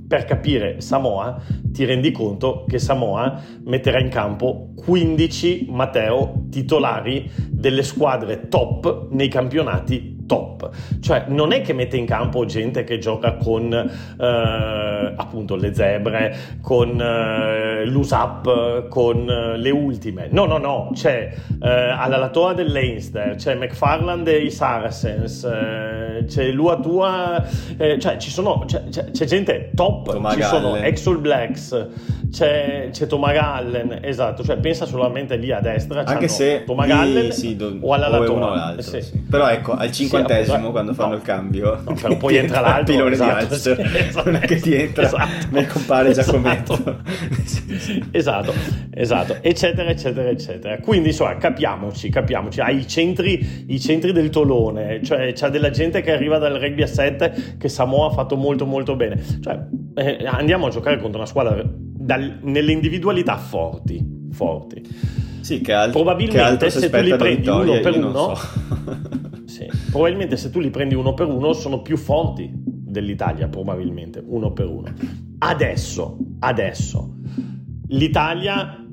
per 0.07 0.25
capire 0.25 0.81
Samoa, 0.81 1.41
ti 1.63 1.85
rendi 1.85 2.11
conto 2.11 2.65
che 2.67 2.79
Samoa 2.79 3.39
metterà 3.63 3.97
in 4.01 4.09
campo 4.09 4.73
15 4.75 5.67
Matteo 5.69 6.47
titolari 6.49 7.31
delle 7.49 7.81
squadre 7.81 8.49
top 8.49 9.07
nei 9.11 9.29
campionati 9.29 10.20
top. 10.31 10.69
Cioè, 11.01 11.25
non 11.27 11.51
è 11.51 11.59
che 11.61 11.73
mette 11.73 11.97
in 11.97 12.05
campo 12.05 12.45
gente 12.45 12.85
che 12.85 12.99
gioca 12.99 13.33
con 13.35 13.73
eh, 13.73 15.13
appunto 15.15 15.55
le 15.57 15.73
zebre, 15.73 16.35
con 16.61 16.99
eh, 17.01 17.85
l'USAP, 17.85 18.87
con 18.87 19.29
eh, 19.29 19.57
le 19.57 19.69
ultime. 19.71 20.27
No, 20.31 20.45
no, 20.45 20.57
no, 20.57 20.89
c'è 20.93 21.33
eh, 21.61 21.67
alla 21.69 22.15
Latoa 22.17 22.53
del 22.53 22.71
Leinster, 22.71 23.35
c'è 23.35 23.55
McFarland 23.55 24.25
e 24.27 24.37
i 24.43 24.51
Saracens, 24.51 25.43
eh, 25.43 26.23
c'è 26.27 26.49
Luatua, 26.51 27.43
eh, 27.77 27.99
cioè 27.99 28.17
ci 28.17 28.29
sono, 28.29 28.63
c'è, 28.65 28.83
c'è- 28.89 29.11
c'è 29.11 29.25
gente 29.25 29.71
top, 29.75 30.11
Thomas 30.13 30.33
ci 30.35 30.43
sono 30.43 30.71
Gallen. 30.71 30.85
ex 30.85 31.07
All 31.07 31.19
Blacks, 31.21 31.87
c'è, 32.31 32.89
c'è 32.91 33.07
Thomas 33.07 33.33
Gallen, 33.33 33.99
esatto, 34.01 34.43
cioè 34.43 34.57
pensa 34.57 34.85
solamente 34.85 35.35
lì 35.35 35.51
a 35.51 35.59
destra, 35.59 36.03
Anche 36.05 36.27
se 36.29 36.63
Thomas 36.65 36.85
lì, 36.87 36.91
Gallen 36.93 37.31
sì, 37.31 37.55
do- 37.57 37.77
o 37.81 37.93
alla 37.93 38.07
Latoa. 38.07 38.75
sì. 38.79 38.99
Però 39.29 39.47
ecco, 39.49 39.73
al 39.73 39.89
cinquantesimo, 40.21 40.53
appunto, 40.55 40.71
quando 40.71 40.93
fanno 40.93 41.09
no. 41.09 41.15
il 41.15 41.21
cambio, 41.21 41.81
No, 41.85 41.93
però 41.93 42.17
poi 42.17 42.35
entra 42.37 42.59
l'altro, 42.61 42.93
pilone 42.93 43.13
esatto, 43.13 43.45
di 43.53 43.59
sì, 43.59 43.69
Alster. 43.69 44.05
esatto. 44.07 44.31
non 44.31 44.41
è 44.41 44.45
che 44.45 44.55
ti 44.59 44.73
entra 44.73 45.03
Esatto. 45.03 45.47
nel 45.51 45.67
compare 45.67 46.11
Giacometto. 46.11 46.73
Esatto. 46.73 47.01
esatto, 48.11 48.53
esatto, 48.93 49.37
eccetera, 49.41 49.89
eccetera, 49.89 50.29
eccetera. 50.29 50.77
Quindi, 50.79 51.09
insomma, 51.09 51.35
capiamoci, 51.37 52.09
capiamoci. 52.09 52.59
Hai 52.61 52.77
i 52.79 52.87
centri, 52.87 53.65
i 53.67 53.79
centri 53.79 54.11
del 54.11 54.29
tolone, 54.29 55.01
cioè 55.03 55.33
c'è 55.33 55.49
della 55.49 55.69
gente 55.69 56.01
che 56.01 56.11
arriva 56.11 56.37
dal 56.37 56.53
rugby 56.59 56.81
a 56.83 56.87
7 56.87 57.55
che 57.57 57.69
Samoa 57.69 58.07
ha 58.07 58.11
fatto 58.11 58.35
molto, 58.35 58.65
molto 58.65 58.95
bene. 58.95 59.21
Cioè, 59.41 59.59
eh, 59.95 60.25
andiamo 60.25 60.67
a 60.67 60.69
giocare 60.69 60.99
contro 60.99 61.17
una 61.19 61.27
squadra 61.27 61.61
dal- 61.65 62.39
nelle 62.41 62.71
individualità 62.71 63.37
forti, 63.37 64.03
forti. 64.31 65.19
Sì, 65.41 65.61
che, 65.61 65.73
al- 65.73 65.91
Probabilmente 65.91 66.37
che 66.37 66.43
altro 66.47 66.69
si 66.69 66.79
se 66.79 66.89
tu 66.89 66.97
li 66.97 67.15
prendi 67.15 67.35
Vittoria, 67.37 67.71
uno 67.73 67.81
per 67.81 67.97
uno- 67.97 68.35
so. 68.35 68.39
Sì. 69.69 69.91
Probabilmente 69.91 70.37
se 70.37 70.49
tu 70.49 70.59
li 70.59 70.69
prendi 70.69 70.95
uno 70.95 71.13
per 71.13 71.27
uno 71.27 71.53
sono 71.53 71.81
più 71.81 71.97
forti 71.97 72.49
dell'Italia, 72.53 73.47
probabilmente, 73.47 74.23
uno 74.25 74.51
per 74.51 74.67
uno. 74.67 74.91
Adesso, 75.39 76.17
adesso, 76.39 77.15
l'Italia, 77.87 78.83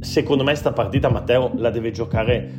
secondo 0.00 0.44
me 0.44 0.54
sta 0.54 0.72
partita 0.72 1.08
Matteo 1.10 1.52
la 1.56 1.70
deve 1.70 1.90
giocare 1.90 2.52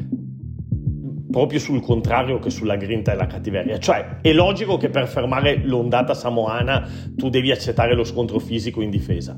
proprio 1.30 1.59
sul 1.59 1.82
contrario 1.82 2.39
che 2.39 2.49
sulla 2.49 2.78
grinta 2.78 3.11
e 3.11 3.16
la 3.16 3.28
cattiveria. 3.28 3.78
Cioè, 3.78 4.20
è 4.22 4.32
logico 4.32 4.78
che 4.78 4.89
per 4.89 5.07
fermare 5.07 5.61
l'ondata 5.66 6.13
samoana 6.13 6.88
tu 7.16 7.30
devi 7.30 7.51
accettare 7.51 7.93
lo 7.93 8.05
scontro 8.05 8.39
fisico 8.39 8.82
in 8.82 8.89
difesa. 8.89 9.36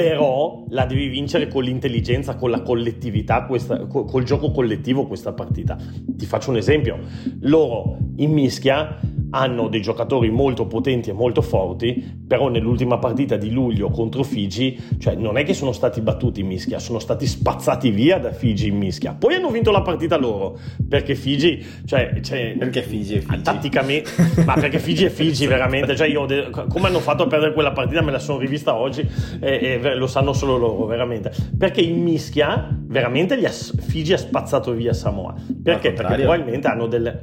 Però 0.00 0.64
la 0.70 0.86
devi 0.86 1.06
vincere 1.06 1.46
con 1.46 1.62
l'intelligenza, 1.62 2.34
con 2.34 2.50
la 2.50 2.62
collettività, 2.62 3.44
questa- 3.46 3.86
co- 3.86 4.04
col 4.04 4.24
gioco 4.24 4.50
collettivo 4.50 5.06
questa 5.06 5.32
partita. 5.32 5.78
Ti 6.04 6.26
faccio 6.26 6.50
un 6.50 6.56
esempio. 6.56 6.98
Loro 7.42 7.96
in 8.16 8.32
mischia 8.32 8.98
hanno 9.34 9.66
dei 9.66 9.82
giocatori 9.82 10.30
molto 10.30 10.66
potenti 10.66 11.10
e 11.10 11.12
molto 11.12 11.42
forti, 11.42 12.22
però 12.26 12.48
nell'ultima 12.48 12.98
partita 12.98 13.36
di 13.36 13.50
luglio 13.50 13.90
contro 13.90 14.22
Figi, 14.22 14.80
cioè 14.98 15.16
non 15.16 15.36
è 15.36 15.42
che 15.42 15.54
sono 15.54 15.72
stati 15.72 16.00
battuti 16.00 16.40
in 16.40 16.46
mischia, 16.46 16.78
sono 16.78 17.00
stati 17.00 17.26
spazzati 17.26 17.90
via 17.90 18.18
da 18.18 18.30
Figi 18.30 18.68
in 18.68 18.76
mischia. 18.76 19.12
Poi 19.12 19.34
hanno 19.34 19.50
vinto 19.50 19.72
la 19.72 19.82
partita 19.82 20.16
loro, 20.16 20.56
perché 20.88 21.16
Figi, 21.16 21.64
cioè, 21.84 22.20
cioè 22.20 22.54
perché 22.56 22.82
Figi 22.82 23.16
è 23.16 23.20
Figi. 23.20 23.42
Tatticamente, 23.42 24.10
ma 24.46 24.54
perché 24.54 24.78
Figi 24.78 25.04
è 25.04 25.10
Figi 25.10 25.46
veramente, 25.48 25.96
cioè 25.96 26.06
io 26.06 26.26
come 26.68 26.86
hanno 26.86 27.00
fatto 27.00 27.24
a 27.24 27.26
perdere 27.26 27.52
quella 27.52 27.72
partita 27.72 28.02
me 28.02 28.12
la 28.12 28.20
sono 28.20 28.38
rivista 28.38 28.76
oggi 28.76 29.06
e, 29.40 29.80
e 29.82 29.94
lo 29.96 30.06
sanno 30.06 30.32
solo 30.32 30.56
loro, 30.56 30.86
veramente. 30.86 31.32
Perché 31.58 31.80
in 31.80 32.00
mischia 32.00 32.68
veramente 32.86 33.36
gli 33.36 33.46
ha, 33.46 33.50
Figi 33.50 34.12
ha 34.12 34.18
spazzato 34.18 34.72
via 34.72 34.92
Samoa. 34.92 35.34
Perché? 35.60 35.92
Perché 35.92 36.14
probabilmente 36.14 36.68
hanno 36.68 36.86
delle 36.86 37.22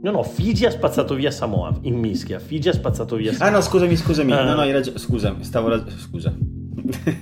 No, 0.00 0.10
no, 0.10 0.22
Figi 0.22 0.64
ha 0.64 0.70
spazzato 0.70 1.14
via 1.14 1.30
Samoa 1.30 1.76
in 1.82 1.96
mischia. 1.96 2.38
Figi 2.38 2.68
ha 2.68 2.72
spazzato 2.72 3.16
via 3.16 3.32
Samoa. 3.32 3.48
Ah, 3.48 3.50
no, 3.50 3.60
scusami, 3.60 3.96
scusami. 3.96 4.32
Uh, 4.32 4.34
no, 4.36 4.54
no, 4.54 4.60
hai 4.60 4.72
ragione. 4.72 4.98
Scusa, 4.98 5.36
stavo 5.40 5.68
rag... 5.68 5.88
Scusa. 5.96 6.34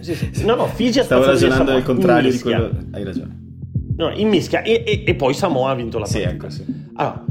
Sì, 0.01 0.15
sì. 0.15 0.45
No, 0.45 0.55
no, 0.55 0.67
Figi 0.67 0.99
ha 0.99 1.05
stavo 1.05 1.23
spazzato 1.23 1.47
via 1.47 1.57
Samoa. 1.57 1.65
Stavo 1.65 1.71
ragionando 1.71 1.73
al 1.73 1.83
contrario 1.83 2.31
di 2.31 2.39
quello. 2.39 2.71
Hai 2.93 3.05
ragione. 3.05 3.45
No, 3.97 4.11
in 4.11 4.29
mischia. 4.29 4.63
E, 4.63 4.85
e, 4.87 5.05
e, 5.07 5.15
poi 5.15 5.35
Samoa 5.35 5.71
ha 5.71 5.75
vinto 5.75 5.99
la 5.99 6.05
partita. 6.05 6.29
Sì, 6.29 6.35
ecco, 6.35 6.51
sì. 6.51 6.65
Allora, 6.95 7.25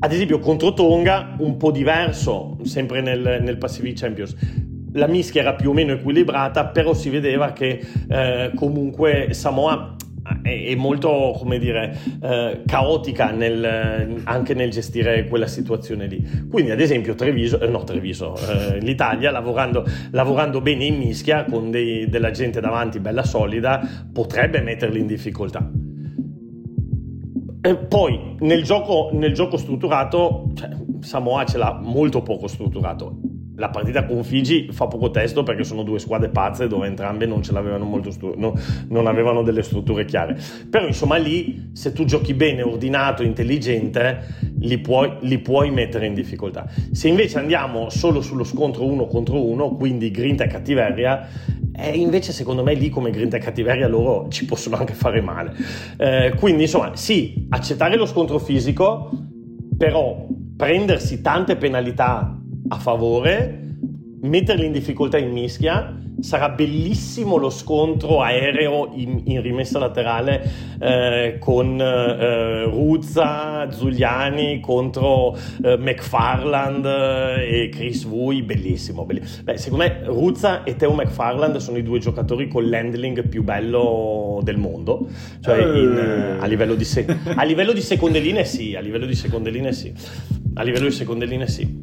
ad 0.00 0.12
esempio, 0.12 0.38
contro 0.40 0.74
Tonga, 0.74 1.36
un 1.38 1.56
po' 1.56 1.70
diverso, 1.70 2.58
sempre 2.64 3.00
nel, 3.00 3.40
nel 3.42 3.56
Pacific 3.56 3.98
Champions 3.98 4.36
la 4.94 5.06
mischia 5.06 5.40
era 5.40 5.54
più 5.54 5.70
o 5.70 5.72
meno 5.72 5.92
equilibrata, 5.92 6.66
però 6.66 6.94
si 6.94 7.08
vedeva 7.08 7.52
che 7.52 7.80
eh, 8.08 8.52
comunque 8.54 9.28
Samoa 9.30 9.96
è, 10.40 10.74
molto, 10.74 11.34
come 11.36 11.58
dire, 11.58 11.96
eh, 12.22 12.62
caotica 12.66 13.30
nel, 13.30 14.22
anche 14.24 14.54
nel 14.54 14.70
gestire 14.70 15.26
quella 15.26 15.46
situazione 15.46 16.06
lì. 16.06 16.46
Quindi, 16.48 16.70
ad 16.70 16.80
esempio, 16.80 17.14
Treviso, 17.14 17.60
eh, 17.60 17.68
no, 17.68 17.84
Treviso, 17.84 18.34
eh, 18.36 18.78
l'Italia 18.80 19.30
lavorando, 19.30 19.84
lavorando, 20.12 20.60
bene 20.60 20.84
in 20.84 20.96
mischia 20.96 21.44
con 21.44 21.70
dei, 21.70 22.08
della 22.08 22.30
gente 22.30 22.60
davanti 22.60 23.00
bella 23.00 23.24
solida 23.24 23.80
potrebbe 24.12 24.60
metterli 24.60 25.00
in 25.00 25.06
difficoltà. 25.06 25.70
E 27.64 27.76
poi 27.76 28.36
nel 28.40 28.62
gioco, 28.62 29.10
nel 29.12 29.34
gioco 29.34 29.56
strutturato, 29.56 30.50
cioè, 30.54 30.70
Samoa 31.00 31.44
ce 31.44 31.58
l'ha 31.58 31.78
molto 31.80 32.22
poco 32.22 32.46
strutturato 32.46 33.31
la 33.62 33.68
partita 33.68 34.04
con 34.04 34.24
Figi 34.24 34.70
fa 34.72 34.88
poco 34.88 35.12
testo 35.12 35.44
perché 35.44 35.62
sono 35.62 35.84
due 35.84 36.00
squadre 36.00 36.30
pazze 36.30 36.66
dove 36.66 36.88
entrambe 36.88 37.26
non 37.26 37.44
ce 37.44 37.52
l'avevano 37.52 37.84
molto 37.84 38.10
stru- 38.10 38.34
no, 38.34 38.58
non 38.88 39.06
avevano 39.06 39.42
delle 39.42 39.62
strutture 39.62 40.04
chiare. 40.04 40.36
Però 40.68 40.84
insomma 40.84 41.14
lì 41.14 41.70
se 41.72 41.92
tu 41.92 42.04
giochi 42.04 42.34
bene 42.34 42.62
ordinato 42.62 43.22
intelligente 43.22 44.50
li 44.58 44.78
puoi, 44.78 45.12
li 45.20 45.38
puoi 45.38 45.70
mettere 45.70 46.06
in 46.06 46.14
difficoltà. 46.14 46.66
Se 46.90 47.06
invece 47.06 47.38
andiamo 47.38 47.88
solo 47.88 48.20
sullo 48.20 48.42
scontro 48.42 48.84
uno 48.84 49.06
contro 49.06 49.40
uno 49.46 49.76
quindi 49.76 50.10
grinta 50.10 50.42
e 50.42 50.48
cattiveria 50.48 51.28
e 51.72 51.88
eh, 51.88 51.96
invece 51.96 52.32
secondo 52.32 52.64
me 52.64 52.74
lì 52.74 52.88
come 52.88 53.10
grinta 53.12 53.36
e 53.36 53.40
cattiveria 53.40 53.86
loro 53.86 54.26
ci 54.28 54.44
possono 54.44 54.74
anche 54.74 54.92
fare 54.92 55.20
male. 55.20 55.54
Eh, 55.98 56.34
quindi 56.36 56.62
insomma 56.62 56.96
sì 56.96 57.46
accettare 57.50 57.94
lo 57.94 58.06
scontro 58.06 58.40
fisico 58.40 59.08
però 59.78 60.26
prendersi 60.56 61.22
tante 61.22 61.54
penalità 61.54 62.41
a 62.72 62.78
favore, 62.78 63.60
metterli 64.22 64.64
in 64.64 64.72
difficoltà 64.72 65.18
in 65.18 65.30
mischia. 65.30 65.98
Sarà 66.20 66.50
bellissimo 66.50 67.36
lo 67.36 67.50
scontro 67.50 68.22
aereo 68.22 68.92
in, 68.94 69.22
in 69.24 69.42
rimessa 69.42 69.78
laterale 69.78 70.48
eh, 70.78 71.36
con 71.40 71.80
eh, 71.80 72.64
Ruzza, 72.64 73.68
Zuliani 73.70 74.60
contro 74.60 75.36
eh, 75.64 75.76
McFarland 75.76 76.84
eh, 76.84 77.64
e 77.64 77.68
Chris 77.70 78.04
Vui. 78.04 78.42
Bellissimo, 78.42 79.04
bellissimo. 79.04 79.42
Beh, 79.42 79.58
secondo 79.58 79.84
me 79.84 80.00
Ruzza 80.04 80.62
e 80.62 80.76
Teo 80.76 80.92
McFarland 80.92 81.56
sono 81.56 81.78
i 81.78 81.82
due 81.82 81.98
giocatori 81.98 82.46
con 82.46 82.68
l'handling 82.68 83.26
più 83.26 83.42
bello 83.42 84.40
del 84.42 84.58
mondo. 84.58 85.08
Cioè 85.40 85.58
in, 85.58 85.96
eh, 85.98 86.42
a, 86.42 86.46
livello 86.46 86.74
di 86.74 86.84
se- 86.84 87.06
a 87.34 87.42
livello 87.42 87.72
di 87.72 87.82
seconde 87.82 88.20
linee 88.20 88.44
sì, 88.44 88.76
a 88.76 88.80
livello 88.80 89.06
di 89.06 89.16
seconde 89.16 89.50
linee 89.50 89.72
sì. 89.72 89.92
A 90.54 90.62
livello 90.62 90.86
di 90.86 90.94
seconde 90.94 91.24
linee 91.24 91.48
sì. 91.48 91.81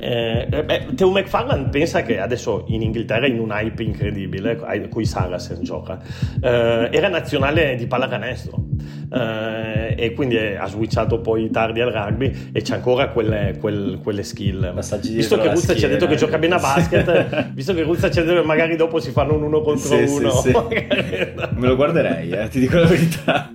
Eh, 0.00 0.64
beh, 0.64 0.94
Teo 0.94 1.10
McFarland 1.10 1.70
pensa 1.70 2.02
che 2.02 2.18
adesso 2.18 2.64
in 2.68 2.82
Inghilterra 2.82 3.26
in 3.26 3.38
un 3.38 3.50
hype 3.50 3.82
incredibile, 3.82 4.56
con 4.56 5.02
i 5.02 5.04
Saracens 5.04 5.60
gioca. 5.60 6.00
Eh, 6.40 6.88
era 6.90 7.08
nazionale 7.08 7.74
di 7.76 7.86
pallacanestro 7.86 8.64
eh, 9.12 9.94
e 9.96 10.14
quindi 10.14 10.36
ha 10.36 10.66
switchato 10.66 11.20
poi 11.20 11.50
tardi 11.50 11.80
al 11.80 11.90
rugby 11.90 12.50
e 12.52 12.62
c'è 12.62 12.74
ancora 12.74 13.08
quelle, 13.08 13.56
quelle, 13.58 13.98
quelle 13.98 14.22
skill. 14.22 14.72
Visto 15.00 15.38
che 15.38 15.50
Ruzza 15.50 15.74
ci 15.74 15.84
ha 15.84 15.88
detto 15.88 16.06
che 16.06 16.16
gioca 16.16 16.38
bene 16.38 16.54
a 16.54 16.58
basket, 16.58 17.50
visto 17.52 17.74
che 17.74 17.82
Ruzza 17.82 18.10
ci 18.10 18.20
ha 18.20 18.22
detto 18.22 18.40
che 18.40 18.46
magari 18.46 18.76
dopo 18.76 19.00
si 19.00 19.10
fanno 19.10 19.34
un 19.34 19.42
uno 19.42 19.60
contro 19.62 19.96
sì, 19.96 20.12
uno. 20.12 20.30
Sì, 20.30 20.50
sì. 20.50 20.52
Me 21.56 21.66
lo 21.66 21.76
guarderei, 21.76 22.30
eh, 22.30 22.48
ti 22.48 22.60
dico 22.60 22.78
la 22.78 22.86
verità. 22.86 23.50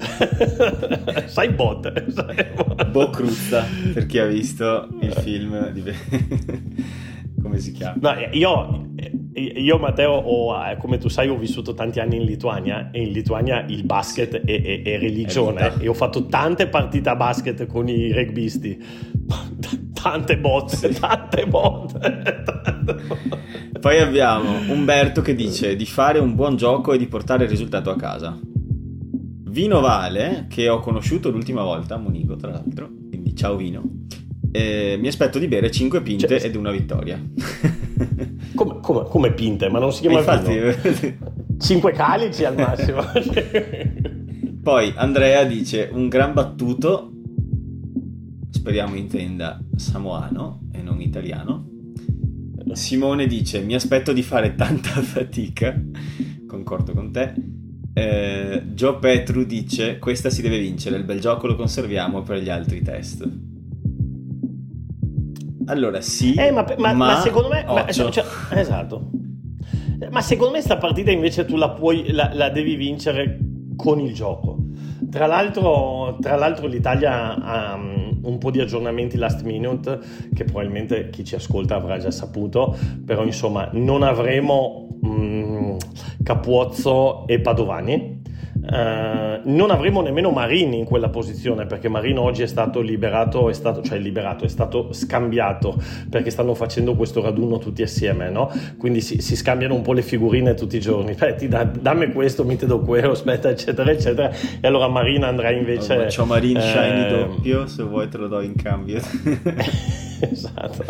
sai 1.26 1.50
bot. 1.50 2.10
Sai 2.10 2.46
bot. 2.54 2.86
Bo 2.88 3.10
Cruzza, 3.10 3.66
per 3.94 4.06
chi 4.06 4.20
ha 4.20 4.26
visto 4.26 4.88
il 5.00 5.14
film 5.14 5.70
di 5.70 5.82
come 7.42 7.60
si 7.60 7.72
chiama? 7.72 7.98
No, 8.00 8.14
io, 8.32 8.94
io 9.34 9.78
Matteo, 9.78 10.12
ho, 10.12 10.56
eh, 10.66 10.78
come 10.78 10.98
tu 10.98 11.10
sai, 11.10 11.28
ho 11.30 11.38
vissuto 11.38 11.74
tanti 11.74 12.00
anni 12.00 12.18
in 12.18 12.24
Lituania 12.24 12.90
e 12.92 13.04
in 13.04 13.12
Lituania 13.12 13.66
il 13.68 13.84
basket 13.84 14.42
è, 14.42 14.62
è, 14.62 14.82
è 14.82 15.00
religione 15.00 15.74
è 15.74 15.74
e 15.80 15.88
ho 15.88 15.94
fatto 15.94 16.26
tante 16.26 16.68
partite 16.68 17.10
a 17.10 17.16
basket 17.16 17.66
con 17.66 17.88
i 17.88 18.12
rugbisti. 18.12 18.84
Tante 20.06 20.38
botte, 20.38 20.90
tante 20.94 21.48
botte. 21.48 22.24
Poi 23.80 23.98
abbiamo 23.98 24.72
Umberto 24.72 25.24
che 25.24 25.34
dice 25.34 25.76
di 25.76 25.88
fare 25.88 26.20
un 26.20 26.36
buon 26.36 26.58
gioco 26.58 26.94
e 26.94 27.00
di 27.00 27.08
portare 27.08 27.46
il 27.46 27.50
risultato 27.50 27.90
a 27.90 27.96
casa. 27.96 28.40
Vino 29.50 29.80
Vale, 29.80 30.46
che 30.48 30.70
ho 30.70 30.80
conosciuto 30.80 31.32
l'ultima 31.32 31.64
volta 31.64 31.96
a 31.96 31.98
Monico, 31.98 32.36
tra 32.36 32.52
l'altro, 32.52 32.88
quindi 33.10 33.36
ciao 33.36 33.56
Vino 33.56 34.05
eh, 34.56 34.98
mi 34.98 35.10
aspetto 35.10 35.38
di 35.38 35.50
bere 35.50 35.70
5 35.70 36.02
pinte 36.02 36.40
cioè, 36.40 36.48
ed 36.48 36.56
una 36.56 36.72
vittoria. 36.72 37.20
come, 38.56 38.80
come, 38.80 39.04
come, 39.04 39.34
pinte? 39.34 39.68
Ma 39.68 39.80
non 39.80 39.92
si 39.92 40.00
chiama 40.00 40.20
Infatti, 40.20 41.18
5 41.60 41.92
calici 41.92 42.46
al 42.46 42.56
massimo. 42.56 43.02
Poi 44.64 44.94
Andrea 44.96 45.44
dice 45.44 45.90
un 45.92 46.08
gran 46.08 46.34
battuto, 46.34 47.12
speriamo 48.50 48.96
intenda 48.96 49.62
samoano 49.76 50.70
e 50.72 50.82
non 50.82 51.02
italiano. 51.02 51.72
Simone 52.72 53.28
dice 53.28 53.62
mi 53.62 53.76
aspetto 53.76 54.14
di 54.14 54.24
fare 54.24 54.56
tanta 54.56 55.02
fatica, 55.02 55.80
concordo 56.48 56.94
con 56.94 57.12
te. 57.12 57.34
Eh, 57.94 58.64
Joe 58.74 58.98
Petru 59.00 59.44
dice 59.44 60.00
questa 60.00 60.30
si 60.30 60.42
deve 60.42 60.60
vincere, 60.60 60.98
il 60.98 61.04
bel 61.04 61.20
gioco 61.20 61.46
lo 61.46 61.56
conserviamo 61.56 62.24
per 62.24 62.42
gli 62.42 62.50
altri 62.50 62.82
test. 62.82 63.45
Allora 65.68 66.02
sì, 66.02 66.34
eh, 66.36 66.52
ma, 66.52 66.66
ma, 66.78 66.94
ma, 66.94 67.20
secondo 67.22 67.50
me... 67.50 67.64
Ma, 67.66 67.92
cioè, 67.92 68.12
cioè, 68.12 68.26
esatto. 68.52 69.10
Ma 70.10 70.22
secondo 70.22 70.54
me 70.54 70.62
sta 70.62 70.78
partita 70.78 71.12
invece 71.12 71.46
tu 71.46 71.56
la, 71.56 71.70
puoi, 71.70 72.12
la, 72.12 72.32
la 72.34 72.50
devi 72.50 72.76
vincere 72.76 73.40
con 73.76 74.00
il 74.00 74.14
gioco. 74.14 74.58
Tra 75.10 75.26
l'altro, 75.26 76.18
tra 76.20 76.36
l'altro 76.36 76.68
l'Italia 76.68 77.36
ha 77.36 77.76
um, 77.76 78.20
un 78.24 78.38
po' 78.38 78.52
di 78.52 78.60
aggiornamenti 78.60 79.18
last 79.18 79.44
minute 79.44 80.00
che 80.34 80.44
probabilmente 80.44 81.10
chi 81.10 81.24
ci 81.24 81.36
ascolta 81.36 81.76
avrà 81.76 81.98
già 81.98 82.12
saputo, 82.12 82.78
però 83.06 83.24
insomma 83.24 83.70
non 83.74 84.04
avremo 84.04 84.88
um, 85.02 85.78
Capuozzo 86.24 87.26
e 87.28 87.40
Padovani 87.40 88.24
eh, 88.72 89.35
non 89.46 89.72
avremo 89.72 90.02
nemmeno 90.02 90.32
Marini 90.32 90.80
in 90.80 90.86
quella 90.86 91.10
posizione 91.10 91.66
perché 91.66 91.90
Marino 91.90 92.22
oggi 92.22 92.44
è 92.44 92.48
stato 92.48 92.82
liberato, 92.82 93.50
è 93.50 93.54
stato, 93.54 93.82
cioè 93.82 93.98
liberato, 93.98 94.46
è 94.46 94.48
stato 94.48 94.94
scambiato 94.94 95.76
perché 96.10 96.30
stanno 96.30 96.54
facendo 96.54 96.96
questo 96.96 97.22
raduno 97.22 97.58
tutti 97.58 97.82
assieme, 97.82 98.30
no? 98.30 98.52
Quindi 98.78 99.02
si, 99.02 99.22
si 99.22 99.36
scambiano 99.36 99.76
un 99.76 99.82
po' 99.82 99.94
le 99.94 100.02
figurine 100.02 100.54
tutti 100.54 100.78
i 100.78 100.80
giorni. 100.80 101.14
Beh, 101.14 101.36
ti 101.36 101.48
da, 101.48 101.64
dammi 101.64 102.12
questo, 102.12 102.46
mi 102.46 102.56
te 102.56 102.66
do 102.66 102.80
quello, 102.80 103.12
aspetta, 103.12 103.50
eccetera, 103.50 103.92
eccetera. 103.92 104.32
E 104.60 104.68
allora 104.68 104.88
Marina 104.88 105.28
andrà 105.28 105.52
invece. 105.52 105.96
Oh, 105.98 106.06
c'ho 106.08 106.26
Marine 106.26 106.60
eh, 106.60 106.62
Shiny 106.62 107.10
doppio, 107.10 107.68
se 107.68 107.84
vuoi 107.84 108.08
te 108.08 108.18
lo 108.18 108.28
do 108.28 108.42
in 108.42 108.56
cambio. 108.56 109.00
esatto. 110.32 110.86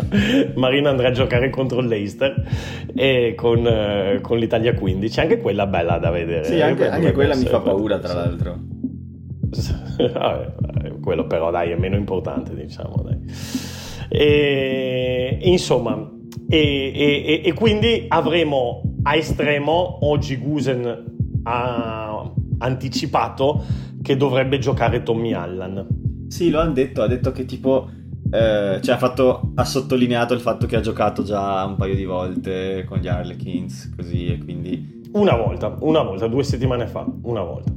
Marina 0.54 0.90
andrà 0.90 1.08
a 1.08 1.12
giocare 1.12 1.50
contro 1.50 1.80
l'Eister 1.80 2.46
e 2.94 3.34
con, 3.36 3.66
eh, 3.66 4.18
con, 4.22 4.38
l'Italia 4.38 4.74
15. 4.74 5.20
Anche 5.20 5.38
quella 5.38 5.66
bella 5.66 5.98
da 5.98 6.10
vedere. 6.10 6.44
Sì, 6.44 6.60
anche, 6.60 6.88
anche 6.88 7.12
quella 7.12 7.34
mi 7.34 7.44
fa 7.44 7.60
paura, 7.60 7.98
tra 7.98 8.14
l'altro. 8.14 8.58
Vabbè, 10.12 10.98
quello 11.00 11.26
però 11.26 11.50
dai 11.50 11.70
è 11.70 11.76
meno 11.76 11.96
importante, 11.96 12.54
diciamo. 12.54 13.02
Dai. 13.02 13.18
E, 14.08 15.38
insomma, 15.42 16.10
e, 16.48 16.92
e, 16.94 17.42
e, 17.44 17.52
quindi 17.54 18.04
avremo 18.08 18.82
a 19.02 19.14
estremo 19.16 20.06
oggi 20.06 20.36
Gusen 20.36 21.14
ha 21.44 22.32
anticipato 22.58 23.64
che 24.02 24.16
dovrebbe 24.16 24.58
giocare 24.58 25.02
Tommy 25.02 25.32
Allan. 25.32 25.86
Sì, 26.28 26.50
lo 26.50 26.60
hanno 26.60 26.72
detto, 26.72 27.02
ha 27.02 27.06
detto 27.06 27.30
che 27.32 27.44
tipo 27.44 27.88
eh, 28.30 28.80
cioè 28.82 28.94
ha, 28.94 28.98
fatto, 28.98 29.52
ha, 29.54 29.64
sottolineato 29.64 30.34
il 30.34 30.40
fatto 30.40 30.66
che 30.66 30.76
ha 30.76 30.80
giocato 30.80 31.22
già 31.22 31.64
un 31.64 31.76
paio 31.76 31.94
di 31.94 32.04
volte 32.04 32.84
con 32.88 32.98
gli 32.98 33.08
Harlequins, 33.08 33.92
così 33.96 34.26
e 34.26 34.38
quindi... 34.38 34.94
Una 35.12 35.34
volta, 35.34 35.74
una 35.80 36.02
volta, 36.02 36.26
due 36.26 36.42
settimane 36.42 36.86
fa, 36.86 37.06
una 37.22 37.40
volta 37.42 37.72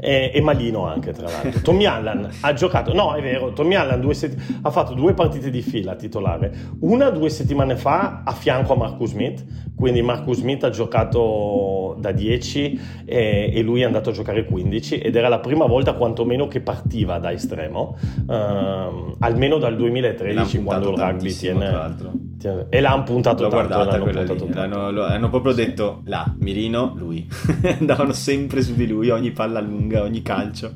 e, 0.00 0.30
e 0.34 0.40
Malino 0.40 0.86
anche 0.86 1.12
tra 1.12 1.28
l'altro. 1.28 1.60
Tommy 1.60 1.84
Allen 1.84 2.28
ha 2.40 2.52
giocato, 2.52 2.92
no 2.94 3.14
è 3.14 3.22
vero, 3.22 3.52
Tommy 3.52 3.74
Allen 3.74 4.12
setti- 4.14 4.58
ha 4.62 4.70
fatto 4.70 4.94
due 4.94 5.14
partite 5.14 5.50
di 5.50 5.62
fila 5.62 5.94
titolare, 5.94 6.52
una 6.80 7.10
due 7.10 7.28
settimane 7.28 7.76
fa 7.76 8.22
a 8.24 8.32
fianco 8.32 8.72
a 8.72 8.76
Marcus 8.76 9.10
Smith, 9.10 9.44
quindi 9.74 10.02
Marcus 10.02 10.38
Smith 10.38 10.64
ha 10.64 10.70
giocato 10.70 11.96
da 11.98 12.12
10 12.12 12.80
e, 13.04 13.50
e, 13.52 13.62
lui 13.62 13.80
è 13.80 13.84
andato 13.84 14.10
a 14.10 14.12
giocare 14.12 14.44
15 14.44 14.98
ed 14.98 15.16
era 15.16 15.28
la 15.28 15.38
prima 15.40 15.66
volta 15.66 15.94
quantomeno 15.94 16.48
che 16.48 16.60
partiva 16.60 17.18
da 17.18 17.32
estremo, 17.32 17.96
uh, 18.26 19.16
almeno 19.18 19.58
dal 19.58 19.76
2013 19.76 20.62
quando 20.62 20.90
il 20.90 20.98
rugby 20.98 21.32
tiene, 21.32 21.96
tiene, 22.38 22.66
E 22.68 22.80
l'hanno 22.80 23.02
puntato 23.04 23.44
L'ho 23.44 23.48
tanto. 23.48 23.78
L'hanno, 23.78 24.04
puntato 24.04 24.34
tanto. 24.46 24.76
L'hanno, 24.76 25.02
hanno 25.02 25.28
proprio 25.28 25.52
detto 25.52 26.02
là, 26.04 26.34
Mirino, 26.38 26.94
lui. 26.96 27.26
Andavano 27.78 28.12
sempre 28.12 28.62
su 28.62 28.74
di 28.74 28.86
lui, 28.86 29.10
ogni 29.10 29.30
palla 29.30 29.60
lunga, 29.60 29.89
ogni 29.98 30.22
calcio. 30.22 30.74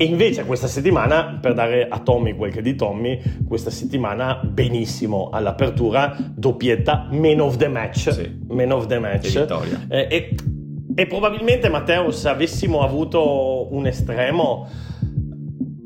E 0.00 0.04
invece 0.04 0.44
questa 0.44 0.68
settimana, 0.68 1.40
per 1.42 1.54
dare 1.54 1.88
a 1.88 1.98
Tommy 1.98 2.36
quel 2.36 2.52
che 2.52 2.60
è 2.60 2.62
di 2.62 2.76
Tommy, 2.76 3.20
questa 3.48 3.70
settimana 3.70 4.36
benissimo 4.44 5.28
all'apertura, 5.32 6.16
doppietta 6.16 7.08
Man 7.10 7.40
of 7.40 7.56
the 7.56 7.66
Match. 7.66 8.12
Sì. 8.12 8.38
Man 8.46 8.70
of 8.70 8.86
the 8.86 9.00
Match. 9.00 9.34
E 9.34 9.40
vittoria. 9.40 9.86
Eh, 9.88 10.06
e, 10.08 10.34
e 10.94 11.06
probabilmente 11.06 11.68
Matteo, 11.68 12.12
se 12.12 12.28
avessimo 12.28 12.82
avuto 12.82 13.74
un 13.74 13.88
estremo, 13.88 14.68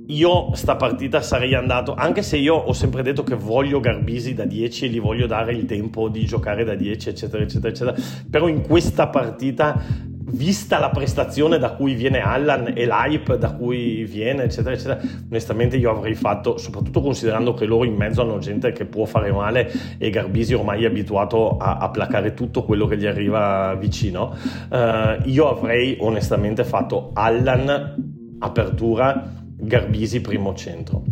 io 0.08 0.54
sta 0.54 0.76
partita 0.76 1.22
sarei 1.22 1.54
andato, 1.54 1.94
anche 1.94 2.22
se 2.22 2.36
io 2.36 2.54
ho 2.54 2.72
sempre 2.74 3.02
detto 3.02 3.22
che 3.22 3.34
voglio 3.34 3.80
Garbisi 3.80 4.34
da 4.34 4.44
10 4.44 4.84
e 4.84 4.88
gli 4.88 5.00
voglio 5.00 5.26
dare 5.26 5.54
il 5.54 5.64
tempo 5.64 6.08
di 6.08 6.26
giocare 6.26 6.64
da 6.64 6.74
10, 6.74 7.08
eccetera, 7.08 7.42
eccetera, 7.42 7.68
eccetera. 7.68 7.96
Però 8.28 8.46
in 8.46 8.60
questa 8.60 9.08
partita 9.08 9.80
vista 10.24 10.78
la 10.78 10.90
prestazione 10.90 11.58
da 11.58 11.72
cui 11.72 11.94
viene 11.94 12.20
Allan 12.20 12.72
e 12.74 12.86
l'hype 12.86 13.38
da 13.38 13.52
cui 13.52 14.04
viene, 14.04 14.44
eccetera, 14.44 14.74
eccetera, 14.74 15.00
onestamente 15.28 15.76
io 15.76 15.90
avrei 15.90 16.14
fatto, 16.14 16.56
soprattutto 16.58 17.00
considerando 17.00 17.54
che 17.54 17.64
loro 17.64 17.84
in 17.84 17.94
mezzo 17.94 18.22
hanno 18.22 18.38
gente 18.38 18.72
che 18.72 18.84
può 18.84 19.04
fare 19.04 19.32
male 19.32 19.70
e 19.98 20.10
Garbisi 20.10 20.54
ormai 20.54 20.84
è 20.84 20.86
abituato 20.86 21.56
a, 21.56 21.78
a 21.78 21.90
placare 21.90 22.34
tutto 22.34 22.62
quello 22.64 22.86
che 22.86 22.96
gli 22.96 23.06
arriva 23.06 23.74
vicino, 23.74 24.36
uh, 24.70 25.28
io 25.28 25.48
avrei 25.48 25.96
onestamente 26.00 26.64
fatto 26.64 27.10
Allan 27.14 28.36
apertura, 28.38 29.30
Garbisi 29.56 30.20
primo 30.20 30.54
centro. 30.54 31.04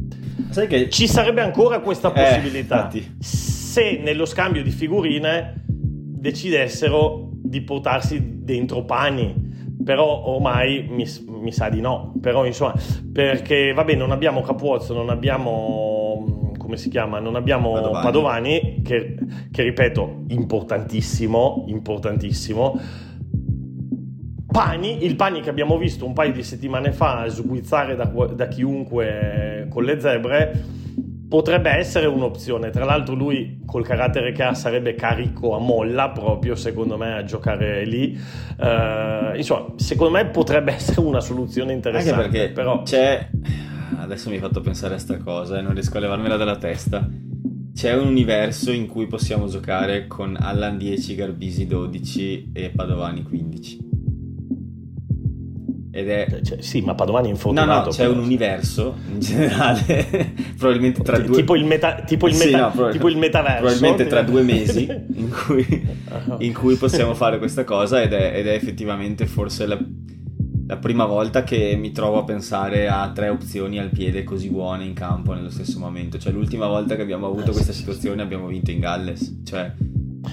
Sai 0.51 0.67
che 0.67 0.89
ci 0.89 1.07
sarebbe 1.07 1.43
ancora 1.43 1.79
questa 1.81 2.13
eh, 2.13 2.13
possibilità 2.13 2.91
eh, 2.91 3.05
se 3.21 4.01
nello 4.03 4.25
scambio 4.25 4.65
di 4.65 4.71
figurine 4.71 5.65
decidessero 5.67 7.30
di 7.51 7.61
portarsi 7.63 8.45
dentro 8.45 8.85
pani. 8.85 9.49
Però 9.83 10.27
ormai 10.27 10.87
mi, 10.89 11.05
mi, 11.27 11.53
sa 11.53 11.69
di 11.69 11.81
no. 11.81 12.15
Però 12.21 12.47
insomma 12.47 12.75
perché 13.13 13.73
vabbè 13.73 13.95
non 13.97 14.13
abbiamo 14.13 14.41
Capuozzo 14.41 14.95
non 14.95 15.11
abbiamo 15.11 16.53
come 16.59 16.77
si 16.77 16.89
chiama? 16.91 17.19
Non 17.19 17.35
abbiamo 17.35 17.73
Padovani, 17.73 18.03
Padovani 18.03 18.83
che, 18.85 19.17
che, 19.51 19.63
ripeto 19.63 20.25
importantissimo 20.29 21.65
importantissimo. 21.67 22.79
Pani, 24.47 25.05
il 25.05 25.17
Pani 25.17 25.41
che 25.41 25.49
abbiamo 25.49 25.79
visto 25.79 26.05
un 26.05 26.13
paio 26.13 26.33
di 26.33 26.43
settimane 26.43 26.93
fa 26.93 27.29
sguizzare 27.29 27.97
da, 27.97 28.05
da 28.05 28.49
chiunque 28.49 29.67
con 29.71 29.83
le 29.85 29.99
zebre 29.99 30.80
potrebbe 31.31 31.71
essere 31.71 32.07
un'opzione. 32.07 32.71
Tra 32.71 32.85
l'altro, 32.85 33.15
lui 33.15 33.61
col 33.65 33.87
carattere 33.87 34.33
che 34.33 34.43
ha 34.43 34.53
sarebbe 34.53 34.97
carico 34.97 35.55
a 35.55 35.61
molla 35.61 36.11
proprio, 36.11 36.57
secondo 36.57 36.97
me, 36.99 37.15
a 37.15 37.23
giocare 37.23 37.85
lì. 37.87 38.21
Uh, 38.59 39.37
insomma, 39.37 39.73
secondo 39.77 40.13
me 40.13 40.27
potrebbe 40.27 40.73
essere 40.75 41.01
una 41.01 41.21
soluzione 41.21 41.73
interessante. 41.73 42.25
Anche 42.25 42.31
perché 42.39 42.53
però... 42.53 42.83
c'è. 42.83 43.31
Adesso 43.97 44.29
mi 44.29 44.35
hai 44.35 44.41
fatto 44.41 44.61
pensare 44.61 44.95
a 44.95 44.99
sta 44.99 45.19
cosa 45.19 45.59
e 45.59 45.63
non 45.63 45.73
riesco 45.73 45.97
a 45.99 46.01
levarmela 46.01 46.37
dalla 46.37 46.57
testa. 46.57 47.09
C'è 47.73 47.95
un 47.95 48.09
universo 48.09 48.73
in 48.73 48.89
cui 48.89 49.07
possiamo 49.07 49.47
giocare 49.47 50.09
con 50.09 50.37
Allan 50.39 50.77
10, 50.79 51.15
Garbisi 51.15 51.67
12 51.67 52.51
e 52.53 52.71
Padovani 52.71 53.23
15. 53.23 53.79
Ed 55.93 56.09
è... 56.09 56.41
Cioè, 56.43 56.63
sì, 56.63 56.83
ma 56.83 56.95
Padovani 56.95 57.29
è 57.29 57.31
infortunato. 57.31 57.71
No, 57.71 57.85
no, 57.85 57.91
c'è 57.91 58.07
un 58.07 58.19
universo 58.19 58.97
in 59.11 59.19
generale, 59.19 60.35
probabilmente 60.57 61.03
tra 61.03 61.19
due... 61.19 61.35
Tipo 61.35 61.57
il, 61.57 61.65
meta... 61.65 62.03
tipo 62.03 62.29
il, 62.29 62.37
meta... 62.37 62.71
sì, 62.71 62.79
no, 62.79 62.89
tipo 62.91 63.09
il 63.09 63.17
metaverso. 63.17 63.59
Probabilmente 63.61 64.07
tra 64.07 64.23
due 64.23 64.43
mesi 64.43 64.87
in 65.15 65.31
cui, 65.31 65.89
in 66.39 66.55
cui 66.55 66.77
possiamo 66.77 67.15
fare 67.15 67.39
questa 67.39 67.65
cosa 67.65 68.01
ed 68.01 68.13
è, 68.13 68.33
ed 68.37 68.47
è 68.47 68.53
effettivamente 68.53 69.27
forse 69.27 69.67
la, 69.67 69.79
la, 70.69 70.77
prima 70.77 71.07
volta 71.07 71.43
che 71.43 71.75
mi 71.77 71.91
trovo 71.91 72.21
a 72.21 72.25
pensare 72.25 72.89
a 72.89 73.11
tre 73.13 73.29
opzioni 73.29 73.81
al 73.81 73.91
piede 73.91 74.23
così 74.23 74.49
buone 74.49 74.85
in 74.85 74.93
campo 74.93 75.33
nello 75.33 75.51
stesso 75.51 75.81
momento. 75.81 76.19
Cioè 76.19 76.33
l'ultima 76.33 76.69
volta 76.69 76.95
che 76.95 77.03
abbiamo 77.03 77.27
avuto 77.27 77.51
eh, 77.51 77.53
questa 77.53 77.73
situazione 77.73 78.23
abbiamo 78.23 78.47
vinto 78.47 78.71
in 78.71 78.79
Galles. 78.79 79.41
Cioè 79.45 79.73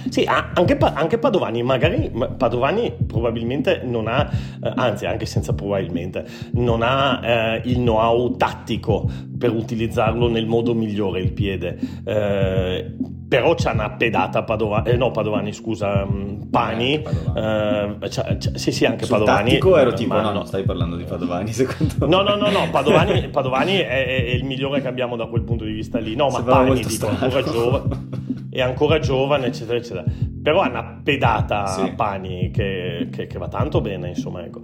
sì, 0.10 0.24
anche, 0.26 0.78
anche, 0.78 1.18
Padovani, 1.18 1.64
magari 1.64 2.12
Padovani 2.38 2.93
probabilmente 3.06 3.82
non 3.84 4.08
ha, 4.08 4.30
eh, 4.64 4.72
anzi 4.76 5.06
anche 5.06 5.26
senza 5.26 5.54
probabilmente, 5.54 6.26
non 6.54 6.82
ha 6.82 7.20
eh, 7.24 7.62
il 7.66 7.78
know-how 7.78 8.36
tattico 8.38 9.10
per 9.38 9.52
utilizzarlo 9.52 10.30
nel 10.30 10.48
modo 10.48 10.74
migliore 10.74 11.22
il 11.22 11.32
piede. 11.32 11.78
Eh, 12.06 12.95
però 13.28 13.56
c'ha 13.56 13.74
una 13.74 13.89
pedata 13.91 14.43
Padovani, 14.43 14.89
eh, 14.89 14.95
no 14.95 15.12
Padovani 15.12 15.52
scusa, 15.52 16.06
mm, 16.06 16.43
Pani, 16.50 16.93
eh, 16.93 17.02
c'ha, 17.36 17.98
c'ha, 18.10 18.38
sì 18.54 18.72
sì 18.72 18.86
anche 18.86 19.06
Sul 19.06 19.18
Padovani. 19.18 19.50
Tattico 19.50 19.78
ero 19.78 19.93
tipo, 19.93 20.20
no, 20.20 20.32
no, 20.32 20.45
stai 20.45 20.64
parlando 20.64 20.95
di 20.95 21.04
Padovani 21.04 21.52
secondo 21.54 22.08
No, 22.08 22.22
no, 22.22 22.36
no, 22.36 22.50
no, 22.50 22.70
Padovani, 22.72 23.28
Padovani 23.28 23.76
è, 23.76 24.06
è, 24.06 24.30
il 24.34 24.45
migliore 24.45 24.82
che 24.82 24.88
abbiamo 24.88 25.18
da 25.18 25.26
quel 25.26 25.43
punto 25.43 25.66
di 25.66 25.74
vista 25.74 26.00
lì. 26.00 26.16
No, 26.16 26.30
ma 26.30 26.41
Pani 26.41 26.82
dico, 26.82 27.08
ancora 27.08 27.43
giovane, 27.43 28.08
è 28.60 28.64
ancora 28.64 28.99
giovane, 28.99 29.47
eccetera, 29.47 29.78
eccetera. 29.78 30.03
Però 30.41 30.62
ha 30.62 30.70
una 30.70 31.01
pedata 31.03 31.66
sì. 31.68 31.91
Pani 31.95 32.51
che, 32.51 33.10
che, 33.12 33.28
che 33.28 33.38
va 33.38 33.47
tanto 33.47 33.82
bene, 33.82 34.10
insomma, 34.10 34.43
ecco. 34.43 34.62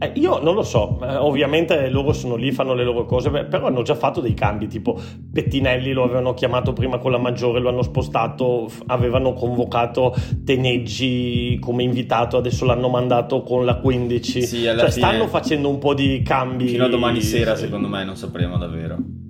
Eh, 0.00 0.12
io 0.14 0.40
non 0.40 0.54
lo 0.54 0.62
so, 0.62 0.98
eh, 1.02 1.16
ovviamente 1.16 1.88
loro 1.88 2.12
sono 2.12 2.36
lì, 2.36 2.52
fanno 2.52 2.72
le 2.72 2.84
loro 2.84 3.04
cose, 3.04 3.30
però 3.30 3.66
hanno 3.66 3.82
già 3.82 3.96
fatto 3.96 4.20
dei 4.20 4.34
cambi, 4.34 4.68
tipo 4.68 5.00
Pettinelli 5.32 5.92
lo 5.92 6.04
avevano 6.04 6.34
chiamato 6.34 6.72
prima 6.72 6.98
con 6.98 7.10
la 7.10 7.18
maggiore, 7.18 7.58
lo 7.58 7.68
hanno 7.68 7.82
spostato, 7.82 8.68
f- 8.68 8.82
avevano 8.86 9.32
convocato 9.32 10.14
Teneggi 10.44 11.58
come 11.60 11.82
invitato, 11.82 12.36
adesso 12.36 12.64
l'hanno 12.64 12.88
mandato 12.88 13.42
con 13.42 13.64
la 13.64 13.74
15, 13.74 14.42
sì, 14.42 14.62
cioè 14.62 14.90
stanno 14.90 15.26
facendo 15.26 15.68
un 15.68 15.78
po' 15.78 15.94
di 15.94 16.22
cambi. 16.22 16.68
Fino 16.68 16.84
a 16.84 16.88
domani 16.88 17.20
sera 17.20 17.56
secondo 17.56 17.88
me 17.88 18.04
non 18.04 18.16
sapremo 18.16 18.56
davvero. 18.56 19.26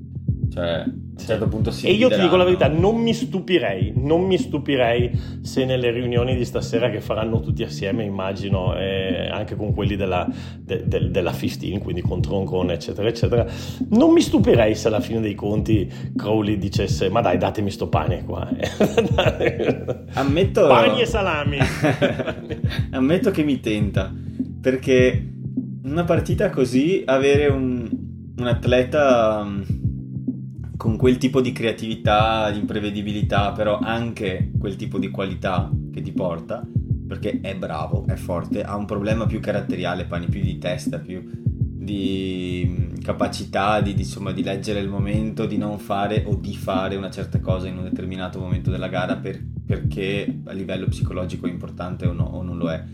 Cioè, 0.58 0.68
a 0.68 0.84
un 0.86 1.16
certo 1.16 1.48
punto 1.48 1.70
si 1.70 1.86
E 1.86 1.92
io 1.92 2.08
ti 2.08 2.20
dico 2.20 2.34
la 2.34 2.42
verità, 2.42 2.68
non 2.68 2.96
mi 2.96 3.14
stupirei, 3.14 3.92
non 3.94 4.22
mi 4.22 4.36
stupirei 4.38 5.10
se 5.40 5.64
nelle 5.64 5.90
riunioni 5.92 6.34
di 6.34 6.44
stasera 6.44 6.90
che 6.90 7.00
faranno 7.00 7.40
tutti 7.40 7.62
assieme, 7.62 8.02
immagino, 8.02 8.76
eh, 8.76 9.28
anche 9.30 9.54
con 9.54 9.72
quelli 9.72 9.94
della, 9.94 10.26
de, 10.58 10.82
de, 10.84 11.10
della 11.10 11.30
15, 11.30 11.78
quindi 11.78 12.00
con 12.02 12.20
Troncone, 12.20 12.72
eccetera, 12.72 13.06
eccetera, 13.08 13.46
non 13.90 14.12
mi 14.12 14.20
stupirei 14.20 14.74
se 14.74 14.88
alla 14.88 15.00
fine 15.00 15.20
dei 15.20 15.34
conti 15.36 15.88
Crowley 16.16 16.58
dicesse, 16.58 17.08
ma 17.08 17.20
dai, 17.20 17.38
datemi 17.38 17.70
sto 17.70 17.88
pane 17.88 18.24
qua. 18.24 18.48
Ammetto... 20.14 20.66
Pani 20.66 21.00
e 21.00 21.06
salami. 21.06 21.58
Ammetto 22.90 23.30
che 23.30 23.44
mi 23.44 23.60
tenta, 23.60 24.12
perché 24.60 25.34
una 25.84 26.04
partita 26.04 26.50
così, 26.50 27.02
avere 27.06 27.46
un, 27.46 27.88
un 28.36 28.46
atleta 28.46 29.46
con 30.78 30.96
quel 30.96 31.18
tipo 31.18 31.40
di 31.40 31.50
creatività, 31.50 32.50
di 32.52 32.60
imprevedibilità, 32.60 33.50
però 33.50 33.80
anche 33.80 34.52
quel 34.56 34.76
tipo 34.76 34.98
di 34.98 35.10
qualità 35.10 35.68
che 35.92 36.00
ti 36.00 36.12
porta, 36.12 36.64
perché 37.06 37.40
è 37.40 37.56
bravo, 37.56 38.06
è 38.06 38.14
forte, 38.14 38.62
ha 38.62 38.76
un 38.76 38.84
problema 38.84 39.26
più 39.26 39.40
caratteriale, 39.40 40.04
Pani, 40.04 40.26
più 40.26 40.40
di 40.40 40.56
testa, 40.58 41.00
più 41.00 41.20
di 41.50 42.64
mm, 42.64 43.00
capacità 43.02 43.80
di, 43.80 43.90
insomma, 43.90 44.30
di 44.30 44.44
leggere 44.44 44.78
il 44.78 44.88
momento, 44.88 45.46
di 45.46 45.56
non 45.56 45.80
fare 45.80 46.22
o 46.24 46.36
di 46.36 46.54
fare 46.54 46.94
una 46.94 47.10
certa 47.10 47.40
cosa 47.40 47.66
in 47.66 47.76
un 47.76 47.82
determinato 47.82 48.38
momento 48.38 48.70
della 48.70 48.88
gara 48.88 49.16
per, 49.16 49.44
perché 49.66 50.42
a 50.44 50.52
livello 50.52 50.86
psicologico 50.86 51.46
è 51.46 51.50
importante 51.50 52.06
o, 52.06 52.12
no, 52.12 52.24
o 52.24 52.42
non 52.42 52.56
lo 52.56 52.70
è. 52.70 52.84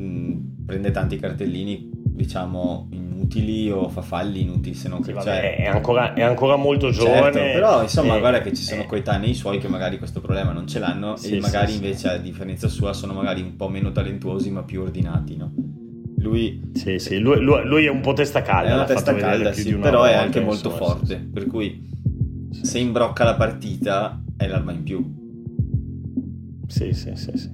Mm, 0.00 0.64
prende 0.64 0.92
tanti 0.92 1.18
cartellini, 1.18 1.90
diciamo, 2.16 2.88
in 2.92 3.06
inutili 3.26 3.70
o 3.70 3.88
fa 3.88 4.02
falli 4.02 4.42
inutili 4.42 4.74
se 4.74 4.88
non 4.88 5.02
sì, 5.02 5.12
vabbè, 5.12 5.24
cioè, 5.24 5.56
è, 5.56 5.66
ancora, 5.66 6.14
è, 6.14 6.22
ancora, 6.22 6.56
molto 6.56 6.92
certo, 6.92 7.04
giovane 7.04 7.32
certo, 7.32 7.52
però 7.52 7.82
insomma 7.82 8.16
e, 8.16 8.20
guarda 8.20 8.40
che 8.40 8.52
ci 8.54 8.62
sono 8.62 8.82
e, 8.82 8.86
coetanei 8.86 9.34
suoi 9.34 9.58
che 9.58 9.68
magari 9.68 9.98
questo 9.98 10.20
problema 10.20 10.52
non 10.52 10.66
ce 10.66 10.78
l'hanno 10.78 11.16
sì, 11.16 11.36
e 11.36 11.40
magari 11.40 11.72
sì, 11.72 11.76
invece 11.76 12.08
a 12.08 12.16
differenza 12.18 12.68
sua 12.68 12.92
sono 12.92 13.12
magari 13.12 13.40
un 13.42 13.56
po' 13.56 13.68
meno 13.68 13.90
talentuosi 13.90 14.50
ma 14.50 14.62
più 14.62 14.82
ordinati 14.82 15.36
no? 15.36 15.52
lui, 16.18 16.70
sì, 16.74 16.98
sì, 16.98 17.18
lui, 17.18 17.40
lui, 17.40 17.64
lui, 17.64 17.84
è 17.84 17.90
un 17.90 18.00
po' 18.00 18.12
testa 18.12 18.42
calda 18.42 18.70
è 18.70 18.74
una 18.74 18.84
testa 18.84 19.14
calda 19.14 19.52
sì, 19.52 19.74
però 19.74 20.04
è 20.04 20.14
anche 20.14 20.40
molto 20.40 20.68
insomma, 20.68 20.92
forte 20.92 21.16
per 21.16 21.46
cui 21.46 21.94
se 22.50 22.78
imbrocca 22.78 23.24
la 23.24 23.34
partita 23.34 24.22
è 24.36 24.46
l'arma 24.46 24.72
in 24.72 24.82
più. 24.82 25.24
Sì, 26.68 26.92
sì, 26.92 27.12
sì, 27.14 27.30
sì. 27.34 27.50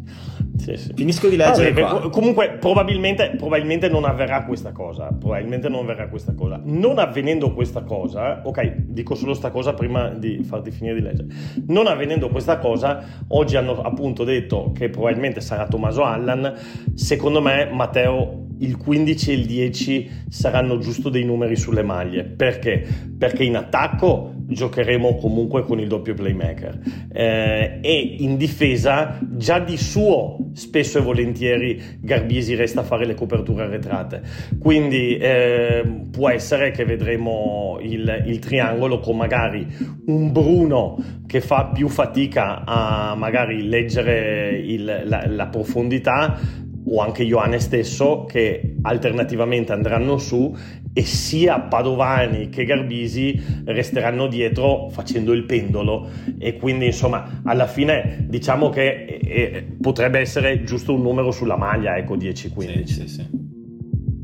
Sì, 0.56 0.76
sì. 0.76 0.92
Finisco 0.94 1.28
di 1.28 1.36
leggere 1.36 1.82
ah, 1.82 2.08
comunque 2.10 2.56
probabilmente, 2.60 3.34
probabilmente, 3.36 3.88
non 3.88 4.04
avverrà 4.04 4.44
questa 4.44 4.72
cosa. 4.72 5.06
Probabilmente 5.08 5.68
non 5.68 5.80
avverrà 5.80 6.08
questa 6.08 6.34
cosa. 6.34 6.60
Non 6.62 6.98
avvenendo 6.98 7.52
questa 7.52 7.82
cosa 7.82 8.42
ok 8.44 8.74
dico 8.76 9.14
solo 9.14 9.34
sta 9.34 9.50
cosa 9.50 9.74
prima 9.74 10.10
di 10.10 10.42
farti 10.44 10.70
finire 10.70 10.94
di 10.94 11.02
leggere. 11.02 11.28
Non 11.66 11.86
avvenendo 11.86 12.28
questa 12.28 12.58
cosa 12.58 13.02
oggi 13.28 13.56
hanno 13.56 13.80
appunto 13.80 14.24
detto 14.24 14.72
che 14.72 14.90
probabilmente 14.90 15.40
sarà 15.40 15.66
Tommaso 15.66 16.04
Allan. 16.04 16.54
Secondo 16.94 17.40
me 17.40 17.68
Matteo 17.72 18.42
il 18.58 18.76
15 18.76 19.30
e 19.30 19.34
il 19.34 19.46
10 19.46 20.10
saranno 20.28 20.78
giusto 20.78 21.08
dei 21.08 21.24
numeri 21.24 21.56
sulle 21.56 21.82
maglie. 21.82 22.24
Perché? 22.24 22.86
Perché 23.18 23.44
in 23.44 23.56
attacco 23.56 24.34
giocheremo 24.52 25.16
comunque 25.16 25.62
con 25.62 25.80
il 25.80 25.88
doppio 25.88 26.14
playmaker. 26.14 26.78
Eh, 27.12 27.78
e 27.80 28.16
in 28.18 28.36
difesa 28.36 29.18
già 29.20 29.58
di 29.58 29.76
suo 29.76 30.50
spesso 30.54 30.98
e 30.98 31.02
volentieri 31.02 31.98
Garbisi 32.00 32.54
resta 32.54 32.80
a 32.80 32.84
fare 32.84 33.06
le 33.06 33.14
coperture 33.14 33.64
arretrate. 33.64 34.22
Quindi 34.58 35.16
eh, 35.16 35.82
può 36.10 36.28
essere 36.28 36.70
che 36.70 36.84
vedremo 36.84 37.78
il, 37.80 38.24
il, 38.26 38.38
triangolo 38.38 38.98
con 38.98 39.16
magari 39.16 39.66
un 40.06 40.32
Bruno 40.32 40.96
che 41.26 41.40
fa 41.40 41.70
più 41.72 41.88
fatica 41.88 42.64
a 42.64 43.14
magari 43.14 43.68
leggere 43.68 44.50
il, 44.58 45.02
la, 45.04 45.24
la 45.26 45.46
profondità 45.46 46.38
o 46.84 47.00
anche 47.00 47.22
Ioane 47.22 47.58
stesso 47.60 48.24
che 48.24 48.76
alternativamente 48.82 49.72
andranno 49.72 50.18
su 50.18 50.54
e 50.92 51.04
sia 51.04 51.60
Padovani 51.60 52.48
che 52.50 52.64
Garbisi 52.64 53.40
resteranno 53.64 54.26
dietro 54.26 54.88
facendo 54.90 55.32
il 55.32 55.44
pendolo. 55.44 56.08
E 56.38 56.56
quindi 56.56 56.86
insomma 56.86 57.40
alla 57.44 57.66
fine 57.66 58.26
diciamo 58.28 58.68
che 58.68 59.04
eh, 59.04 59.20
eh 59.22 59.66
potrebbe 59.80 60.18
essere 60.18 60.62
giusto 60.64 60.94
un 60.94 61.02
numero 61.02 61.30
sulla 61.30 61.56
maglia 61.56 61.96
ecco 61.96 62.16
10-15 62.16 62.84
sì, 62.84 62.92
sì, 62.92 63.08
sì. 63.08 63.28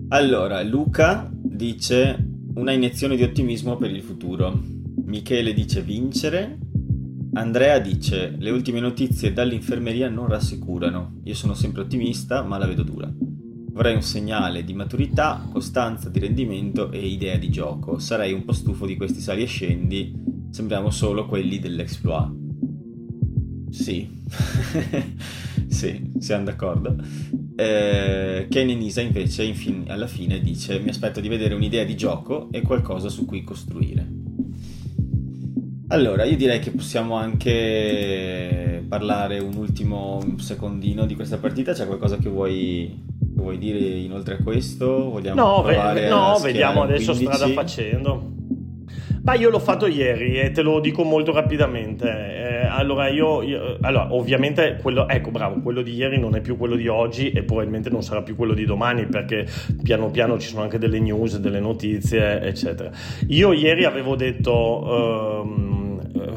allora 0.09 0.63
Luca 0.63 1.29
dice 1.33 2.17
una 2.55 2.73
iniezione 2.73 3.17
di 3.17 3.23
ottimismo 3.23 3.77
per 3.77 3.91
il 3.91 4.03
futuro 4.03 4.61
Michele 5.05 5.53
dice 5.53 5.83
vincere 5.83 6.59
Andrea 7.39 7.79
dice: 7.79 8.35
Le 8.37 8.51
ultime 8.51 8.81
notizie 8.81 9.33
dall'infermeria 9.33 10.09
non 10.09 10.27
rassicurano. 10.27 11.21
Io 11.23 11.35
sono 11.35 11.55
sempre 11.55 11.83
ottimista, 11.83 12.43
ma 12.43 12.59
la 12.59 12.67
vedo 12.67 12.83
dura. 12.83 13.09
Vorrei 13.71 13.95
un 13.95 14.03
segnale 14.03 14.65
di 14.65 14.75
maturità, 14.75 15.47
costanza 15.49 16.09
di 16.09 16.19
rendimento 16.19 16.91
e 16.91 17.07
idea 17.07 17.37
di 17.37 17.49
gioco. 17.49 18.01
Sarei 18.01 18.33
un 18.33 18.45
po' 18.45 18.53
stufo 18.53 18.87
di 18.87 18.97
questi 18.97 19.21
sali 19.21 19.43
e 19.43 19.47
scendi. 19.47 20.13
Sembriamo 20.51 20.91
solo 20.91 21.27
quelli 21.27 21.61
dell'exploit. 21.61 22.33
Sì, 23.71 24.11
sì, 25.69 26.11
siamo 26.19 26.43
d'accordo. 26.43 26.97
Eh, 27.55 28.49
Nisa 28.51 29.01
invece 29.01 29.45
infine, 29.45 29.85
alla 29.93 30.09
fine 30.09 30.41
dice 30.41 30.81
mi 30.81 30.89
aspetto 30.89 31.21
di 31.21 31.29
vedere 31.29 31.55
un'idea 31.55 31.85
di 31.85 31.97
gioco 31.97 32.51
e 32.51 32.63
qualcosa 32.63 33.09
su 33.09 33.25
cui 33.27 33.45
costruire. 33.45 34.28
Allora, 35.91 36.25
io 36.25 36.37
direi 36.37 36.59
che 36.59 36.71
possiamo 36.71 37.15
anche 37.15 38.85
parlare 38.87 39.39
un 39.39 39.55
ultimo 39.57 40.21
secondino 40.37 41.07
di 41.07 41.15
questa 41.15 41.39
partita. 41.39 41.73
C'è 41.73 41.87
qualcosa 41.87 42.19
che 42.19 42.29
vuoi, 42.29 43.03
che 43.19 43.41
vuoi 43.41 43.57
dire 43.57 43.79
inoltre 43.79 44.35
a 44.35 44.43
questo? 44.43 45.09
Vogliamo 45.09 45.41
no, 45.41 45.63
ve- 45.63 46.09
no 46.09 46.39
vediamo 46.43 46.83
adesso 46.83 47.13
15? 47.13 47.25
strada 47.25 47.53
facendo. 47.55 48.37
Ma 49.23 49.35
io 49.35 49.51
l'ho 49.51 49.59
fatto 49.59 49.87
ieri 49.87 50.39
e 50.39 50.51
te 50.53 50.63
lo 50.63 50.81
dico 50.81 51.05
molto 51.05 51.33
rapidamente. 51.33 52.07
Eh, 52.07 52.67
allora, 52.67 53.09
io, 53.09 53.43
io, 53.43 53.79
allora, 53.81 54.15
ovviamente, 54.15 54.79
quello, 54.81 55.09
ecco, 55.09 55.31
bravo, 55.31 55.61
quello 55.61 55.83
di 55.83 55.95
ieri 55.95 56.19
non 56.19 56.35
è 56.35 56.41
più 56.41 56.57
quello 56.57 56.77
di 56.77 56.89
oggi 56.89 57.31
e 57.31 57.43
probabilmente 57.43 57.91
non 57.91 58.03
sarà 58.03 58.23
più 58.23 58.37
quello 58.37 58.55
di 58.55 58.65
domani 58.65 59.07
perché 59.07 59.47
piano 59.83 60.11
piano 60.11 60.39
ci 60.39 60.49
sono 60.49 60.63
anche 60.63 60.79
delle 60.79 60.99
news, 60.99 61.39
delle 61.39 61.61
notizie, 61.61 62.41
eccetera. 62.41 62.91
Io 63.29 63.53
ieri 63.53 63.85
avevo 63.85 64.17
detto. 64.17 65.67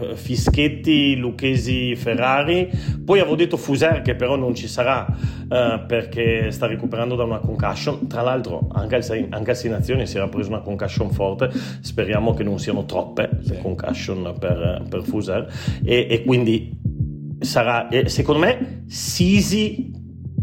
Um, 0.02 0.16
Fischetti, 0.16 1.16
Lucchesi, 1.16 1.96
Ferrari. 1.96 2.70
Poi 3.04 3.20
avevo 3.20 3.36
detto 3.36 3.58
Fuser 3.58 4.02
che 4.02 4.16
però 4.16 4.36
non 4.36 4.56
ci 4.56 4.68
sarà 4.68 5.06
eh, 5.50 5.84
perché 5.88 6.52
sta 6.52 6.68
recuperando 6.68 7.16
da 7.16 7.24
una 7.24 7.40
concussion. 7.40 8.08
Tra 8.08 8.22
l'altro 8.22 8.68
anche 8.72 8.96
al, 8.96 9.28
anche 9.30 9.52
al 9.52 9.56
Sei 9.58 9.70
Nazioni 9.70 10.08
si 10.08 10.18
era 10.18 10.28
preso 10.28 10.50
una 10.50 10.62
concussion 10.62 11.12
forte. 11.12 11.50
Speriamo 11.82 12.34
che 12.34 12.44
non 12.44 12.60
siano 12.60 12.86
troppe 12.86 13.30
le 13.42 13.60
concussion 13.62 14.36
per, 14.40 14.84
per 14.90 15.04
Fuser. 15.04 15.48
E, 15.84 16.08
e 16.10 16.24
quindi 16.24 16.78
sarà, 17.40 17.88
secondo 18.06 18.42
me, 18.42 18.84
Sisi 18.88 20.00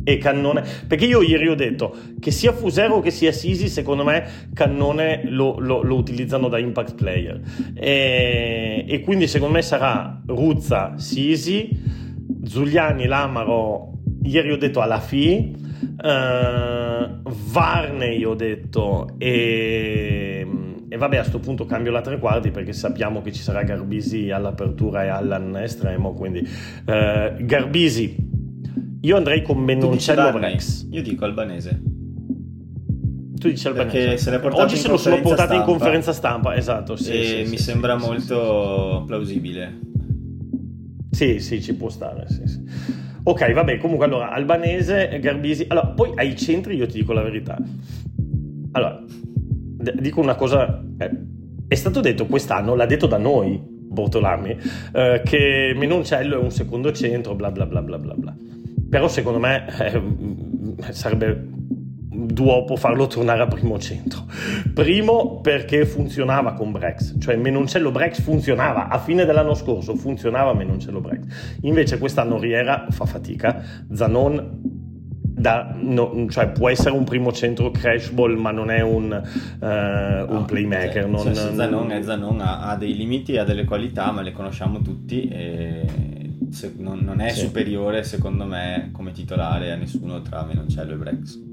e 0.09 0.16
Cannone. 0.16 0.64
Perché 0.86 1.04
io 1.04 1.20
ieri 1.20 1.48
ho 1.48 1.54
detto 1.54 1.94
che 2.18 2.30
sia 2.30 2.52
Fusero 2.52 3.00
che 3.00 3.11
sia 3.11 3.30
Sisi, 3.30 3.68
secondo 3.68 4.04
me, 4.04 4.48
Cannone 4.54 5.24
lo, 5.26 5.59
lo, 5.59 5.82
lo 5.82 5.96
utilizzano 5.96 6.48
da 6.48 6.56
impact 6.59 6.94
player. 6.94 7.38
E, 7.74 8.86
e, 8.88 9.00
quindi 9.00 9.26
secondo 9.26 9.54
me 9.54 9.62
sarà 9.62 10.18
Ruzza, 10.24 10.94
Sisi, 10.96 11.68
Zuliani, 12.42 13.04
Lamaro. 13.04 13.92
Ieri 14.22 14.50
ho 14.50 14.56
detto 14.56 14.80
alla 14.80 14.98
FI, 14.98 15.56
uh, 15.82 17.20
Varney 17.50 18.24
ho 18.24 18.34
detto 18.34 19.11
e, 19.18 20.46
e 20.88 20.96
vabbè 20.96 21.16
a 21.16 21.20
questo 21.20 21.38
punto 21.38 21.66
cambio 21.66 21.92
la 21.92 22.00
tre 22.00 22.18
quarti 22.18 22.50
perché 22.50 22.72
sappiamo 22.72 23.22
che 23.22 23.32
ci 23.32 23.40
sarà 23.40 23.62
Garbisi 23.62 24.30
all'apertura 24.30 25.04
e 25.04 25.09
Allan 25.09 25.56
estremo 25.56 26.14
quindi 26.14 26.40
uh, 26.40 27.44
Garbisi 27.44 28.27
io 29.01 29.16
andrei 29.16 29.42
con 29.42 29.59
Menoncello 29.59 30.36
Rex. 30.38 30.88
Io 30.90 31.03
dico 31.03 31.24
albanese. 31.24 31.80
Tu 33.38 33.49
dici 33.49 33.66
albanese. 33.68 33.96
Perché 33.96 34.18
se 34.18 34.34
Oggi 34.36 34.76
se 34.76 34.88
lo 34.88 34.96
sono 34.96 35.20
portato 35.20 35.55
in 35.55 35.62
conferenza 35.62 36.12
stampa, 36.12 36.57
esatto. 36.57 36.96
Sì, 36.96 37.12
e 37.12 37.24
sì, 37.24 37.51
mi 37.51 37.57
sì, 37.57 37.62
sembra 37.62 37.96
molto 37.96 39.05
plausibile. 39.07 39.78
Sì, 41.11 41.38
sì, 41.38 41.62
ci 41.62 41.74
può 41.74 41.88
stare. 41.88 42.26
Ok, 43.22 43.53
vabbè, 43.53 43.78
comunque 43.78 44.07
allora, 44.07 44.30
albanese, 44.30 45.18
Garbisi. 45.20 45.66
Allora, 45.68 45.88
poi 45.88 46.12
ai 46.16 46.36
centri 46.36 46.76
io 46.76 46.86
ti 46.86 46.99
dico 46.99 47.12
la 47.12 47.22
verità. 47.22 47.57
Allora, 48.72 49.05
dico 50.01 50.20
una 50.20 50.34
cosa. 50.34 50.84
Eh, 50.99 51.11
è 51.68 51.74
stato 51.74 52.01
detto 52.01 52.26
quest'anno, 52.26 52.74
l'ha 52.74 52.86
detto 52.86 53.07
da 53.07 53.18
noi, 53.18 53.61
Bortolami, 53.62 54.57
eh, 54.94 55.22
che 55.24 55.74
Menoncello 55.76 56.40
è 56.40 56.42
un 56.42 56.51
secondo 56.51 56.92
centro, 56.92 57.34
bla 57.34 57.51
bla 57.51 57.66
bla 57.66 57.82
bla 57.82 57.99
bla 57.99 58.14
bla. 58.14 58.34
Però 58.89 59.09
secondo 59.09 59.39
me 59.39 59.66
eh, 59.78 60.93
sarebbe 60.93 61.57
duopo 62.26 62.76
farlo 62.76 63.07
tornare 63.07 63.43
a 63.43 63.47
primo 63.47 63.78
centro. 63.78 64.24
Primo 64.74 65.41
perché 65.41 65.86
funzionava 65.86 66.55
con 66.55 66.72
Brex, 66.72 67.16
cioè 67.18 67.36
Menoncello 67.36 67.91
Brex 67.91 68.20
funzionava, 68.20 68.89
a 68.89 68.99
fine 68.99 69.24
dell'anno 69.24 69.55
scorso 69.55 69.95
funzionava 69.95 70.55
Menoncello 70.55 71.01
Brex. 71.01 71.59
Invece 71.62 71.99
quest'anno 71.99 72.39
Riera 72.39 72.86
fa 72.91 73.05
fatica, 73.05 73.62
Zanon 73.93 74.76
da, 75.39 75.72
no, 75.72 76.26
cioè 76.30 76.51
può 76.51 76.68
essere 76.68 76.97
un 76.97 77.05
primo 77.05 77.30
centro 77.32 77.70
crash 77.70 78.11
ball 78.11 78.36
ma 78.36 78.51
non 78.51 78.72
è 78.72 78.80
un, 78.80 79.05
uh, 79.12 80.34
un 80.34 80.45
playmaker 80.47 81.03
cioè, 81.03 81.07
non, 81.07 81.22
cioè, 81.22 81.53
Zanon, 81.55 81.93
è 81.93 82.03
Zanon 82.03 82.41
ha, 82.41 82.62
ha, 82.62 82.76
dei 82.76 82.97
limiti 82.97 83.36
ha 83.36 83.45
delle 83.45 83.64
qualità 83.64 84.11
ma 84.11 84.20
le 84.22 84.32
conosciamo 84.32 84.80
tutti 84.82 85.28
e 85.28 86.27
se, 86.51 86.72
non, 86.76 87.01
non, 87.01 87.20
è 87.20 87.30
sì. 87.30 87.46
superiore 87.46 88.05
secondo 88.05 88.44
me 88.44 88.90
come 88.92 89.12
titolare 89.12 89.72
a 89.72 89.76
nessuno 89.76 90.22
tra 90.22 90.44
Menoncello 90.44 90.94
e 90.94 90.96
Brex. 90.96 91.47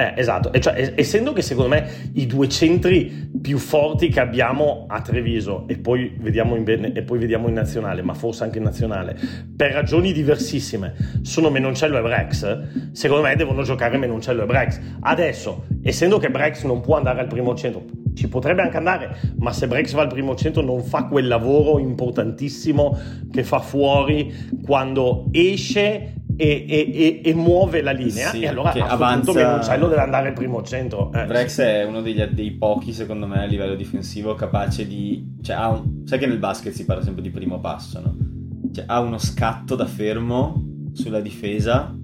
Eh, 0.00 0.14
esatto, 0.16 0.50
e 0.50 0.60
cioè, 0.60 0.94
essendo 0.96 1.34
che 1.34 1.42
secondo 1.42 1.68
me 1.68 1.86
i 2.14 2.24
due 2.24 2.48
centri 2.48 3.28
più 3.38 3.58
forti 3.58 4.08
che 4.08 4.20
abbiamo 4.20 4.86
a 4.88 5.02
Treviso 5.02 5.68
e 5.68 5.76
poi, 5.76 6.16
in, 6.18 6.92
e 6.94 7.02
poi 7.02 7.18
vediamo 7.18 7.48
in 7.48 7.52
nazionale, 7.52 8.00
ma 8.00 8.14
forse 8.14 8.44
anche 8.44 8.56
in 8.56 8.64
nazionale, 8.64 9.14
per 9.54 9.72
ragioni 9.72 10.14
diversissime, 10.14 10.94
sono 11.20 11.50
Menoncello 11.50 11.98
e 11.98 12.00
Brex, 12.00 12.92
secondo 12.92 13.24
me 13.24 13.36
devono 13.36 13.62
giocare 13.62 13.98
Menoncello 13.98 14.44
e 14.44 14.46
Brex. 14.46 14.80
Adesso, 15.00 15.66
essendo 15.82 16.16
che 16.16 16.30
Brex 16.30 16.64
non 16.64 16.80
può 16.80 16.96
andare 16.96 17.20
al 17.20 17.26
primo 17.26 17.54
centro, 17.54 17.84
ci 18.14 18.26
potrebbe 18.28 18.62
anche 18.62 18.78
andare, 18.78 19.16
ma 19.38 19.52
se 19.52 19.66
Brex 19.66 19.92
va 19.92 20.00
al 20.00 20.08
primo 20.08 20.34
centro 20.34 20.62
non 20.62 20.82
fa 20.82 21.04
quel 21.04 21.28
lavoro 21.28 21.78
importantissimo 21.78 22.98
che 23.30 23.44
fa 23.44 23.60
fuori 23.60 24.32
quando 24.64 25.26
esce 25.30 26.14
e, 26.40 26.64
e, 26.66 27.20
e, 27.22 27.34
muove 27.34 27.82
la 27.82 27.90
linea 27.90 28.30
sì, 28.30 28.40
e 28.40 28.48
allora 28.48 28.72
a 28.72 28.86
avanza... 28.86 29.32
Menoncello 29.32 29.88
deve 29.88 30.00
andare 30.00 30.28
al 30.28 30.32
primo 30.32 30.62
centro 30.62 31.12
eh, 31.12 31.26
Brex 31.26 31.60
è 31.60 31.84
uno 31.84 32.00
degli, 32.00 32.22
dei 32.22 32.52
pochi 32.52 32.94
secondo 32.94 33.26
me 33.26 33.42
a 33.42 33.44
livello 33.44 33.74
difensivo 33.74 34.34
capace 34.34 34.86
di 34.86 35.36
cioè, 35.42 35.56
un... 35.66 36.06
sai 36.06 36.18
che 36.18 36.26
nel 36.26 36.38
basket 36.38 36.72
si 36.72 36.86
parla 36.86 37.02
sempre 37.02 37.22
di 37.22 37.30
primo 37.30 37.60
passo 37.60 38.00
no? 38.00 38.16
cioè, 38.72 38.84
ha 38.86 39.00
uno 39.00 39.18
scatto 39.18 39.74
da 39.74 39.84
fermo 39.84 40.64
sulla 40.92 41.20
difesa 41.20 41.94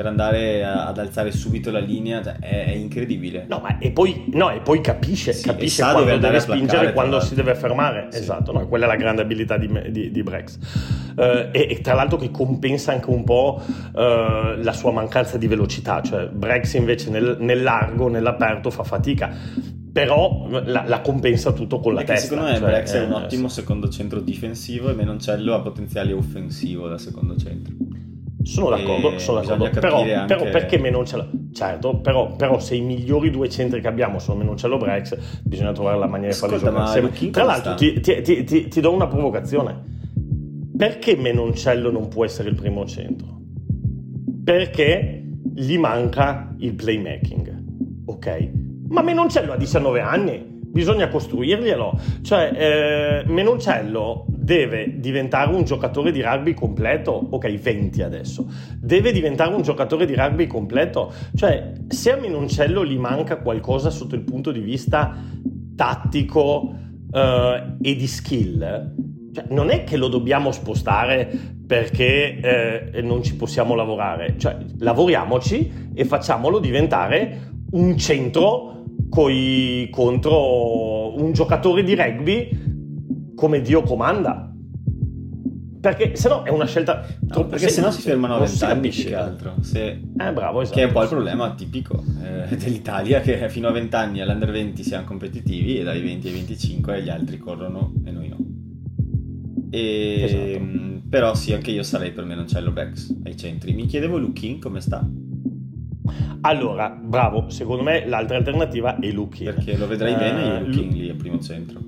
per 0.00 0.08
andare 0.08 0.64
a, 0.64 0.86
ad 0.86 0.96
alzare 0.96 1.30
subito 1.30 1.70
la 1.70 1.78
linea 1.78 2.22
cioè, 2.22 2.38
è, 2.40 2.64
è, 2.68 2.70
incredibile. 2.70 3.44
No, 3.46 3.58
ma 3.58 3.76
e 3.76 3.90
poi, 3.90 4.24
no, 4.32 4.48
e 4.50 4.60
poi 4.60 4.80
capisce, 4.80 5.34
sì, 5.34 5.46
capisce 5.46 5.82
quando 5.82 6.16
deve 6.16 6.40
spingere 6.40 6.88
e 6.88 6.92
quando 6.94 7.20
si 7.20 7.34
deve 7.34 7.54
fermare. 7.54 8.06
Sì. 8.08 8.20
Esatto, 8.20 8.50
no? 8.50 8.66
quella 8.66 8.86
è 8.86 8.88
la 8.88 8.96
grande 8.96 9.20
abilità 9.20 9.58
di, 9.58 9.68
di, 9.90 10.10
di 10.10 10.22
Brex. 10.22 10.56
Uh, 11.16 11.50
e, 11.52 11.66
e, 11.68 11.80
tra 11.82 11.92
l'altro 11.92 12.16
che 12.16 12.30
compensa 12.30 12.92
anche 12.92 13.10
un 13.10 13.24
po' 13.24 13.60
uh, 13.62 13.92
la 13.92 14.72
sua 14.72 14.90
mancanza 14.90 15.36
di 15.36 15.46
velocità, 15.46 16.00
cioè 16.00 16.28
Brex 16.28 16.72
invece 16.74 17.10
nel, 17.10 17.36
nel 17.38 17.62
largo, 17.62 18.08
nell'aperto 18.08 18.70
fa 18.70 18.84
fatica 18.84 19.36
però 19.92 20.46
la, 20.48 20.84
la, 20.86 21.00
compensa 21.00 21.52
tutto 21.52 21.80
con 21.80 21.92
la 21.92 22.04
Perché 22.04 22.14
testa. 22.14 22.28
Secondo 22.28 22.52
me 22.52 22.58
cioè, 22.58 22.68
Brex 22.68 22.92
è 22.92 23.04
un 23.04 23.12
ottimo 23.12 23.48
secondo 23.48 23.88
centro 23.90 24.20
difensivo 24.20 24.88
e 24.88 24.94
Menoncello 24.94 25.52
ha 25.52 25.60
potenziale 25.60 26.14
offensivo 26.14 26.88
da 26.88 26.96
secondo 26.96 27.36
centro. 27.36 27.74
Sono 28.42 28.70
d'accordo, 28.70 29.18
sono 29.18 29.40
d'accordo. 29.40 29.80
Però, 29.80 30.02
anche... 30.02 30.24
però, 30.26 30.50
perché 30.50 30.78
Menoncello? 30.78 31.28
Certo, 31.52 31.96
però, 31.98 32.34
però, 32.34 32.58
se 32.58 32.74
i 32.74 32.80
migliori 32.80 33.30
due 33.30 33.48
centri 33.48 33.80
che 33.80 33.88
abbiamo 33.88 34.18
sono 34.18 34.38
Menoncello 34.38 34.76
e 34.76 34.78
Brex, 34.78 35.42
bisogna 35.42 35.72
trovare 35.72 35.98
la 35.98 36.06
maniera 36.06 36.32
di 36.32 36.38
farli 36.38 36.58
giocare 36.58 37.00
insieme. 37.00 37.30
Tra 37.30 37.44
l'altro, 37.44 37.74
ti, 37.74 38.00
ti, 38.00 38.44
ti, 38.44 38.68
ti 38.68 38.80
do 38.80 38.92
una 38.92 39.06
provocazione. 39.06 39.98
Perché 40.76 41.16
Menoncello 41.16 41.90
non 41.90 42.08
può 42.08 42.24
essere 42.24 42.48
il 42.48 42.54
primo 42.54 42.86
centro? 42.86 43.38
Perché 44.42 45.22
gli 45.54 45.76
manca 45.76 46.54
il 46.58 46.74
playmaking, 46.74 47.64
ok? 48.06 48.50
Ma 48.88 49.02
Menoncello 49.02 49.52
ha 49.52 49.56
19 49.56 50.00
anni, 50.00 50.49
bisogna 50.70 51.08
costruirglielo. 51.08 51.98
Cioè, 52.22 53.22
eh, 53.24 53.30
Menoncello 53.30 54.26
deve 54.28 54.98
diventare 54.98 55.54
un 55.54 55.64
giocatore 55.64 56.12
di 56.12 56.22
rugby 56.22 56.54
completo, 56.54 57.28
ok, 57.30 57.54
20 57.54 58.02
adesso, 58.02 58.46
deve 58.78 59.12
diventare 59.12 59.54
un 59.54 59.62
giocatore 59.62 60.06
di 60.06 60.14
rugby 60.14 60.46
completo. 60.46 61.12
Cioè, 61.34 61.72
se 61.88 62.12
a 62.12 62.16
Menoncello 62.16 62.84
gli 62.84 62.98
manca 62.98 63.38
qualcosa 63.38 63.90
sotto 63.90 64.14
il 64.14 64.22
punto 64.22 64.52
di 64.52 64.60
vista 64.60 65.16
tattico 65.76 66.74
eh, 67.12 67.76
e 67.80 67.96
di 67.96 68.06
skill, 68.06 68.94
cioè, 69.32 69.44
non 69.50 69.70
è 69.70 69.84
che 69.84 69.96
lo 69.96 70.08
dobbiamo 70.08 70.50
spostare 70.50 71.58
perché 71.66 72.90
eh, 72.92 73.02
non 73.02 73.22
ci 73.22 73.36
possiamo 73.36 73.74
lavorare, 73.76 74.34
cioè 74.38 74.56
lavoriamoci 74.78 75.90
e 75.94 76.04
facciamolo 76.04 76.58
diventare 76.58 77.48
un 77.72 77.96
centro 77.96 78.80
coi, 79.10 79.88
contro 79.90 81.20
un 81.20 81.32
giocatore 81.32 81.82
di 81.82 81.94
rugby 81.94 83.34
come 83.34 83.60
Dio 83.60 83.82
comanda. 83.82 84.46
Perché 85.80 86.14
se 86.14 86.28
no 86.28 86.42
è 86.42 86.50
una 86.50 86.66
scelta 86.66 87.06
no, 87.20 87.46
perché 87.46 87.70
se 87.70 87.80
no 87.80 87.90
si 87.90 88.02
fermano 88.02 88.34
a 88.36 88.40
vent'anni 88.40 88.90
più 88.90 89.04
che 89.04 89.14
altro. 89.14 89.54
Se... 89.62 89.86
Eh, 89.88 90.32
bravo, 90.32 90.60
esatto. 90.60 90.76
Che 90.76 90.84
è 90.84 90.86
un 90.86 90.92
po' 90.92 91.02
il 91.02 91.08
problema 91.08 91.54
tipico 91.54 92.04
eh, 92.22 92.54
dell'Italia, 92.54 93.20
che 93.20 93.48
fino 93.48 93.68
a 93.68 93.72
20 93.72 93.96
anni 93.96 94.20
all'under 94.20 94.50
20 94.50 94.82
siamo 94.82 95.06
competitivi 95.06 95.78
e 95.78 95.82
dai 95.82 96.02
20 96.02 96.26
ai 96.26 96.32
25 96.34 97.02
gli 97.02 97.08
altri 97.08 97.38
corrono 97.38 97.94
e 98.04 98.10
noi 98.10 98.28
no. 98.28 98.36
E... 99.70 100.22
Esatto. 100.22 100.88
Però 101.08 101.34
sì, 101.34 101.52
anche 101.54 101.72
io 101.72 101.82
sarei 101.82 102.12
per 102.12 102.24
Menoncello 102.24 102.70
Bex 102.70 103.16
ai 103.24 103.36
centri. 103.36 103.72
Mi 103.72 103.86
chiedevo 103.86 104.16
Lukin 104.18 104.60
come 104.60 104.80
sta. 104.80 105.04
Allora, 106.42 106.88
bravo, 106.88 107.50
secondo 107.50 107.82
me 107.82 108.06
l'altra 108.06 108.36
alternativa 108.36 108.98
è 108.98 109.10
Lukin. 109.10 109.44
Perché 109.54 109.76
lo 109.76 109.86
vedrai 109.86 110.14
uh, 110.14 110.18
bene 110.18 110.60
Lukin 110.60 110.88
lì 110.88 111.10
al 111.10 111.16
primo 111.16 111.38
centro. 111.40 111.80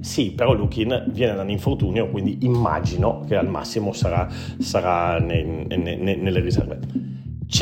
Sì, 0.00 0.32
però 0.32 0.52
Lukin 0.52 1.06
viene 1.10 1.34
da 1.34 1.42
un 1.42 1.50
infortunio, 1.50 2.08
quindi 2.08 2.38
immagino 2.42 3.24
che 3.26 3.36
al 3.36 3.48
massimo 3.48 3.92
sarà, 3.92 4.28
sarà 4.58 5.18
ne, 5.18 5.66
ne, 5.66 5.76
ne, 5.76 6.16
nelle 6.16 6.40
riserve. 6.40 6.78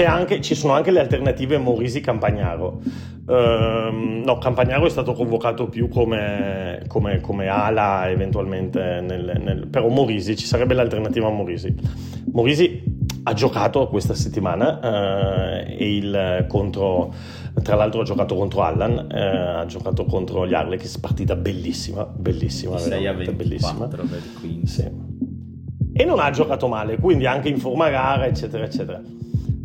Anche, 0.04 0.40
ci 0.40 0.54
sono 0.54 0.72
anche 0.72 0.90
le 0.90 1.00
alternative 1.00 1.58
Morisi 1.58 2.00
Campagnaro. 2.00 2.80
Uh, 3.26 4.22
no, 4.24 4.38
Campagnaro 4.38 4.86
è 4.86 4.90
stato 4.90 5.12
convocato 5.12 5.68
più 5.68 5.88
come, 5.88 6.82
come, 6.86 7.20
come 7.20 7.48
ala 7.48 8.08
eventualmente, 8.10 9.00
nel, 9.00 9.40
nel, 9.42 9.66
però 9.68 9.88
Morisi, 9.88 10.36
ci 10.36 10.46
sarebbe 10.46 10.74
l'alternativa 10.74 11.28
a 11.28 11.30
Morisi. 11.30 11.74
Morisi 12.32 12.95
ha 13.28 13.32
giocato 13.32 13.88
questa 13.88 14.14
settimana 14.14 15.64
eh, 15.66 15.84
il, 15.84 16.46
contro, 16.48 17.12
tra 17.60 17.74
l'altro 17.74 18.02
ha 18.02 18.04
giocato 18.04 18.36
contro 18.36 18.62
Allan, 18.62 19.08
eh, 19.10 19.20
ha 19.20 19.66
giocato 19.66 20.04
contro 20.04 20.46
gli 20.46 20.54
Harlequins, 20.54 20.98
partita 20.98 21.34
bellissima, 21.34 22.04
bellissima, 22.04 22.78
6 22.78 23.06
a 23.06 23.12
24, 23.12 24.04
bellissima. 24.04 24.64
Sì. 24.64 24.90
E 25.92 26.04
non 26.04 26.20
ha 26.20 26.30
giocato 26.30 26.68
male, 26.68 26.98
quindi 26.98 27.26
anche 27.26 27.48
in 27.48 27.58
forma 27.58 27.88
gara, 27.90 28.26
eccetera, 28.26 28.64
eccetera. 28.64 29.02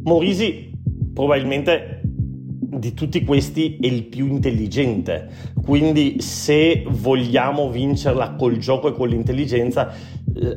Morisi 0.06 0.72
probabilmente 1.14 2.02
di 2.04 2.96
tutti 2.96 3.24
questi 3.24 3.78
è 3.80 3.86
il 3.86 4.06
più 4.06 4.26
intelligente, 4.26 5.30
quindi 5.64 6.20
se 6.20 6.84
vogliamo 6.88 7.70
vincerla 7.70 8.32
col 8.32 8.58
gioco 8.58 8.88
e 8.88 8.94
con 8.94 9.08
l'intelligenza 9.08 9.94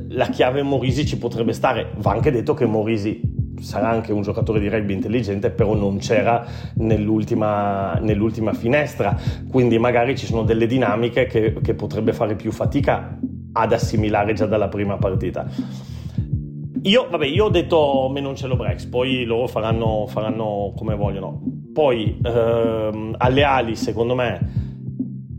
la 0.09 0.29
chiave 0.29 0.63
Morisi 0.63 1.07
ci 1.07 1.19
potrebbe 1.19 1.53
stare. 1.53 1.93
Va 1.97 2.13
anche 2.13 2.31
detto 2.31 2.55
che 2.55 2.67
Morisi 2.67 3.21
sarà 3.61 3.89
anche 3.89 4.13
un 4.13 4.23
giocatore 4.23 4.61
di 4.61 4.69
rugby 4.69 4.93
intelligente, 4.93 5.51
però 5.51 5.75
non 5.75 5.99
c'era 5.99 6.45
nell'ultima, 6.77 7.99
nell'ultima 8.01 8.53
finestra, 8.53 9.17
quindi 9.49 9.79
magari 9.79 10.17
ci 10.17 10.27
sono 10.27 10.43
delle 10.43 10.67
dinamiche 10.67 11.27
che, 11.27 11.55
che, 11.63 11.75
potrebbe 11.75 12.13
fare 12.13 12.35
più 12.35 12.53
fatica 12.53 13.19
ad 13.53 13.73
assimilare 13.73 14.33
già 14.35 14.47
dalla 14.47 14.69
prima 14.69 14.97
partita. 14.97 15.47
Io, 16.83 17.07
vabbè, 17.11 17.25
io 17.25 17.47
ho 17.47 17.51
detto 17.51 18.11
me 18.13 18.21
non 18.21 18.37
ce 18.37 18.47
l'ho 18.47 18.57
Brex, 18.57 18.85
poi 18.85 19.25
loro 19.25 19.47
faranno, 19.47 20.07
faranno 20.07 20.75
come 20.77 20.95
vogliono. 20.95 21.41
Poi 21.73 22.19
ehm, 22.23 23.15
alle 23.17 23.43
ali, 23.43 23.75
secondo 23.75 24.15
me, 24.15 24.64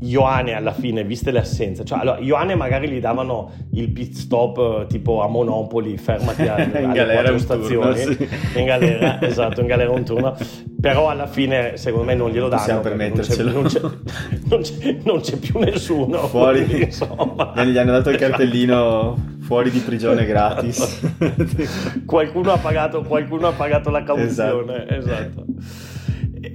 Ioane 0.01 0.53
alla 0.53 0.73
fine, 0.73 1.03
viste 1.03 1.31
le 1.31 1.39
assenze, 1.39 1.85
cioè 1.85 1.99
allora 1.99 2.19
Ioane 2.19 2.55
magari 2.55 2.89
gli 2.89 2.99
davano 2.99 3.51
il 3.73 3.91
pit 3.91 4.13
stop 4.13 4.81
eh, 4.81 4.87
tipo 4.87 5.21
a 5.21 5.27
Monopoli, 5.27 5.97
fermati 5.97 6.43
a, 6.47 6.55
alle 6.75 6.91
galera 6.93 7.29
quattro 7.29 7.37
stazioni, 7.37 8.01
turno, 8.01 8.15
sì. 8.15 8.59
in 8.59 8.65
galera, 8.65 9.21
esatto, 9.21 9.61
in 9.61 9.67
galera 9.67 9.91
un 9.91 10.03
turno, 10.03 10.35
però 10.79 11.09
alla 11.09 11.27
fine 11.27 11.77
secondo 11.77 12.05
me 12.05 12.15
non 12.15 12.29
glielo 12.29 12.49
danno. 12.49 12.61
Possiamo 12.61 12.81
permettercelo. 12.81 13.51
Non 13.51 13.63
c'è, 13.63 13.79
non, 13.79 14.61
c'è, 14.61 14.97
non 15.03 15.19
c'è, 15.21 15.37
più 15.37 15.59
nessuno. 15.59 16.27
Fuori, 16.27 16.65
quindi, 16.65 16.83
insomma. 16.85 17.53
Gli 17.63 17.77
hanno 17.77 17.91
dato 17.91 18.09
il 18.09 18.17
cartellino 18.17 19.33
fuori 19.41 19.71
di 19.71 19.79
prigione 19.79 20.25
gratis. 20.25 21.13
qualcuno, 22.05 22.51
ha 22.51 22.57
pagato, 22.57 23.01
qualcuno 23.01 23.47
ha 23.47 23.53
pagato 23.53 23.89
la 23.89 24.03
cauzione, 24.03 24.87
esatto. 24.89 25.45
esatto 25.45 25.45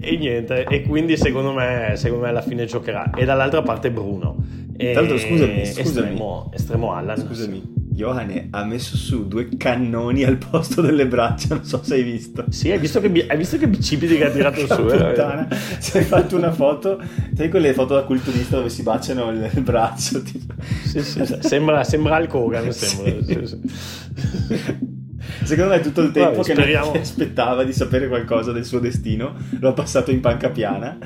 e 0.00 0.16
niente, 0.16 0.64
e 0.64 0.82
quindi 0.82 1.16
secondo 1.16 1.52
me, 1.52 1.92
secondo 1.96 2.24
me 2.24 2.30
alla 2.30 2.42
fine 2.42 2.64
giocherà. 2.66 3.10
E 3.10 3.24
dall'altra 3.24 3.62
parte 3.62 3.90
Bruno. 3.90 4.36
E 4.76 4.92
Tra 4.92 5.00
l'altro, 5.00 5.18
scusami, 5.18 5.66
scusami. 5.66 5.80
Estremo, 5.80 6.50
estremo 6.54 6.92
Allan. 6.92 7.18
Scusami. 7.18 7.78
Johanne 7.92 8.48
ha 8.50 8.64
messo 8.64 8.96
su 8.96 9.28
due 9.28 9.48
cannoni 9.58 10.24
al 10.24 10.38
posto 10.38 10.80
delle 10.80 11.06
braccia, 11.06 11.54
non 11.54 11.64
so 11.64 11.82
se 11.82 11.94
hai 11.94 12.02
visto. 12.02 12.46
Sì, 12.48 12.70
hai 12.70 12.78
visto 12.78 12.98
che, 12.98 13.26
hai 13.28 13.36
visto 13.36 13.58
che 13.58 13.68
bicipiti 13.68 14.16
che 14.16 14.24
ha 14.24 14.30
tirato 14.30 14.66
su. 14.66 14.80
Eh? 14.88 14.96
Puttana. 14.96 15.48
Si 15.78 15.98
hai 15.98 16.04
fatto 16.04 16.36
una 16.36 16.50
foto, 16.50 16.98
sai 17.34 17.50
quelle 17.50 17.74
foto 17.74 17.94
da 17.94 18.04
culturista 18.04 18.56
dove 18.56 18.70
si 18.70 18.82
baciano 18.82 19.30
il, 19.30 19.50
il 19.52 19.60
braccio? 19.60 20.22
Tipo. 20.22 20.54
Sì, 20.84 21.02
sì, 21.02 21.22
sembra, 21.40 21.84
sembra 21.84 22.16
Al 22.16 22.26
Kogan, 22.26 22.70
sembra. 22.72 23.22
Sì. 23.22 23.46
Sì, 23.46 23.46
sì. 23.46 24.98
Secondo 25.42 25.74
me 25.74 25.80
tutto 25.80 26.00
il 26.00 26.10
tempo 26.10 26.36
Vabbè, 26.36 26.44
che 26.44 26.54
speriamo... 26.54 26.92
aspettava 27.00 27.64
di 27.64 27.72
sapere 27.72 28.08
qualcosa 28.08 28.52
del 28.52 28.64
suo 28.64 28.78
destino 28.78 29.34
lo 29.58 29.68
ha 29.68 29.72
passato 29.72 30.10
in 30.10 30.20
panca 30.20 30.50
piana 30.50 30.98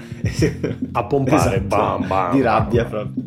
a 0.92 1.04
pompare 1.04 1.56
esatto, 1.56 1.66
bam, 1.66 2.06
bam, 2.06 2.32
di 2.32 2.42
rabbia 2.42 2.84
proprio. 2.84 3.22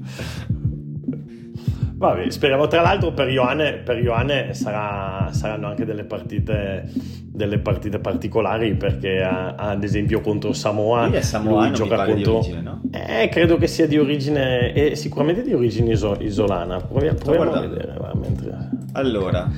Vabbè, 1.97 2.29
speriamo. 2.29 2.67
Tra 2.67 2.81
l'altro, 2.81 3.11
per 3.11 3.27
Ioane, 3.27 3.73
per 3.73 3.97
Ioane 3.97 4.53
sarà, 4.53 5.29
saranno 5.31 5.67
anche 5.67 5.83
delle 5.83 6.03
partite, 6.03 6.91
delle 6.93 7.57
partite 7.57 7.97
particolari 7.97 8.75
perché, 8.75 9.23
ad 9.23 9.83
esempio, 9.83 10.21
contro 10.21 10.53
Samoa. 10.53 11.07
Lui 11.07 11.15
è 11.15 11.21
Samoano, 11.21 11.73
gioca 11.73 12.05
contro. 12.05 12.37
Origine, 12.37 12.61
no? 12.61 12.81
Eh, 12.91 13.29
credo 13.29 13.57
che 13.57 13.65
sia 13.65 13.87
di 13.87 13.97
origine, 13.97 14.73
eh, 14.73 14.95
sicuramente 14.95 15.41
di 15.41 15.53
origine 15.55 15.93
iso- 15.93 16.17
isolana. 16.19 16.79
Proviamo, 16.79 17.17
proviamo 17.17 17.51
a 17.51 17.61
vedere. 17.61 17.95
Va, 17.97 18.13
mentre... 18.13 18.69
Allora, 18.91 19.49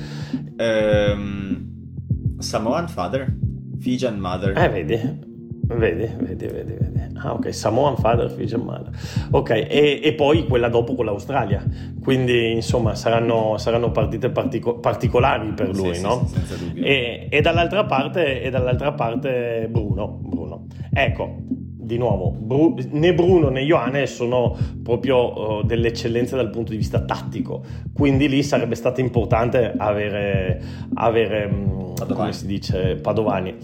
ehm, 0.60 2.38
Samoan 2.38 2.88
father, 2.88 3.34
Fijian 3.80 4.18
mother. 4.18 4.56
Eh, 4.56 4.68
vedi. 4.68 5.28
Vedi, 5.70 6.08
vedi, 6.18 6.46
vedi, 6.46 6.72
vedi. 6.72 7.00
Ah, 7.22 7.34
ok, 7.34 7.52
Samoan 7.52 7.96
Father, 7.96 8.30
Fijian 8.30 8.62
Mother. 8.62 8.90
Ok, 9.30 9.50
e, 9.50 10.00
e, 10.02 10.14
poi 10.14 10.46
quella 10.46 10.68
dopo 10.68 10.94
con 10.94 11.04
l'Australia. 11.04 11.62
Quindi, 12.02 12.52
insomma, 12.52 12.94
saranno, 12.94 13.58
saranno 13.58 13.90
partite 13.90 14.30
partico- 14.30 14.78
particolari 14.78 15.52
per 15.52 15.68
lui, 15.74 15.94
sì, 15.94 16.02
no? 16.02 16.24
Sì, 16.26 16.34
senza 16.34 16.56
dubbio. 16.56 16.82
E, 16.82 17.28
e, 17.30 17.40
dall'altra 17.42 17.84
parte, 17.84 18.40
e 18.40 18.50
dall'altra 18.50 18.92
parte 18.92 19.68
Bruno, 19.70 20.18
Bruno. 20.22 20.66
Ecco, 20.92 21.36
di 21.80 21.96
nuovo, 21.96 22.30
Bru- 22.30 22.76
né 22.90 23.14
Bruno 23.14 23.48
né 23.48 23.62
Ioane 23.62 24.06
sono 24.06 24.56
proprio 24.82 25.58
uh, 25.58 25.62
delle 25.64 25.88
eccellenze 25.88 26.36
dal 26.36 26.50
punto 26.50 26.72
di 26.72 26.76
vista 26.76 27.04
tattico, 27.04 27.62
quindi 27.92 28.28
lì 28.28 28.42
sarebbe 28.42 28.74
stato 28.74 29.00
importante 29.00 29.74
avere, 29.76 30.62
avere 30.94 31.44
um, 31.46 31.94
come 32.14 32.32
si 32.32 32.46
dice, 32.46 32.96
Padovani. 32.96 33.56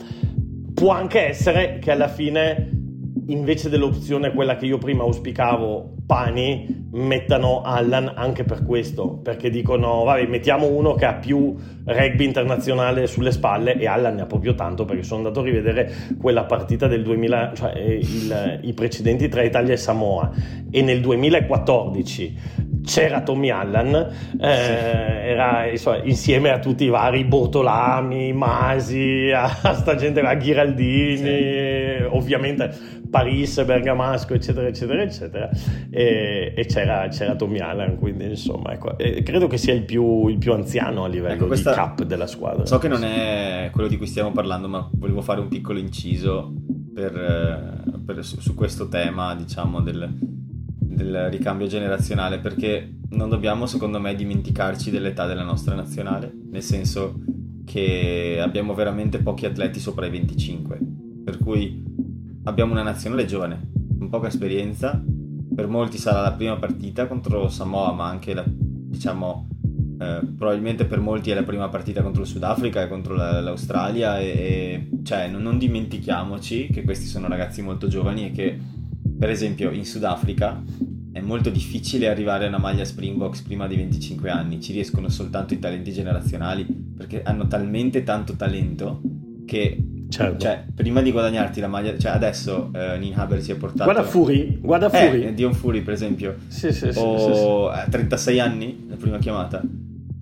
Può 0.74 0.90
anche 0.90 1.28
essere 1.28 1.78
che 1.78 1.90
alla 1.90 2.08
fine 2.08 2.75
invece 3.26 3.68
dell'opzione 3.68 4.32
quella 4.32 4.56
che 4.56 4.66
io 4.66 4.78
prima 4.78 5.02
auspicavo, 5.02 5.94
Pani, 6.06 6.88
mettano 6.92 7.62
Allan 7.62 8.12
anche 8.14 8.44
per 8.44 8.64
questo, 8.64 9.18
perché 9.18 9.50
dicono, 9.50 10.04
vabbè, 10.04 10.26
mettiamo 10.26 10.66
uno 10.66 10.94
che 10.94 11.04
ha 11.04 11.14
più 11.14 11.54
rugby 11.84 12.24
internazionale 12.24 13.06
sulle 13.06 13.32
spalle 13.32 13.76
e 13.76 13.86
Allan 13.86 14.14
ne 14.14 14.22
ha 14.22 14.26
proprio 14.26 14.54
tanto, 14.54 14.84
perché 14.84 15.02
sono 15.02 15.18
andato 15.20 15.40
a 15.40 15.44
rivedere 15.44 15.92
quella 16.20 16.44
partita 16.44 16.86
del 16.86 17.02
2000, 17.02 17.52
cioè 17.54 17.72
eh, 17.76 17.94
il, 17.96 18.60
i 18.62 18.72
precedenti 18.72 19.28
tra 19.28 19.42
Italia 19.42 19.72
e 19.72 19.78
Samoa, 19.78 20.30
e 20.70 20.82
nel 20.82 21.00
2014 21.00 22.74
c'era 22.86 23.20
Tommy 23.22 23.50
Allan, 23.50 23.94
eh, 24.40 24.46
era 24.46 25.66
insomma, 25.66 26.02
insieme 26.04 26.50
a 26.50 26.60
tutti 26.60 26.84
i 26.84 26.88
vari 26.88 27.24
Bortolami, 27.24 28.32
Masi, 28.32 29.30
a, 29.34 29.44
a 29.62 29.74
sta 29.74 29.96
gente, 29.96 30.20
a 30.20 30.34
Ghiraldini, 30.34 31.16
sì. 31.16 32.04
ovviamente 32.08 32.96
Paris, 33.10 33.64
Bergamasco, 33.64 34.34
eccetera, 34.34 34.68
eccetera, 34.68 35.02
eccetera. 35.02 35.50
E, 35.90 36.52
e 36.56 36.66
c'era, 36.66 37.08
c'era, 37.08 37.34
Tommy 37.34 37.58
Allan, 37.58 37.98
quindi 37.98 38.24
insomma, 38.24 38.72
ecco, 38.72 38.94
credo 38.96 39.48
che 39.48 39.58
sia 39.58 39.74
il 39.74 39.84
più, 39.84 40.28
il 40.28 40.38
più 40.38 40.52
anziano 40.52 41.04
a 41.04 41.08
livello 41.08 41.34
ecco, 41.34 41.46
questa, 41.46 41.70
di 41.70 41.76
cap 41.76 42.02
della 42.04 42.26
squadra. 42.26 42.66
So 42.66 42.78
che 42.78 42.88
non 42.88 43.04
è 43.04 43.70
quello 43.72 43.88
di 43.88 43.96
cui 43.96 44.06
stiamo 44.06 44.30
parlando, 44.30 44.68
ma 44.68 44.88
volevo 44.92 45.22
fare 45.22 45.40
un 45.40 45.48
piccolo 45.48 45.78
inciso 45.78 46.52
per, 46.94 47.82
per, 48.04 48.24
su, 48.24 48.40
su, 48.40 48.54
questo 48.54 48.88
tema, 48.88 49.34
diciamo, 49.34 49.80
del, 49.80 50.08
del 50.96 51.28
ricambio 51.28 51.66
generazionale, 51.66 52.38
perché 52.38 52.96
non 53.10 53.28
dobbiamo, 53.28 53.66
secondo 53.66 54.00
me, 54.00 54.14
dimenticarci 54.14 54.90
dell'età 54.90 55.26
della 55.26 55.42
nostra 55.42 55.74
nazionale, 55.74 56.32
nel 56.50 56.62
senso 56.62 57.20
che 57.64 58.38
abbiamo 58.40 58.72
veramente 58.72 59.18
pochi 59.18 59.44
atleti 59.44 59.78
sopra 59.78 60.06
i 60.06 60.10
25, 60.10 60.80
per 61.22 61.36
cui 61.38 61.84
abbiamo 62.44 62.72
una 62.72 62.82
nazionale 62.82 63.26
giovane, 63.26 63.70
con 63.98 64.08
poca 64.08 64.28
esperienza, 64.28 65.02
per 65.54 65.66
molti 65.68 65.98
sarà 65.98 66.22
la 66.22 66.32
prima 66.32 66.56
partita 66.56 67.06
contro 67.06 67.48
Samoa, 67.48 67.92
ma 67.92 68.08
anche 68.08 68.32
la, 68.32 68.44
diciamo 68.46 69.48
eh, 69.98 70.20
probabilmente 70.36 70.84
per 70.84 71.00
molti 71.00 71.30
è 71.30 71.34
la 71.34 71.42
prima 71.42 71.68
partita 71.68 72.02
contro 72.02 72.22
il 72.22 72.28
Sudafrica 72.28 72.82
e 72.82 72.88
contro 72.88 73.14
la, 73.14 73.40
l'Australia 73.40 74.18
e, 74.18 74.26
e 74.26 74.88
cioè 75.02 75.28
non, 75.28 75.42
non, 75.42 75.56
dimentichiamoci 75.56 76.68
che 76.70 76.82
questi 76.84 77.06
sono 77.06 77.28
ragazzi 77.28 77.62
molto 77.62 77.88
giovani 77.88 78.26
e 78.26 78.30
che 78.32 78.58
per 79.18 79.30
esempio 79.30 79.70
in 79.70 79.84
Sudafrica 79.84 80.62
è 81.12 81.20
molto 81.20 81.48
difficile 81.48 82.08
arrivare 82.08 82.44
a 82.44 82.48
una 82.48 82.58
maglia 82.58 82.84
Springboks 82.84 83.40
prima 83.40 83.66
di 83.66 83.76
25 83.76 84.28
anni, 84.30 84.60
ci 84.60 84.72
riescono 84.72 85.08
soltanto 85.08 85.54
i 85.54 85.58
talenti 85.58 85.92
generazionali 85.92 86.66
perché 86.96 87.22
hanno 87.22 87.46
talmente 87.46 88.02
tanto 88.02 88.34
talento 88.36 89.00
che 89.46 89.82
Certo. 90.08 90.38
Cioè, 90.38 90.64
prima 90.72 91.02
di 91.02 91.10
guadagnarti 91.10 91.60
la 91.60 91.66
maglia, 91.66 91.98
cioè 91.98 92.12
adesso 92.12 92.70
eh, 92.72 92.96
Ninhaber 92.96 93.42
si 93.42 93.50
è 93.50 93.56
portato. 93.56 93.90
Guarda 93.90 94.04
Fury, 94.08 94.58
guarda 94.60 94.88
eh, 94.90 95.06
Fury. 95.06 95.24
Eh, 95.24 95.34
Dion 95.34 95.52
Fury, 95.52 95.82
per 95.82 95.94
esempio. 95.94 96.36
Sì, 96.46 96.72
sì, 96.72 96.92
sì. 96.92 96.98
O 96.98 97.72
sì, 97.72 97.82
sì. 97.84 97.90
36 97.90 98.40
anni, 98.40 98.86
la 98.88 98.94
prima 98.94 99.18
chiamata. 99.18 99.60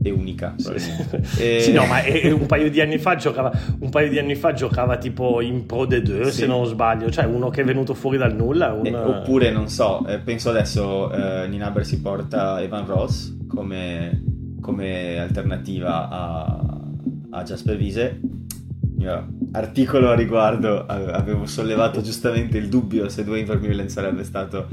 È 0.05 0.11
unica. 0.11 0.55
Sì, 0.59 0.75
e... 1.39 1.61
sì 1.65 1.73
no, 1.73 1.87
ma 1.87 2.01
un 2.25 2.45
paio 2.45 2.69
di 2.69 2.83
anni 2.83 2.99
fa 2.99 3.17
giocava. 3.17 3.51
Un 3.79 3.89
paio 3.89 4.11
di 4.11 4.19
anni 4.19 4.35
fa 4.35 4.53
giocava 4.53 4.99
tipo 4.99 5.41
in 5.41 5.65
Pro 5.65 5.87
de 5.87 6.03
2, 6.03 6.25
sì. 6.27 6.41
se 6.41 6.47
non 6.47 6.67
sbaglio. 6.67 7.11
Cioè, 7.11 7.25
uno 7.25 7.49
che 7.49 7.63
è 7.63 7.65
venuto 7.65 7.95
fuori 7.95 8.19
dal 8.19 8.35
nulla. 8.35 8.73
Un... 8.73 8.85
Eh, 8.85 8.95
oppure, 8.95 9.51
non 9.51 9.69
so, 9.69 10.07
eh, 10.07 10.19
penso 10.19 10.51
adesso 10.51 11.11
eh, 11.11 11.49
Ninaber 11.49 11.87
si 11.87 12.03
porta 12.03 12.61
Evan 12.61 12.85
Ross 12.85 13.35
come, 13.49 14.23
come 14.61 15.19
alternativa 15.19 16.11
a, 16.11 16.61
a 17.31 17.43
Jasper 17.43 17.77
Vise 17.79 18.21
mio 18.97 19.27
articolo 19.53 20.11
a 20.11 20.15
riguardo 20.15 20.87
avevo 20.87 21.47
sollevato 21.47 22.01
giustamente 22.01 22.59
il 22.59 22.69
dubbio 22.69 23.09
se 23.09 23.25
Dwayne 23.25 23.45
Vermeulen 23.45 23.89
sarebbe 23.89 24.23
stato 24.23 24.69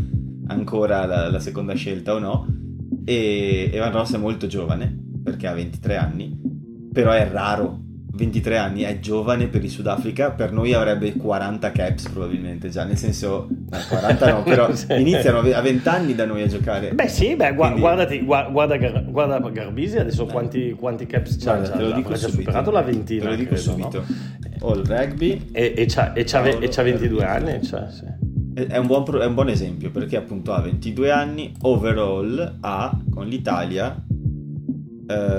ancora 0.48 1.06
la, 1.06 1.30
la 1.30 1.40
seconda 1.40 1.74
scelta 1.74 2.14
o 2.14 2.20
no 2.20 2.46
e 3.04 3.72
Evan 3.74 3.92
Ross 3.92 4.14
è 4.14 4.18
molto 4.18 4.46
giovane 4.46 5.10
perché 5.32 5.48
ha 5.48 5.54
23 5.54 5.98
anni 5.98 6.40
però 6.92 7.12
è 7.12 7.28
raro 7.30 7.80
23 8.14 8.58
anni, 8.58 8.82
è 8.82 9.00
giovane 9.00 9.48
per 9.48 9.64
il 9.64 9.70
Sudafrica, 9.70 10.32
per 10.32 10.52
noi 10.52 10.74
avrebbe 10.74 11.14
40 11.14 11.72
caps 11.72 12.10
probabilmente 12.10 12.70
già, 12.70 12.84
nel 12.84 12.98
senso, 12.98 13.48
no, 13.50 13.78
40 13.88 14.32
no, 14.32 14.44
però 14.44 14.70
iniziano 14.98 15.40
a 15.40 15.62
20 15.62 15.88
anni 15.88 16.14
da 16.14 16.26
noi 16.26 16.42
a 16.42 16.48
giocare. 16.48 16.92
Beh 16.92 17.08
sì, 17.08 17.36
beh, 17.38 17.54
gu- 17.54 17.62
Quindi... 17.62 17.80
guardati, 17.80 18.20
gu- 18.20 18.52
guarda, 18.52 18.78
guarda 18.78 19.50
Garbisi 19.50 19.98
adesso 19.98 20.26
quanti, 20.26 20.76
quanti, 20.78 21.06
caps 21.06 21.38
c'ha, 21.38 21.56
guarda, 21.56 21.78
te 21.78 21.84
lo 21.84 21.92
dico 21.94 22.12
ha 22.12 22.18
già 22.18 22.28
superato 22.28 22.70
la 22.72 22.82
ventina. 22.82 23.24
Te 23.24 23.30
lo 23.30 23.36
dico 23.36 23.56
credo, 23.56 23.62
subito. 23.62 24.04
No? 24.06 24.70
All 24.70 24.86
rugby. 24.86 25.48
E, 25.54 25.74
e, 25.78 25.86
c'ha, 25.86 26.12
e, 26.12 26.26
c'ha, 26.26 26.44
e 26.44 26.68
c'ha 26.68 26.84
22 26.84 27.24
anni, 27.24 27.64
cioè, 27.64 27.86
sì. 27.90 28.06
È 28.54 28.76
un, 28.76 28.86
buon, 28.86 29.06
è 29.22 29.26
un, 29.26 29.34
buon, 29.34 29.48
esempio 29.48 29.92
perché 29.92 30.18
appunto 30.18 30.52
ha 30.52 30.60
22 30.60 31.10
anni, 31.10 31.54
overall 31.62 32.58
ha 32.60 33.00
con 33.10 33.26
l'Italia 33.26 34.04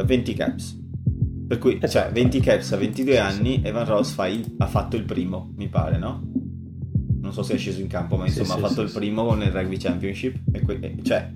uh, 0.01 0.05
20 0.05 0.35
caps. 0.35 0.81
Per 1.49 1.59
cui, 1.59 1.79
cioè, 1.87 2.11
20 2.13 2.37
esatto. 2.39 2.51
caps 2.51 2.73
a 2.73 2.77
22 2.77 3.19
anni, 3.19 3.61
Evan 3.63 3.85
Ross 3.85 4.17
il, 4.29 4.55
ha 4.59 4.67
fatto 4.67 4.97
il 4.97 5.05
primo, 5.05 5.53
mi 5.57 5.69
pare, 5.69 5.99
no? 5.99 6.23
Non 7.21 7.33
so 7.33 7.43
se 7.43 7.55
è 7.55 7.59
sceso 7.59 7.81
in 7.81 7.89
campo, 7.89 8.17
ma 8.17 8.27
insomma 8.27 8.55
sì, 8.55 8.59
ha 8.59 8.69
fatto 8.69 8.75
sì, 8.75 8.81
il 8.81 8.91
primo 8.93 9.35
nel 9.35 9.51
Rugby 9.51 9.77
Championship. 9.77 10.39
E 10.51 10.61
que- 10.61 10.99
cioè, 11.03 11.31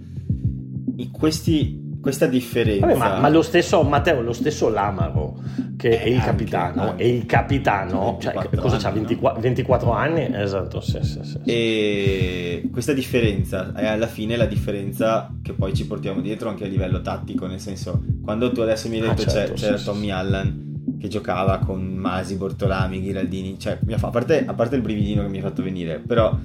questi 1.13 1.85
questa 2.07 2.27
differenza. 2.27 2.87
Vabbè, 2.87 2.99
ma, 2.99 3.19
ma, 3.19 3.29
lo 3.29 3.43
stesso 3.43 3.83
Matteo, 3.83 4.21
lo 4.21 4.33
stesso 4.33 4.69
Lamaro, 4.69 5.43
che 5.89 5.93
eh, 5.93 6.03
è 6.03 6.09
il 6.09 6.21
capitano, 6.21 6.91
anche. 6.91 7.03
è 7.03 7.07
il 7.07 7.27
capitano, 7.27 8.19
cioè, 8.21 8.49
cosa 8.57 8.77
c'ha? 8.77 8.91
24, 8.91 9.41
24 9.41 9.93
anni? 9.93 10.29
Esatto, 10.35 10.81
sì, 10.81 10.99
sì, 11.03 11.21
sì, 11.23 11.39
E 11.45 12.69
questa 12.73 12.93
differenza 12.93 13.73
è 13.73 13.87
alla 13.87 14.09
fine 14.09 14.37
la 14.37 14.47
differenza 14.47 15.33
che 15.43 15.53
poi 15.53 15.75
ci 15.75 15.87
portiamo 15.87 16.21
dietro 16.21 16.49
anche 16.49 16.65
a 16.65 16.69
livello 16.69 17.01
tattico, 17.03 17.47
nel 17.47 17.61
senso, 17.61 18.03
quando 18.23 18.51
tu 18.51 18.61
adesso 18.61 18.89
mi 18.89 19.01
hai 19.01 19.09
detto 19.09 19.23
ah, 19.23 19.27
certo, 19.27 19.55
c'era, 19.55 19.79
Tommy 19.79 20.11
Allan 20.11 20.65
che 20.99 21.09
giocava 21.09 21.59
con 21.59 21.85
Masi, 21.85 22.37
Bortolami, 22.37 23.01
Ghiraldini, 23.01 23.59
cioè, 23.59 23.79
a, 23.89 24.11
parte, 24.11 24.45
a 24.45 24.55
parte 24.55 24.77
il 24.77 24.83
brividino 24.83 25.23
che 25.23 25.29
mi 25.29 25.39
ha 25.39 25.43
fatto 25.43 25.63
venire, 25.63 26.01
però, 26.01 26.37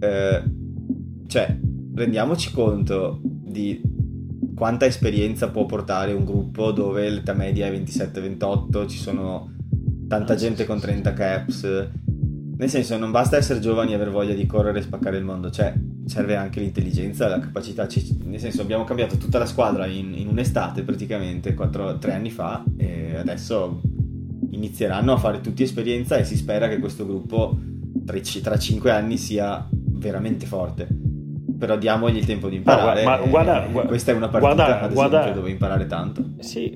eh, 0.00 0.42
cioè, 1.28 1.56
rendiamoci 1.94 2.52
conto 2.52 3.20
di 3.22 3.80
quanta 4.54 4.86
esperienza 4.86 5.48
può 5.48 5.66
portare 5.66 6.12
un 6.12 6.24
gruppo 6.24 6.72
dove 6.72 7.08
l'età 7.08 7.32
media 7.32 7.66
è 7.66 7.72
27-28, 7.72 8.88
ci 8.88 8.98
sono 8.98 9.52
tanta 10.08 10.34
gente 10.34 10.66
con 10.66 10.78
30 10.78 11.12
caps. 11.14 11.90
Nel 12.56 12.68
senso, 12.68 12.96
non 12.96 13.10
basta 13.10 13.36
essere 13.36 13.60
giovani 13.60 13.92
e 13.92 13.94
aver 13.94 14.10
voglia 14.10 14.34
di 14.34 14.46
correre 14.46 14.78
e 14.78 14.82
spaccare 14.82 15.16
il 15.16 15.24
mondo, 15.24 15.50
cioè 15.50 15.72
serve 16.04 16.36
anche 16.36 16.60
l'intelligenza, 16.60 17.28
la 17.28 17.40
capacità. 17.40 17.88
Nel 18.24 18.38
senso, 18.38 18.62
abbiamo 18.62 18.84
cambiato 18.84 19.16
tutta 19.16 19.38
la 19.38 19.46
squadra 19.46 19.86
in, 19.86 20.12
in 20.14 20.28
un'estate 20.28 20.82
praticamente, 20.82 21.54
4, 21.54 21.98
3 21.98 22.12
anni 22.12 22.30
fa, 22.30 22.62
e 22.76 23.16
adesso 23.16 23.80
inizieranno 24.50 25.14
a 25.14 25.16
fare 25.16 25.40
tutti 25.40 25.62
esperienza 25.62 26.16
e 26.16 26.24
si 26.24 26.36
spera 26.36 26.68
che 26.68 26.78
questo 26.78 27.06
gruppo 27.06 27.58
tra, 28.04 28.18
tra 28.20 28.58
5 28.58 28.90
anni 28.90 29.16
sia 29.16 29.66
veramente 29.70 30.46
forte 30.46 31.01
però 31.62 31.76
diamogli 31.76 32.16
il 32.16 32.26
tempo 32.26 32.48
di 32.48 32.56
imparare. 32.56 33.04
Ma, 33.04 33.18
ma 33.18 33.24
guarda, 33.24 33.64
eh, 33.64 33.86
questa 33.86 34.10
è 34.10 34.14
una 34.16 34.26
partita 34.26 34.54
guarda, 34.54 34.88
guarda, 34.88 35.30
dove 35.30 35.48
imparare 35.48 35.86
tanto. 35.86 36.24
Sì, 36.40 36.74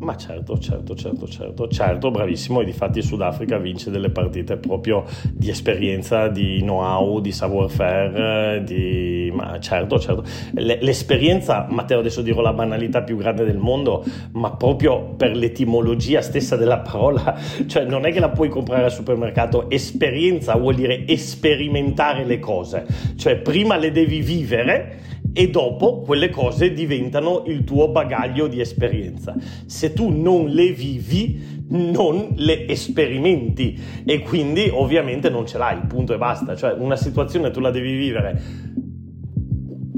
ma 0.00 0.16
certo, 0.16 0.58
certo, 0.58 0.94
certo, 0.94 1.28
certo, 1.28 1.68
certo, 1.68 2.10
bravissimo. 2.10 2.60
E 2.60 2.64
di 2.64 2.72
fatti 2.72 3.02
Sudafrica 3.02 3.58
vince 3.58 3.90
delle 3.90 4.10
partite 4.10 4.56
proprio 4.56 5.04
di 5.30 5.50
esperienza, 5.50 6.28
di 6.28 6.60
know-how, 6.60 7.20
di 7.20 7.32
savoir-faire, 7.32 8.62
di... 8.64 9.30
ma 9.34 9.58
certo, 9.60 9.98
certo. 9.98 10.24
l'esperienza, 10.54 11.66
Matteo 11.68 11.98
adesso 11.98 12.22
dirò 12.22 12.40
la 12.40 12.52
banalità 12.54 13.02
più 13.02 13.16
grande 13.16 13.44
del 13.44 13.58
mondo, 13.58 14.02
ma 14.32 14.52
proprio 14.52 15.14
per 15.14 15.36
l'etimologia 15.36 16.22
stessa 16.22 16.56
della 16.56 16.78
parola, 16.78 17.38
cioè 17.66 17.84
non 17.84 18.06
è 18.06 18.12
che 18.12 18.20
la 18.20 18.30
puoi 18.30 18.48
comprare 18.48 18.84
al 18.84 18.92
supermercato, 18.92 19.68
esperienza 19.68 20.56
vuol 20.56 20.74
dire 20.76 21.04
sperimentare 21.16 22.24
le 22.24 22.38
cose, 22.38 22.86
cioè 23.16 23.36
prima 23.36 23.76
le 23.76 23.90
devi 23.92 24.20
vivere 24.20 25.09
e 25.32 25.50
dopo 25.50 26.00
quelle 26.00 26.30
cose 26.30 26.72
diventano 26.72 27.44
il 27.46 27.64
tuo 27.64 27.88
bagaglio 27.88 28.46
di 28.46 28.60
esperienza. 28.60 29.34
Se 29.66 29.92
tu 29.92 30.08
non 30.08 30.48
le 30.48 30.72
vivi, 30.72 31.58
non 31.68 32.32
le 32.36 32.66
esperimenti 32.66 33.78
e 34.04 34.20
quindi 34.20 34.68
ovviamente 34.72 35.30
non 35.30 35.46
ce 35.46 35.58
l'hai, 35.58 35.78
punto 35.86 36.14
e 36.14 36.18
basta. 36.18 36.56
Cioè 36.56 36.72
una 36.72 36.96
situazione 36.96 37.50
tu 37.50 37.60
la 37.60 37.70
devi 37.70 37.96
vivere 37.96 38.42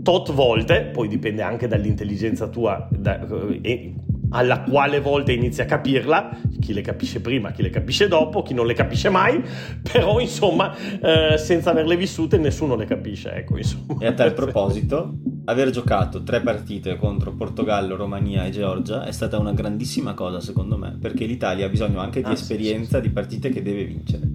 tot 0.02 0.32
volte, 0.32 0.90
poi 0.92 1.08
dipende 1.08 1.42
anche 1.42 1.68
dall'intelligenza 1.68 2.48
tua 2.48 2.88
da, 2.90 3.26
e 3.60 3.94
alla 4.32 4.62
quale 4.62 5.00
volta 5.00 5.32
inizia 5.32 5.64
a 5.64 5.66
capirla, 5.66 6.38
chi 6.60 6.72
le 6.72 6.80
capisce 6.80 7.20
prima, 7.20 7.52
chi 7.52 7.62
le 7.62 7.70
capisce 7.70 8.08
dopo, 8.08 8.42
chi 8.42 8.54
non 8.54 8.66
le 8.66 8.74
capisce 8.74 9.08
mai, 9.08 9.42
però 9.92 10.18
insomma 10.18 10.74
eh, 10.76 11.38
senza 11.38 11.70
averle 11.70 11.96
vissute 11.96 12.38
nessuno 12.38 12.74
le 12.74 12.86
capisce. 12.86 13.32
Ecco, 13.32 13.56
insomma. 13.56 13.96
E 14.00 14.06
a 14.06 14.12
tal 14.12 14.32
proposito, 14.34 15.14
aver 15.44 15.70
giocato 15.70 16.22
tre 16.22 16.40
partite 16.40 16.96
contro 16.96 17.32
Portogallo, 17.32 17.96
Romania 17.96 18.44
e 18.44 18.50
Georgia 18.50 19.04
è 19.04 19.12
stata 19.12 19.38
una 19.38 19.52
grandissima 19.52 20.14
cosa 20.14 20.40
secondo 20.40 20.76
me, 20.76 20.96
perché 21.00 21.24
l'Italia 21.24 21.66
ha 21.66 21.68
bisogno 21.68 22.00
anche 22.00 22.20
di 22.20 22.28
ah, 22.28 22.32
esperienza 22.32 22.96
sì, 22.96 23.02
sì. 23.02 23.08
di 23.08 23.10
partite 23.10 23.48
che 23.50 23.62
deve 23.62 23.84
vincere. 23.84 24.28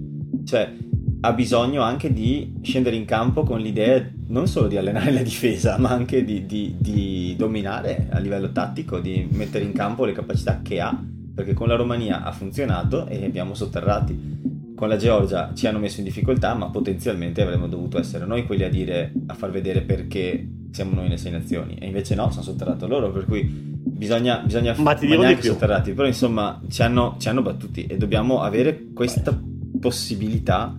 Cioè, 0.44 0.72
ha 1.20 1.32
bisogno 1.32 1.82
anche 1.82 2.12
di 2.12 2.58
scendere 2.62 2.94
in 2.94 3.04
campo 3.04 3.42
con 3.42 3.60
l'idea 3.60 4.04
non 4.28 4.46
solo 4.46 4.68
di 4.68 4.76
allenare 4.76 5.10
la 5.10 5.22
difesa, 5.22 5.76
ma 5.78 5.90
anche 5.90 6.24
di, 6.24 6.46
di, 6.46 6.76
di, 6.78 7.34
dominare 7.36 8.08
a 8.10 8.18
livello 8.18 8.52
tattico, 8.52 9.00
di 9.00 9.26
mettere 9.32 9.64
in 9.64 9.72
campo 9.72 10.04
le 10.04 10.12
capacità 10.12 10.60
che 10.62 10.80
ha, 10.80 10.96
perché 11.34 11.54
con 11.54 11.68
la 11.68 11.76
Romania 11.76 12.22
ha 12.22 12.32
funzionato 12.32 13.06
e 13.06 13.24
abbiamo 13.24 13.54
sotterrati. 13.54 14.36
Con 14.76 14.88
la 14.88 14.96
Georgia 14.96 15.52
ci 15.54 15.66
hanno 15.66 15.80
messo 15.80 15.98
in 15.98 16.04
difficoltà, 16.04 16.54
ma 16.54 16.70
potenzialmente 16.70 17.42
avremmo 17.42 17.66
dovuto 17.66 17.98
essere 17.98 18.24
noi 18.26 18.46
quelli 18.46 18.62
a 18.62 18.68
dire, 18.68 19.12
a 19.26 19.34
far 19.34 19.50
vedere 19.50 19.80
perché 19.80 20.46
siamo 20.70 20.94
noi 20.94 21.08
le 21.08 21.16
sei 21.16 21.32
nazioni. 21.32 21.74
E 21.78 21.86
invece 21.86 22.14
no, 22.14 22.30
sono 22.30 22.44
sotterrato 22.44 22.86
loro, 22.86 23.10
per 23.10 23.24
cui 23.24 23.42
bisogna, 23.42 24.36
bisogna 24.38 24.74
ma 24.78 24.94
ti 24.94 25.08
dico 25.08 25.24
di 25.24 25.34
più. 25.34 25.50
sotterrati. 25.50 25.92
Però 25.94 26.06
insomma 26.06 26.60
ci 26.68 26.82
hanno, 26.82 27.16
ci 27.18 27.28
hanno 27.28 27.42
battuti 27.42 27.86
e 27.86 27.96
dobbiamo 27.96 28.42
avere 28.42 28.84
questa 28.94 29.36
possibilità 29.80 30.76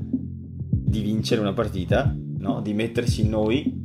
di 0.90 1.02
vincere 1.02 1.40
una 1.42 1.54
partita, 1.54 2.16
no? 2.40 2.62
di 2.62 2.74
metterci 2.74 3.28
noi 3.28 3.79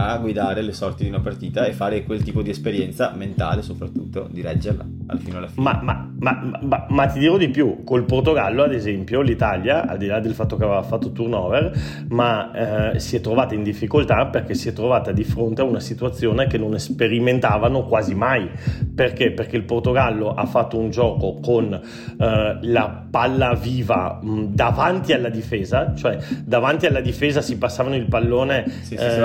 a 0.00 0.16
guidare 0.18 0.62
le 0.62 0.72
sorti 0.72 1.02
di 1.02 1.08
una 1.08 1.20
partita 1.20 1.64
e 1.64 1.72
fare 1.72 2.04
quel 2.04 2.22
tipo 2.22 2.40
di 2.40 2.50
esperienza 2.50 3.12
mentale 3.16 3.62
soprattutto, 3.62 4.28
di 4.30 4.42
reggerla 4.42 4.86
al 5.08 5.18
fine 5.18 5.38
alla 5.38 5.48
fine. 5.48 5.62
Ma, 5.62 5.80
ma, 5.82 6.12
ma, 6.18 6.58
ma, 6.60 6.86
ma 6.88 7.06
ti 7.06 7.18
dirò 7.18 7.36
di 7.36 7.48
più, 7.48 7.82
col 7.82 8.04
Portogallo 8.04 8.62
ad 8.62 8.72
esempio 8.72 9.20
l'Italia, 9.22 9.88
al 9.88 9.98
di 9.98 10.06
là 10.06 10.20
del 10.20 10.34
fatto 10.34 10.56
che 10.56 10.62
aveva 10.62 10.82
fatto 10.82 11.10
turnover, 11.10 11.72
ma 12.10 12.92
eh, 12.92 13.00
si 13.00 13.16
è 13.16 13.20
trovata 13.20 13.54
in 13.54 13.64
difficoltà 13.64 14.26
perché 14.26 14.54
si 14.54 14.68
è 14.68 14.72
trovata 14.72 15.10
di 15.10 15.24
fronte 15.24 15.62
a 15.62 15.64
una 15.64 15.80
situazione 15.80 16.46
che 16.46 16.58
non 16.58 16.78
sperimentavano 16.78 17.84
quasi 17.84 18.14
mai. 18.14 18.48
Perché? 18.94 19.32
Perché 19.32 19.56
il 19.56 19.64
Portogallo 19.64 20.32
ha 20.32 20.46
fatto 20.46 20.78
un 20.78 20.90
gioco 20.90 21.40
con 21.42 21.72
eh, 21.72 22.58
la 22.60 23.06
palla 23.10 23.54
viva 23.54 24.20
mh, 24.22 24.54
davanti 24.54 25.12
alla 25.12 25.28
difesa, 25.28 25.92
cioè 25.96 26.18
davanti 26.44 26.86
alla 26.86 27.00
difesa 27.00 27.40
si 27.40 27.58
passavano 27.58 27.96
il 27.96 28.06
pallone 28.06 28.64
sì, 28.82 28.96
sì, 28.96 29.04
eh, 29.04 29.16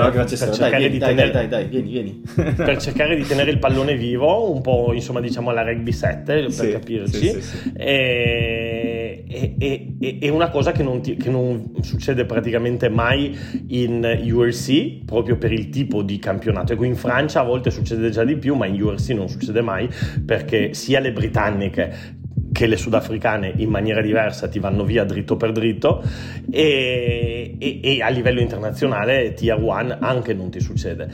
per 0.70 0.80
cercare 0.80 0.82
dai, 0.82 0.90
di 0.90 0.98
dai, 0.98 1.14
tenere 1.14 1.32
dai, 1.32 1.48
dai, 1.48 1.64
vieni, 1.66 1.90
vieni. 1.90 2.22
per 2.56 2.76
cercare 2.78 3.16
di 3.16 3.24
tenere 3.24 3.50
il 3.50 3.58
pallone 3.58 3.96
vivo, 3.96 4.52
un 4.52 4.60
po' 4.60 4.92
insomma 4.92 5.20
diciamo 5.20 5.50
alla 5.50 5.62
rugby 5.62 5.92
7 5.92 6.22
per 6.24 6.52
sì, 6.52 6.70
capirci. 6.70 7.16
Sì, 7.16 7.40
sì, 7.40 7.72
e, 7.76 9.24
e, 9.28 9.94
e, 9.98 10.18
e, 10.20 10.28
una 10.28 10.50
cosa 10.50 10.72
che 10.72 10.82
non, 10.82 11.00
ti, 11.00 11.16
che 11.16 11.30
non, 11.30 11.72
succede 11.80 12.24
praticamente 12.24 12.88
mai 12.88 13.36
in 13.68 14.04
URC, 14.30 15.04
proprio 15.04 15.36
per 15.36 15.52
il 15.52 15.68
tipo 15.68 16.02
di 16.02 16.18
campionato. 16.18 16.72
Ecco, 16.72 16.84
in 16.84 16.96
Francia 16.96 17.40
a 17.40 17.44
volte 17.44 17.70
succede 17.70 18.10
già 18.10 18.24
di 18.24 18.36
più, 18.36 18.54
ma 18.54 18.66
in 18.66 18.80
URC 18.80 19.10
non 19.10 19.28
succede 19.28 19.60
mai 19.60 19.88
perché 20.24 20.74
sia 20.74 21.00
le 21.00 21.12
britanniche 21.12 22.22
che 22.54 22.68
le 22.68 22.76
sudafricane 22.76 23.52
in 23.56 23.68
maniera 23.68 24.00
diversa 24.00 24.46
ti 24.46 24.60
vanno 24.60 24.84
via 24.84 25.02
dritto 25.02 25.36
per 25.36 25.50
dritto 25.50 26.04
e, 26.48 27.56
e, 27.58 27.80
e 27.82 28.00
a 28.00 28.08
livello 28.10 28.40
internazionale 28.40 29.34
tier 29.34 29.60
1 29.60 29.96
anche 29.98 30.32
non 30.34 30.50
ti 30.50 30.60
succede. 30.60 31.10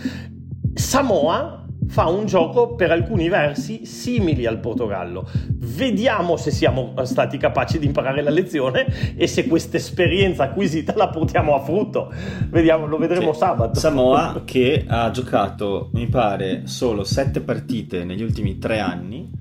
Samoa 0.75 1.65
fa 1.89 2.09
un 2.09 2.27
gioco 2.27 2.75
per 2.75 2.91
alcuni 2.91 3.31
versi 3.31 3.87
simili 3.87 4.45
al 4.45 4.61
Portogallo. 4.61 5.27
Vediamo 5.57 6.37
se 6.37 6.51
siamo 6.51 6.93
stati 7.05 7.39
capaci 7.39 7.79
di 7.79 7.87
imparare 7.87 8.23
la 8.23 8.31
lezione 8.31 9.15
e 9.17 9.27
se 9.27 9.47
questa 9.47 9.79
esperienza 9.79 10.45
acquisita 10.45 10.93
la 10.95 11.09
portiamo 11.09 11.55
a 11.55 11.61
frutto. 11.61 12.13
Vediamo, 12.51 12.87
lo 12.87 12.99
vedremo 12.99 13.33
sì. 13.33 13.39
sabato. 13.39 13.81
Samoa 13.81 14.43
che 14.45 14.85
ha 14.87 15.11
giocato, 15.11 15.89
mi 15.95 16.07
pare, 16.07 16.67
solo 16.67 17.03
sette 17.03 17.41
partite 17.41 18.05
negli 18.05 18.23
ultimi 18.23 18.59
tre 18.59 18.79
anni 18.79 19.40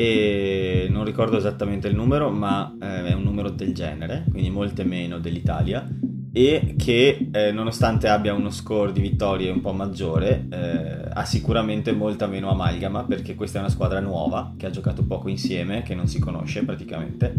e 0.00 0.86
non 0.88 1.04
ricordo 1.04 1.36
esattamente 1.36 1.86
il 1.86 1.94
numero, 1.94 2.30
ma 2.30 2.74
eh, 2.80 3.08
è 3.08 3.12
un 3.12 3.22
numero 3.22 3.50
del 3.50 3.74
genere, 3.74 4.24
quindi 4.30 4.48
molte 4.48 4.82
meno 4.82 5.18
dell'Italia. 5.18 5.86
E 6.32 6.74
che 6.78 7.28
eh, 7.30 7.50
nonostante 7.52 8.08
abbia 8.08 8.32
uno 8.32 8.50
score 8.50 8.92
di 8.92 9.00
vittorie 9.00 9.50
un 9.50 9.60
po' 9.60 9.72
maggiore 9.72 10.46
eh, 10.48 11.08
ha 11.12 11.24
sicuramente 11.24 11.92
molta 11.92 12.28
meno 12.28 12.50
amalgama 12.50 13.04
perché 13.04 13.34
questa 13.34 13.58
è 13.58 13.60
una 13.60 13.70
squadra 13.70 13.98
nuova 13.98 14.54
che 14.56 14.66
ha 14.66 14.70
giocato 14.70 15.04
poco 15.04 15.28
insieme, 15.28 15.82
che 15.82 15.94
non 15.94 16.06
si 16.06 16.18
conosce 16.18 16.64
praticamente. 16.64 17.34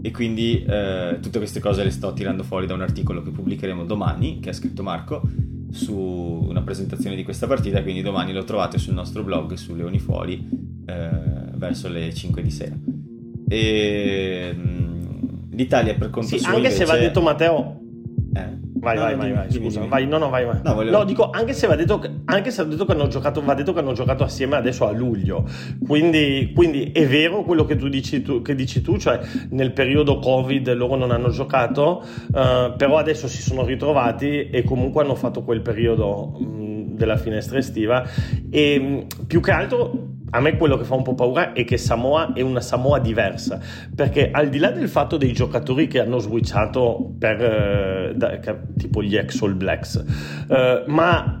E 0.00 0.10
quindi 0.12 0.62
eh, 0.62 1.18
tutte 1.20 1.38
queste 1.38 1.58
cose 1.58 1.82
le 1.82 1.90
sto 1.90 2.12
tirando 2.12 2.44
fuori 2.44 2.66
da 2.66 2.74
un 2.74 2.82
articolo 2.82 3.22
che 3.22 3.30
pubblicheremo 3.30 3.84
domani 3.84 4.38
che 4.38 4.50
ha 4.50 4.52
scritto 4.52 4.84
Marco 4.84 5.22
su 5.72 5.96
una 5.96 6.62
presentazione 6.62 7.16
di 7.16 7.24
questa 7.24 7.48
partita. 7.48 7.82
Quindi 7.82 8.02
domani 8.02 8.32
lo 8.32 8.44
trovate 8.44 8.78
sul 8.78 8.94
nostro 8.94 9.24
blog 9.24 9.54
su 9.54 9.74
Leoni 9.74 9.98
Fuori 9.98 10.46
eh, 10.86 11.43
verso 11.66 11.88
le 11.88 12.12
5 12.12 12.42
di 12.42 12.50
sera 12.50 12.74
e 13.48 14.54
mm, 14.54 15.52
l'Italia 15.52 15.94
per 15.94 16.10
conto 16.10 16.28
sì, 16.28 16.38
suo 16.38 16.48
anche 16.48 16.68
invece... 16.68 16.76
se 16.76 16.84
va 16.84 16.96
detto 16.96 17.20
Matteo 17.20 17.80
eh? 18.34 18.62
Vai, 18.84 18.96
no, 18.96 19.02
vai, 19.02 19.16
vai, 19.16 19.32
vai, 19.32 19.50
scusa, 19.50 19.78
dimmi. 19.78 19.90
vai, 19.90 20.06
no, 20.06 20.18
no, 20.18 20.28
vai, 20.28 20.44
vai. 20.44 20.60
No, 20.62 20.74
volevo... 20.74 20.98
no 20.98 21.04
dico, 21.04 21.30
anche 21.30 21.54
se 21.54 21.66
va 21.66 21.74
detto, 21.74 22.02
anche 22.26 22.50
se 22.50 22.68
detto 22.68 22.84
che 22.84 22.92
hanno 22.92 23.06
giocato, 23.06 23.40
va 23.40 23.54
detto 23.54 23.72
che 23.72 23.78
hanno 23.78 23.94
giocato 23.94 24.24
assieme 24.24 24.56
adesso 24.56 24.86
a 24.86 24.92
luglio, 24.92 25.48
quindi, 25.86 26.52
quindi 26.54 26.92
è 26.92 27.06
vero 27.06 27.44
quello 27.44 27.64
che 27.64 27.76
tu 27.76 27.88
dici 27.88 28.20
tu, 28.20 28.42
che 28.42 28.54
dici 28.54 28.82
tu, 28.82 28.98
cioè 28.98 29.20
nel 29.50 29.72
periodo 29.72 30.18
Covid 30.18 30.70
loro 30.74 30.96
non 30.96 31.12
hanno 31.12 31.30
giocato, 31.30 32.04
uh, 32.04 32.76
però 32.76 32.98
adesso 32.98 33.26
si 33.26 33.40
sono 33.40 33.64
ritrovati 33.64 34.50
e 34.50 34.62
comunque 34.64 35.02
hanno 35.02 35.14
fatto 35.14 35.44
quel 35.44 35.62
periodo 35.62 36.36
mh, 36.38 36.96
della 36.96 37.16
finestra 37.16 37.56
estiva 37.56 38.06
e 38.50 38.78
mh, 38.78 39.26
più 39.26 39.40
che 39.40 39.50
altro 39.50 40.13
a 40.34 40.40
me 40.40 40.56
quello 40.56 40.76
che 40.76 40.82
fa 40.82 40.96
un 40.96 41.02
po' 41.02 41.14
paura 41.14 41.52
è 41.52 41.64
che 41.64 41.76
Samoa 41.76 42.32
è 42.32 42.40
una 42.40 42.60
Samoa 42.60 42.98
diversa, 42.98 43.60
perché 43.94 44.30
al 44.32 44.48
di 44.48 44.58
là 44.58 44.70
del 44.70 44.88
fatto 44.88 45.16
dei 45.16 45.32
giocatori 45.32 45.86
che 45.86 46.00
hanno 46.00 46.18
switchato 46.18 47.14
per 47.16 47.40
eh, 47.40 48.12
da, 48.16 48.38
tipo 48.76 49.00
gli 49.00 49.16
ex 49.16 49.40
All 49.42 49.56
Blacks, 49.56 50.04
eh, 50.48 50.82
ma 50.88 51.40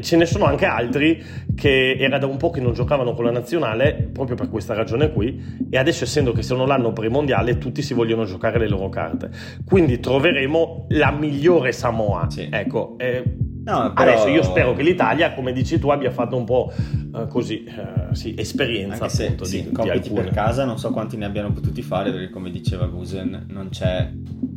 ce 0.00 0.16
ne 0.16 0.26
sono 0.26 0.44
anche 0.44 0.66
altri 0.66 1.24
che 1.54 1.96
era 1.98 2.18
da 2.18 2.26
un 2.26 2.36
po' 2.36 2.50
che 2.50 2.60
non 2.60 2.74
giocavano 2.74 3.14
con 3.14 3.24
la 3.24 3.30
nazionale 3.30 4.10
proprio 4.12 4.36
per 4.36 4.50
questa 4.50 4.74
ragione 4.74 5.12
qui 5.12 5.66
e 5.70 5.78
adesso 5.78 6.04
essendo 6.04 6.32
che 6.32 6.42
sono 6.42 6.66
l'anno 6.66 6.92
pre-mondiale 6.92 7.56
tutti 7.58 7.82
si 7.82 7.94
vogliono 7.94 8.24
giocare 8.24 8.58
le 8.58 8.68
loro 8.68 8.88
carte 8.88 9.30
quindi 9.64 10.00
troveremo 10.00 10.86
la 10.90 11.12
migliore 11.12 11.70
Samoa 11.70 12.28
sì. 12.28 12.48
ecco 12.50 12.96
eh, 12.98 13.22
No, 13.66 13.92
però... 13.92 14.12
Adesso 14.12 14.28
io 14.28 14.44
spero 14.44 14.74
che 14.74 14.84
l'Italia, 14.84 15.34
come 15.34 15.52
dici 15.52 15.80
tu, 15.80 15.88
abbia 15.88 16.12
fatto 16.12 16.36
un 16.36 16.44
po' 16.44 16.72
uh, 17.12 17.26
così, 17.26 17.64
uh, 17.66 18.14
sì, 18.14 18.32
esperienza 18.38 19.04
Anche 19.04 19.24
appunto 19.24 19.44
se, 19.44 19.56
di, 19.56 19.64
sì, 19.64 19.72
compiti 19.72 20.10
per 20.10 20.30
casa, 20.30 20.64
non 20.64 20.78
so 20.78 20.90
quanti 20.92 21.16
ne 21.16 21.24
abbiano 21.24 21.52
potuti 21.52 21.82
fare, 21.82 22.12
perché 22.12 22.30
come 22.30 22.52
diceva 22.52 22.86
Gusen, 22.86 23.46
non 23.48 23.70
c'è, 23.70 24.08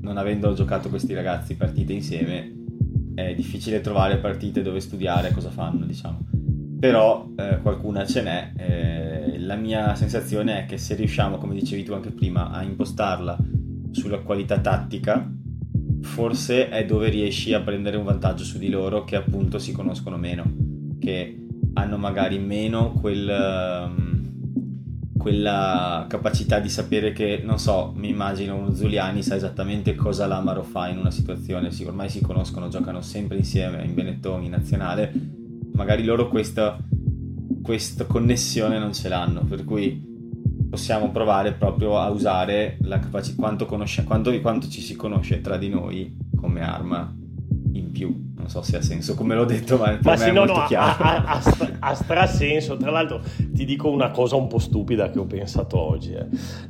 non 0.01 0.17
avendo 0.17 0.53
giocato 0.53 0.89
questi 0.89 1.15
ragazzi 1.15 1.55
partite 1.55 1.91
insieme, 1.91 2.53
è 3.15 3.33
difficile 3.33 3.81
trovare 3.81 4.17
partite 4.17 4.61
dove 4.61 4.79
studiare 4.79 5.31
cosa 5.31 5.49
fanno, 5.49 5.85
diciamo. 5.85 6.19
Però 6.79 7.27
eh, 7.35 7.57
qualcuna 7.63 8.05
ce 8.05 8.21
n'è. 8.21 8.51
Eh, 8.55 9.39
la 9.39 9.55
mia 9.55 9.95
sensazione 9.95 10.59
è 10.59 10.65
che 10.67 10.77
se 10.77 10.93
riusciamo, 10.93 11.39
come 11.39 11.55
dicevi 11.55 11.83
tu 11.83 11.93
anche 11.93 12.11
prima, 12.11 12.51
a 12.51 12.61
impostarla 12.61 13.37
sulla 13.89 14.19
qualità 14.19 14.59
tattica, 14.59 15.27
forse 16.01 16.69
è 16.69 16.85
dove 16.85 17.09
riesci 17.09 17.53
a 17.53 17.61
prendere 17.61 17.97
un 17.97 18.03
vantaggio 18.03 18.43
su 18.43 18.57
di 18.57 18.69
loro 18.69 19.03
che 19.03 19.15
appunto 19.15 19.59
si 19.59 19.71
conoscono 19.71 20.17
meno, 20.17 20.43
che 20.99 21.45
hanno 21.73 21.97
magari 21.97 22.39
meno 22.39 22.91
quel, 22.93 23.27
um, 23.87 25.17
quella 25.17 26.05
capacità 26.07 26.59
di 26.59 26.69
sapere 26.69 27.11
che, 27.11 27.41
non 27.43 27.59
so, 27.59 27.93
mi 27.95 28.09
immagino 28.09 28.55
uno 28.55 28.73
Zuliani 28.73 29.21
sa 29.21 29.35
esattamente 29.35 29.95
cosa 29.95 30.25
l'Amaro 30.27 30.63
fa 30.63 30.87
in 30.87 30.97
una 30.97 31.11
situazione, 31.11 31.71
sì, 31.71 31.83
ormai 31.83 32.09
si 32.09 32.21
conoscono, 32.21 32.69
giocano 32.69 33.01
sempre 33.01 33.37
insieme 33.37 33.83
in 33.83 33.93
Benetton, 33.93 34.43
in 34.43 34.51
nazionale, 34.51 35.11
magari 35.73 36.03
loro 36.03 36.27
questa, 36.27 36.77
questa 37.61 38.05
connessione 38.05 38.79
non 38.79 38.93
ce 38.93 39.09
l'hanno, 39.09 39.43
per 39.43 39.63
cui 39.63 40.08
possiamo 40.69 41.09
provare 41.09 41.53
proprio 41.53 41.97
a 41.97 42.09
usare 42.09 42.77
la 42.81 42.99
capacità, 42.99 43.41
quanto, 43.41 43.65
conosce, 43.65 44.03
quanto, 44.03 44.39
quanto 44.39 44.69
ci 44.69 44.81
si 44.81 44.95
conosce 44.95 45.41
tra 45.41 45.57
di 45.57 45.69
noi 45.69 46.15
come 46.35 46.61
arma 46.61 47.13
in 47.73 47.91
più. 47.91 48.27
Non 48.35 48.47
so 48.47 48.61
se 48.61 48.77
ha 48.77 48.81
senso 48.81 49.15
come 49.15 49.35
l'ho 49.35 49.45
detto, 49.45 49.77
ma, 49.77 49.89
per 49.89 49.99
ma 50.03 50.15
sì, 50.15 50.31
no, 50.31 50.45
no, 50.45 50.65
chiaro. 50.65 51.03
Ha, 51.03 51.23
ha, 51.25 51.41
stra, 51.41 51.69
ha 51.79 51.93
strasenso. 51.93 52.77
Tra 52.77 52.89
l'altro 52.89 53.21
ti 53.53 53.65
dico 53.65 53.89
una 53.89 54.11
cosa 54.11 54.37
un 54.37 54.47
po' 54.47 54.59
stupida 54.59 55.09
che 55.09 55.19
ho 55.19 55.25
pensato 55.25 55.77
oggi. 55.77 56.13
Eh. 56.13 56.27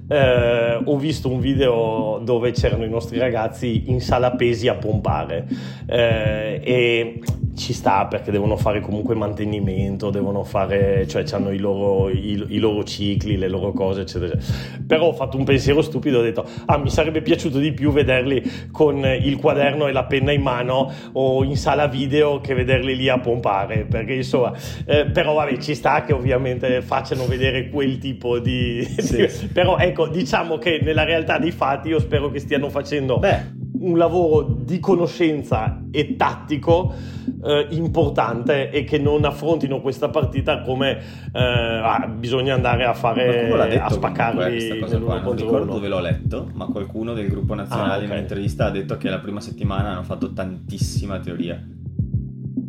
Eh, 0.07 0.81
ho 0.84 0.97
visto 0.97 1.30
un 1.30 1.39
video 1.39 2.21
dove 2.23 2.51
c'erano 2.51 2.85
i 2.85 2.89
nostri 2.89 3.19
ragazzi 3.19 3.89
in 3.91 4.01
sala 4.01 4.31
pesi 4.31 4.67
a 4.67 4.76
pompare 4.76 5.47
eh, 5.85 6.59
e 6.63 7.21
ci 7.60 7.73
sta 7.73 8.07
perché 8.07 8.31
devono 8.31 8.56
fare 8.56 8.80
comunque 8.80 9.14
mantenimento, 9.14 10.10
devono 10.10 10.44
fare, 10.44 11.06
cioè 11.07 11.23
hanno 11.31 11.52
i 11.52 11.60
loro, 11.60 12.10
i, 12.10 12.44
i 12.48 12.57
loro 12.57 12.84
cicli, 12.84 13.38
le 13.38 13.49
loro 13.49 13.73
cose, 13.73 14.02
eccetera, 14.02 14.34
eccetera. 14.34 14.84
Però 14.88 15.07
ho 15.07 15.14
fatto 15.14 15.38
un 15.38 15.44
pensiero 15.44 15.81
stupido, 15.81 16.19
ho 16.19 16.22
detto, 16.22 16.45
ah, 16.65 16.77
mi 16.77 16.90
sarebbe 16.90 17.22
piaciuto 17.22 17.60
di 17.60 17.73
più 17.73 17.91
vederli 17.91 18.41
con 18.72 19.06
il 19.06 19.36
quaderno 19.38 19.88
e 19.88 19.91
la 19.91 20.06
penna 20.06 20.31
in 20.31 20.41
mano 20.41 20.91
o 21.11 21.44
in 21.44 21.57
sala 21.57 21.88
video 21.88 22.40
che 22.40 22.53
vederli 22.56 22.95
lì 22.95 23.10
a 23.10 23.19
pompare, 23.19 23.86
perché 23.86 24.14
insomma, 24.14 24.53
eh, 24.86 25.06
però 25.06 25.34
vabbè, 25.34 25.57
ci 25.57 25.76
sta 25.76 26.03
che 26.03 26.14
ovviamente 26.14 26.81
facciano 26.81 27.26
vedere 27.26 27.69
quel 27.69 27.98
tipo 27.99 28.40
di... 28.40 28.88
Sì. 29.10 29.48
però 29.52 29.77
ecco, 29.77 30.07
diciamo 30.07 30.57
che 30.57 30.80
nella 30.84 31.03
realtà 31.03 31.40
dei 31.40 31.52
fatti 31.52 31.90
io 31.90 31.99
spero 31.99 32.30
che 32.30 32.40
stiano 32.40 32.69
facendo... 32.69 33.18
Beh 33.18 33.57
un 33.80 33.98
lavoro 33.98 34.44
di 34.44 34.80
conoscenza 34.80 35.81
e 35.91 36.15
tattico 36.15 36.94
eh, 37.43 37.67
importante 37.71 38.69
e 38.69 38.83
che 38.83 38.97
non 38.97 39.25
affrontino 39.25 39.81
questa 39.81 40.09
partita 40.09 40.61
come 40.61 40.97
eh, 41.31 41.39
ah, 41.41 42.07
bisogna 42.07 42.53
andare 42.53 42.85
a 42.85 42.93
fare 42.93 43.77
a 43.79 43.89
spaccarli 43.89 44.79
non 44.99 45.35
ricordo 45.35 45.73
dove 45.73 45.87
l'ho 45.87 45.99
letto 45.99 46.49
ma 46.53 46.65
qualcuno 46.65 47.13
del 47.13 47.27
gruppo 47.27 47.53
nazionale 47.53 47.91
ah, 47.91 47.95
okay. 47.95 48.05
in 48.05 48.11
un'intervista 48.11 48.65
ha 48.65 48.71
detto 48.71 48.97
che 48.97 49.09
la 49.09 49.19
prima 49.19 49.39
settimana 49.39 49.91
hanno 49.91 50.03
fatto 50.03 50.33
tantissima 50.33 51.19
teoria. 51.19 51.61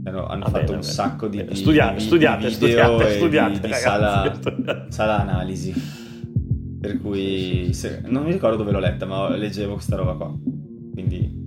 Hanno, 0.02 0.26
hanno 0.26 0.44
ah, 0.44 0.48
fatto 0.48 0.64
bene, 0.64 0.74
un 0.76 0.80
bene. 0.80 0.82
sacco 0.82 1.28
di, 1.28 1.44
di, 1.44 1.54
studiate, 1.54 1.96
di, 1.96 2.00
studiate, 2.00 2.46
di 2.46 2.52
studiate, 2.52 3.10
studiate, 3.10 3.60
di, 3.60 3.66
di 3.66 3.72
sala, 3.74 4.38
sala 4.88 5.20
analisi. 5.20 5.98
Per 6.80 6.98
cui 6.98 7.72
se, 7.74 8.02
non 8.06 8.24
mi 8.24 8.32
ricordo 8.32 8.56
dove 8.56 8.72
l'ho 8.72 8.78
letta 8.78 9.04
ma 9.04 9.28
leggevo 9.28 9.74
questa 9.74 9.96
roba 9.96 10.14
qua. 10.14 10.34
Quindi... 10.92 11.39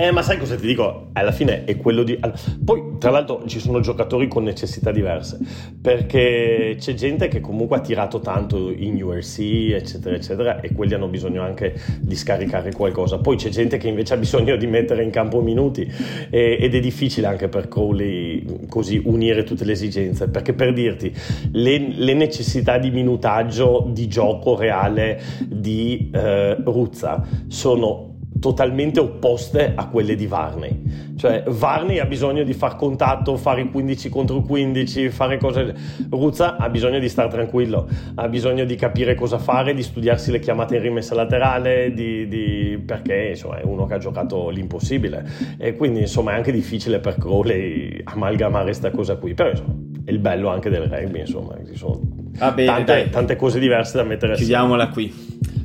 Eh, 0.00 0.12
ma 0.12 0.22
sai 0.22 0.38
cosa 0.38 0.54
ti 0.54 0.64
dico? 0.64 1.08
Alla 1.14 1.32
fine 1.32 1.64
è 1.64 1.76
quello 1.76 2.04
di... 2.04 2.16
Poi, 2.64 2.98
tra 3.00 3.10
l'altro, 3.10 3.42
ci 3.46 3.58
sono 3.58 3.80
giocatori 3.80 4.28
con 4.28 4.44
necessità 4.44 4.92
diverse, 4.92 5.40
perché 5.82 6.76
c'è 6.78 6.94
gente 6.94 7.26
che 7.26 7.40
comunque 7.40 7.78
ha 7.78 7.80
tirato 7.80 8.20
tanto 8.20 8.70
in 8.70 9.02
URC, 9.02 9.40
eccetera, 9.72 10.14
eccetera, 10.14 10.60
e 10.60 10.72
quelli 10.72 10.94
hanno 10.94 11.08
bisogno 11.08 11.42
anche 11.42 11.74
di 11.98 12.14
scaricare 12.14 12.72
qualcosa. 12.72 13.18
Poi 13.18 13.34
c'è 13.34 13.48
gente 13.48 13.76
che 13.76 13.88
invece 13.88 14.14
ha 14.14 14.18
bisogno 14.18 14.54
di 14.54 14.68
mettere 14.68 15.02
in 15.02 15.10
campo 15.10 15.40
minuti 15.40 15.90
e, 16.30 16.58
ed 16.60 16.76
è 16.76 16.78
difficile 16.78 17.26
anche 17.26 17.48
per 17.48 17.66
Crowley 17.66 18.68
così 18.68 19.02
unire 19.04 19.42
tutte 19.42 19.64
le 19.64 19.72
esigenze, 19.72 20.28
perché 20.28 20.52
per 20.52 20.72
dirti, 20.72 21.12
le, 21.54 21.92
le 21.92 22.14
necessità 22.14 22.78
di 22.78 22.92
minutaggio, 22.92 23.90
di 23.90 24.06
gioco 24.06 24.54
reale 24.54 25.20
di 25.44 26.08
eh, 26.14 26.54
Ruzza 26.62 27.26
sono 27.48 28.07
totalmente 28.40 29.00
opposte 29.00 29.72
a 29.74 29.88
quelle 29.88 30.14
di 30.14 30.26
Varney. 30.26 31.16
Cioè, 31.16 31.42
Varney 31.48 31.98
ha 31.98 32.04
bisogno 32.04 32.44
di 32.44 32.52
far 32.52 32.76
contatto, 32.76 33.36
fare 33.36 33.68
15 33.68 34.08
contro 34.08 34.40
15, 34.40 35.10
fare 35.10 35.36
cose. 35.38 35.74
Ruzza 36.10 36.56
ha 36.56 36.68
bisogno 36.68 36.98
di 37.00 37.08
stare 37.08 37.28
tranquillo, 37.28 37.88
ha 38.14 38.28
bisogno 38.28 38.64
di 38.64 38.76
capire 38.76 39.14
cosa 39.14 39.38
fare, 39.38 39.74
di 39.74 39.82
studiarsi 39.82 40.30
le 40.30 40.38
chiamate 40.38 40.76
in 40.76 40.82
rimessa 40.82 41.14
laterale, 41.14 41.92
di, 41.92 42.28
di... 42.28 42.80
perché 42.84 43.30
insomma, 43.30 43.58
è 43.58 43.64
uno 43.64 43.86
che 43.86 43.94
ha 43.94 43.98
giocato 43.98 44.48
l'impossibile. 44.50 45.26
E 45.58 45.74
quindi 45.74 46.00
insomma 46.00 46.32
è 46.32 46.34
anche 46.34 46.52
difficile 46.52 47.00
per 47.00 47.16
Crowley 47.16 48.00
amalgamare 48.04 48.66
questa 48.66 48.90
cosa 48.90 49.16
qui. 49.16 49.34
Però 49.34 49.50
insomma, 49.50 49.74
è 50.04 50.10
il 50.10 50.20
bello 50.20 50.48
anche 50.48 50.70
del 50.70 50.82
rugby, 50.82 51.20
insomma, 51.20 51.56
ci 51.66 51.76
sono 51.76 52.00
ah, 52.38 52.52
bene, 52.52 52.84
tante, 52.84 53.10
tante, 53.10 53.36
cose 53.36 53.58
diverse 53.58 53.96
da 53.96 54.04
mettere 54.04 54.34
assieme. 54.34 54.52
Chiudiamola 54.52 54.88
qui. 54.90 55.12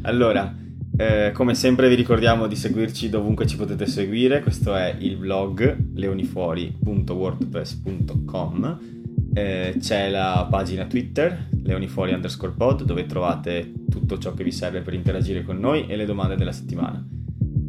Allora. 0.02 0.62
Eh, 0.96 1.32
come 1.34 1.56
sempre 1.56 1.90
vi 1.90 1.96
ricordiamo 1.96 2.46
di 2.48 2.56
seguirci 2.56 3.10
dovunque 3.10 3.48
ci 3.48 3.58
potete 3.58 3.88
seguire, 3.88 4.42
questo 4.42 4.76
è 4.76 4.96
il 5.00 5.18
blog 5.18 5.76
leonifuori.wordpress.com 5.96 8.94
eh, 9.34 9.76
c'è 9.80 10.10
la 10.10 10.48
pagina 10.50 10.86
Twitter 10.86 11.48
leonifuori 11.64 12.14
underscore 12.14 12.54
pod 12.56 12.84
dove 12.84 13.08
trovate 13.08 13.74
tutto 13.90 14.20
ciò 14.20 14.34
che 14.34 14.44
vi 14.44 14.52
serve 14.52 14.82
per 14.82 14.94
interagire 14.94 15.44
con 15.44 15.58
noi 15.58 15.88
e 15.88 15.96
le 15.96 16.06
domande 16.06 16.36
della 16.36 16.52
settimana. 16.52 17.04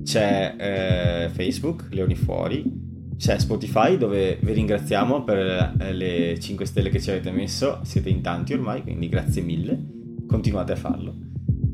C'è 0.05 0.55
eh, 0.59 1.28
Facebook 1.30 1.86
leonifuori. 1.90 2.82
C'è 3.16 3.38
Spotify 3.38 3.96
dove 3.96 4.38
vi 4.42 4.52
ringraziamo 4.52 5.22
per 5.22 5.72
eh, 5.78 5.92
le 5.94 6.38
5 6.38 6.66
stelle 6.66 6.90
che 6.90 7.01
ci 7.01 7.10
avete 7.10 7.30
messo. 7.30 7.80
Siete 7.82 8.10
in 8.10 8.20
tanti 8.20 8.52
ormai 8.52 8.82
quindi 8.82 9.09
grazie 9.09 9.40
mille. 9.40 9.78
Continuate 10.26 10.72
a 10.72 10.76
farlo. 10.76 11.14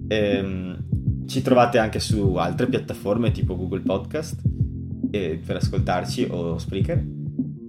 Ehm, 0.07 0.85
ci 1.31 1.43
trovate 1.43 1.79
anche 1.79 2.01
su 2.01 2.35
altre 2.35 2.67
piattaforme 2.67 3.31
tipo 3.31 3.57
Google 3.57 3.83
Podcast 3.83 4.43
eh, 5.13 5.41
per 5.45 5.57
ascoltarci 5.57 6.27
o 6.29 6.59
Spreaker. 6.59 7.07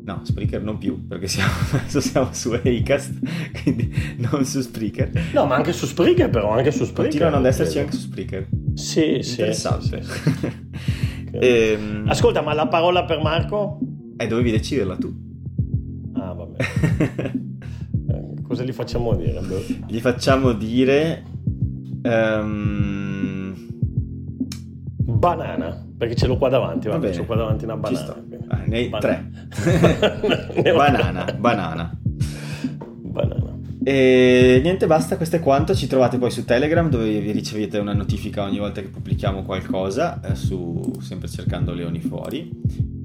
No, 0.03 0.21
Spreaker 0.23 0.63
non 0.63 0.79
più, 0.79 1.05
perché 1.07 1.27
siamo, 1.27 1.51
adesso 1.77 2.01
siamo 2.01 2.29
su 2.31 2.53
Acast, 2.53 3.19
quindi 3.61 3.93
non 4.17 4.43
su 4.45 4.61
Spreaker. 4.61 5.11
No, 5.33 5.45
ma 5.45 5.55
anche 5.55 5.73
su 5.73 5.85
Spreaker 5.85 6.31
però, 6.31 6.49
anche 6.49 6.71
su 6.71 6.85
Spreaker. 6.85 7.03
Continuano 7.03 7.38
ad 7.38 7.45
esserci 7.45 7.77
anche 7.77 7.91
su 7.91 7.99
Spreaker. 7.99 8.47
Sì, 8.73 9.17
Interessante. 9.17 10.01
sì. 10.01 10.09
sì, 10.09 10.31
sì. 11.29 11.38
e, 11.38 11.77
ehm, 11.77 12.05
Ascolta, 12.07 12.41
ma 12.41 12.53
la 12.53 12.67
parola 12.67 13.05
per 13.05 13.21
Marco? 13.21 13.77
Eh, 14.17 14.25
dovevi 14.25 14.49
deciderla 14.49 14.97
tu. 14.97 15.13
Ah, 16.13 16.33
vabbè. 16.33 16.63
Eh, 18.11 18.41
cosa 18.41 18.63
gli 18.63 18.73
facciamo 18.73 19.15
dire? 19.15 19.39
Gli 19.88 19.99
facciamo 19.99 20.51
dire... 20.53 21.23
Um, 22.03 23.01
banana, 25.22 25.85
perché 25.95 26.15
ce 26.15 26.26
l'ho 26.26 26.35
qua 26.35 26.49
davanti, 26.49 26.88
va 26.88 26.98
bene, 26.98 27.14
ce 27.14 27.19
l'ho 27.19 27.26
qua 27.26 27.35
davanti 27.35 27.64
una 27.64 27.77
banana. 27.77 28.23
Ah, 28.48 28.64
ne 28.65 28.76
hai 28.76 28.89
tre. 28.89 29.30
banana, 30.76 31.31
banana. 31.38 31.98
Banana. 33.03 33.60
E 33.84 34.60
niente, 34.64 34.88
basta, 34.88 35.18
questo 35.18 35.35
è 35.35 35.39
quanto. 35.39 35.76
Ci 35.76 35.85
trovate 35.85 36.18
poi 36.18 36.31
su 36.31 36.43
Telegram 36.43 36.89
dove 36.89 37.19
vi 37.19 37.31
ricevete 37.31 37.77
una 37.77 37.93
notifica 37.93 38.43
ogni 38.43 38.57
volta 38.57 38.81
che 38.81 38.88
pubblichiamo 38.88 39.43
qualcosa, 39.43 40.19
eh, 40.22 40.34
su, 40.34 40.98
sempre 40.99 41.27
cercando 41.27 41.72
Leoni 41.72 41.99
fuori. 41.99 42.49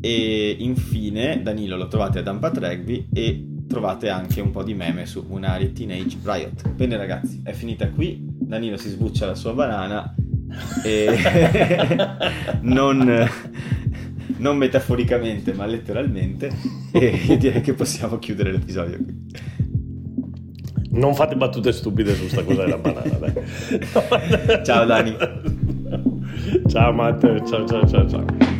E 0.01 0.57
infine 0.59 1.43
Danilo 1.43 1.77
lo 1.77 1.89
trovate 1.89 2.21
a 2.21 2.23
Dumpat 2.23 2.57
Rugby 2.57 3.09
e 3.13 3.47
trovate 3.69 4.09
anche 4.09 4.41
un 4.41 4.53
po' 4.53 4.63
di 4.63 4.73
meme 4.73 5.05
su 5.05 5.23
Unari 5.29 5.73
Teenage 5.73 6.17
Riot. 6.23 6.71
Bene 6.71 6.97
ragazzi, 6.97 7.43
è 7.45 7.53
finita 7.53 7.91
qui. 7.91 8.19
Danilo 8.23 8.79
si 8.79 8.89
sbuccia 8.89 9.27
la 9.27 9.35
sua 9.35 9.53
banana 9.53 10.15
non, 12.63 13.29
non, 14.39 14.57
metaforicamente 14.57 15.53
ma 15.53 15.67
letteralmente. 15.67 16.51
E 16.93 17.37
direi 17.39 17.61
che 17.61 17.75
possiamo 17.75 18.19
chiudere 18.19 18.53
l'episodio. 18.53 18.97
Qui 18.99 19.55
non 20.97 21.15
fate 21.15 21.37
battute 21.37 21.73
stupide 21.73 22.15
su 22.15 22.27
sta 22.27 22.43
cosa 22.43 22.65
della 22.65 22.79
banana 22.79 23.19
dai. 23.19 23.33
ciao 24.65 24.85
Dani. 24.85 25.17
Ciao 26.69 26.93
Matteo. 26.93 27.47
Ciao 27.47 27.67
ciao 27.67 27.87
ciao 27.87 28.09
ciao 28.09 28.56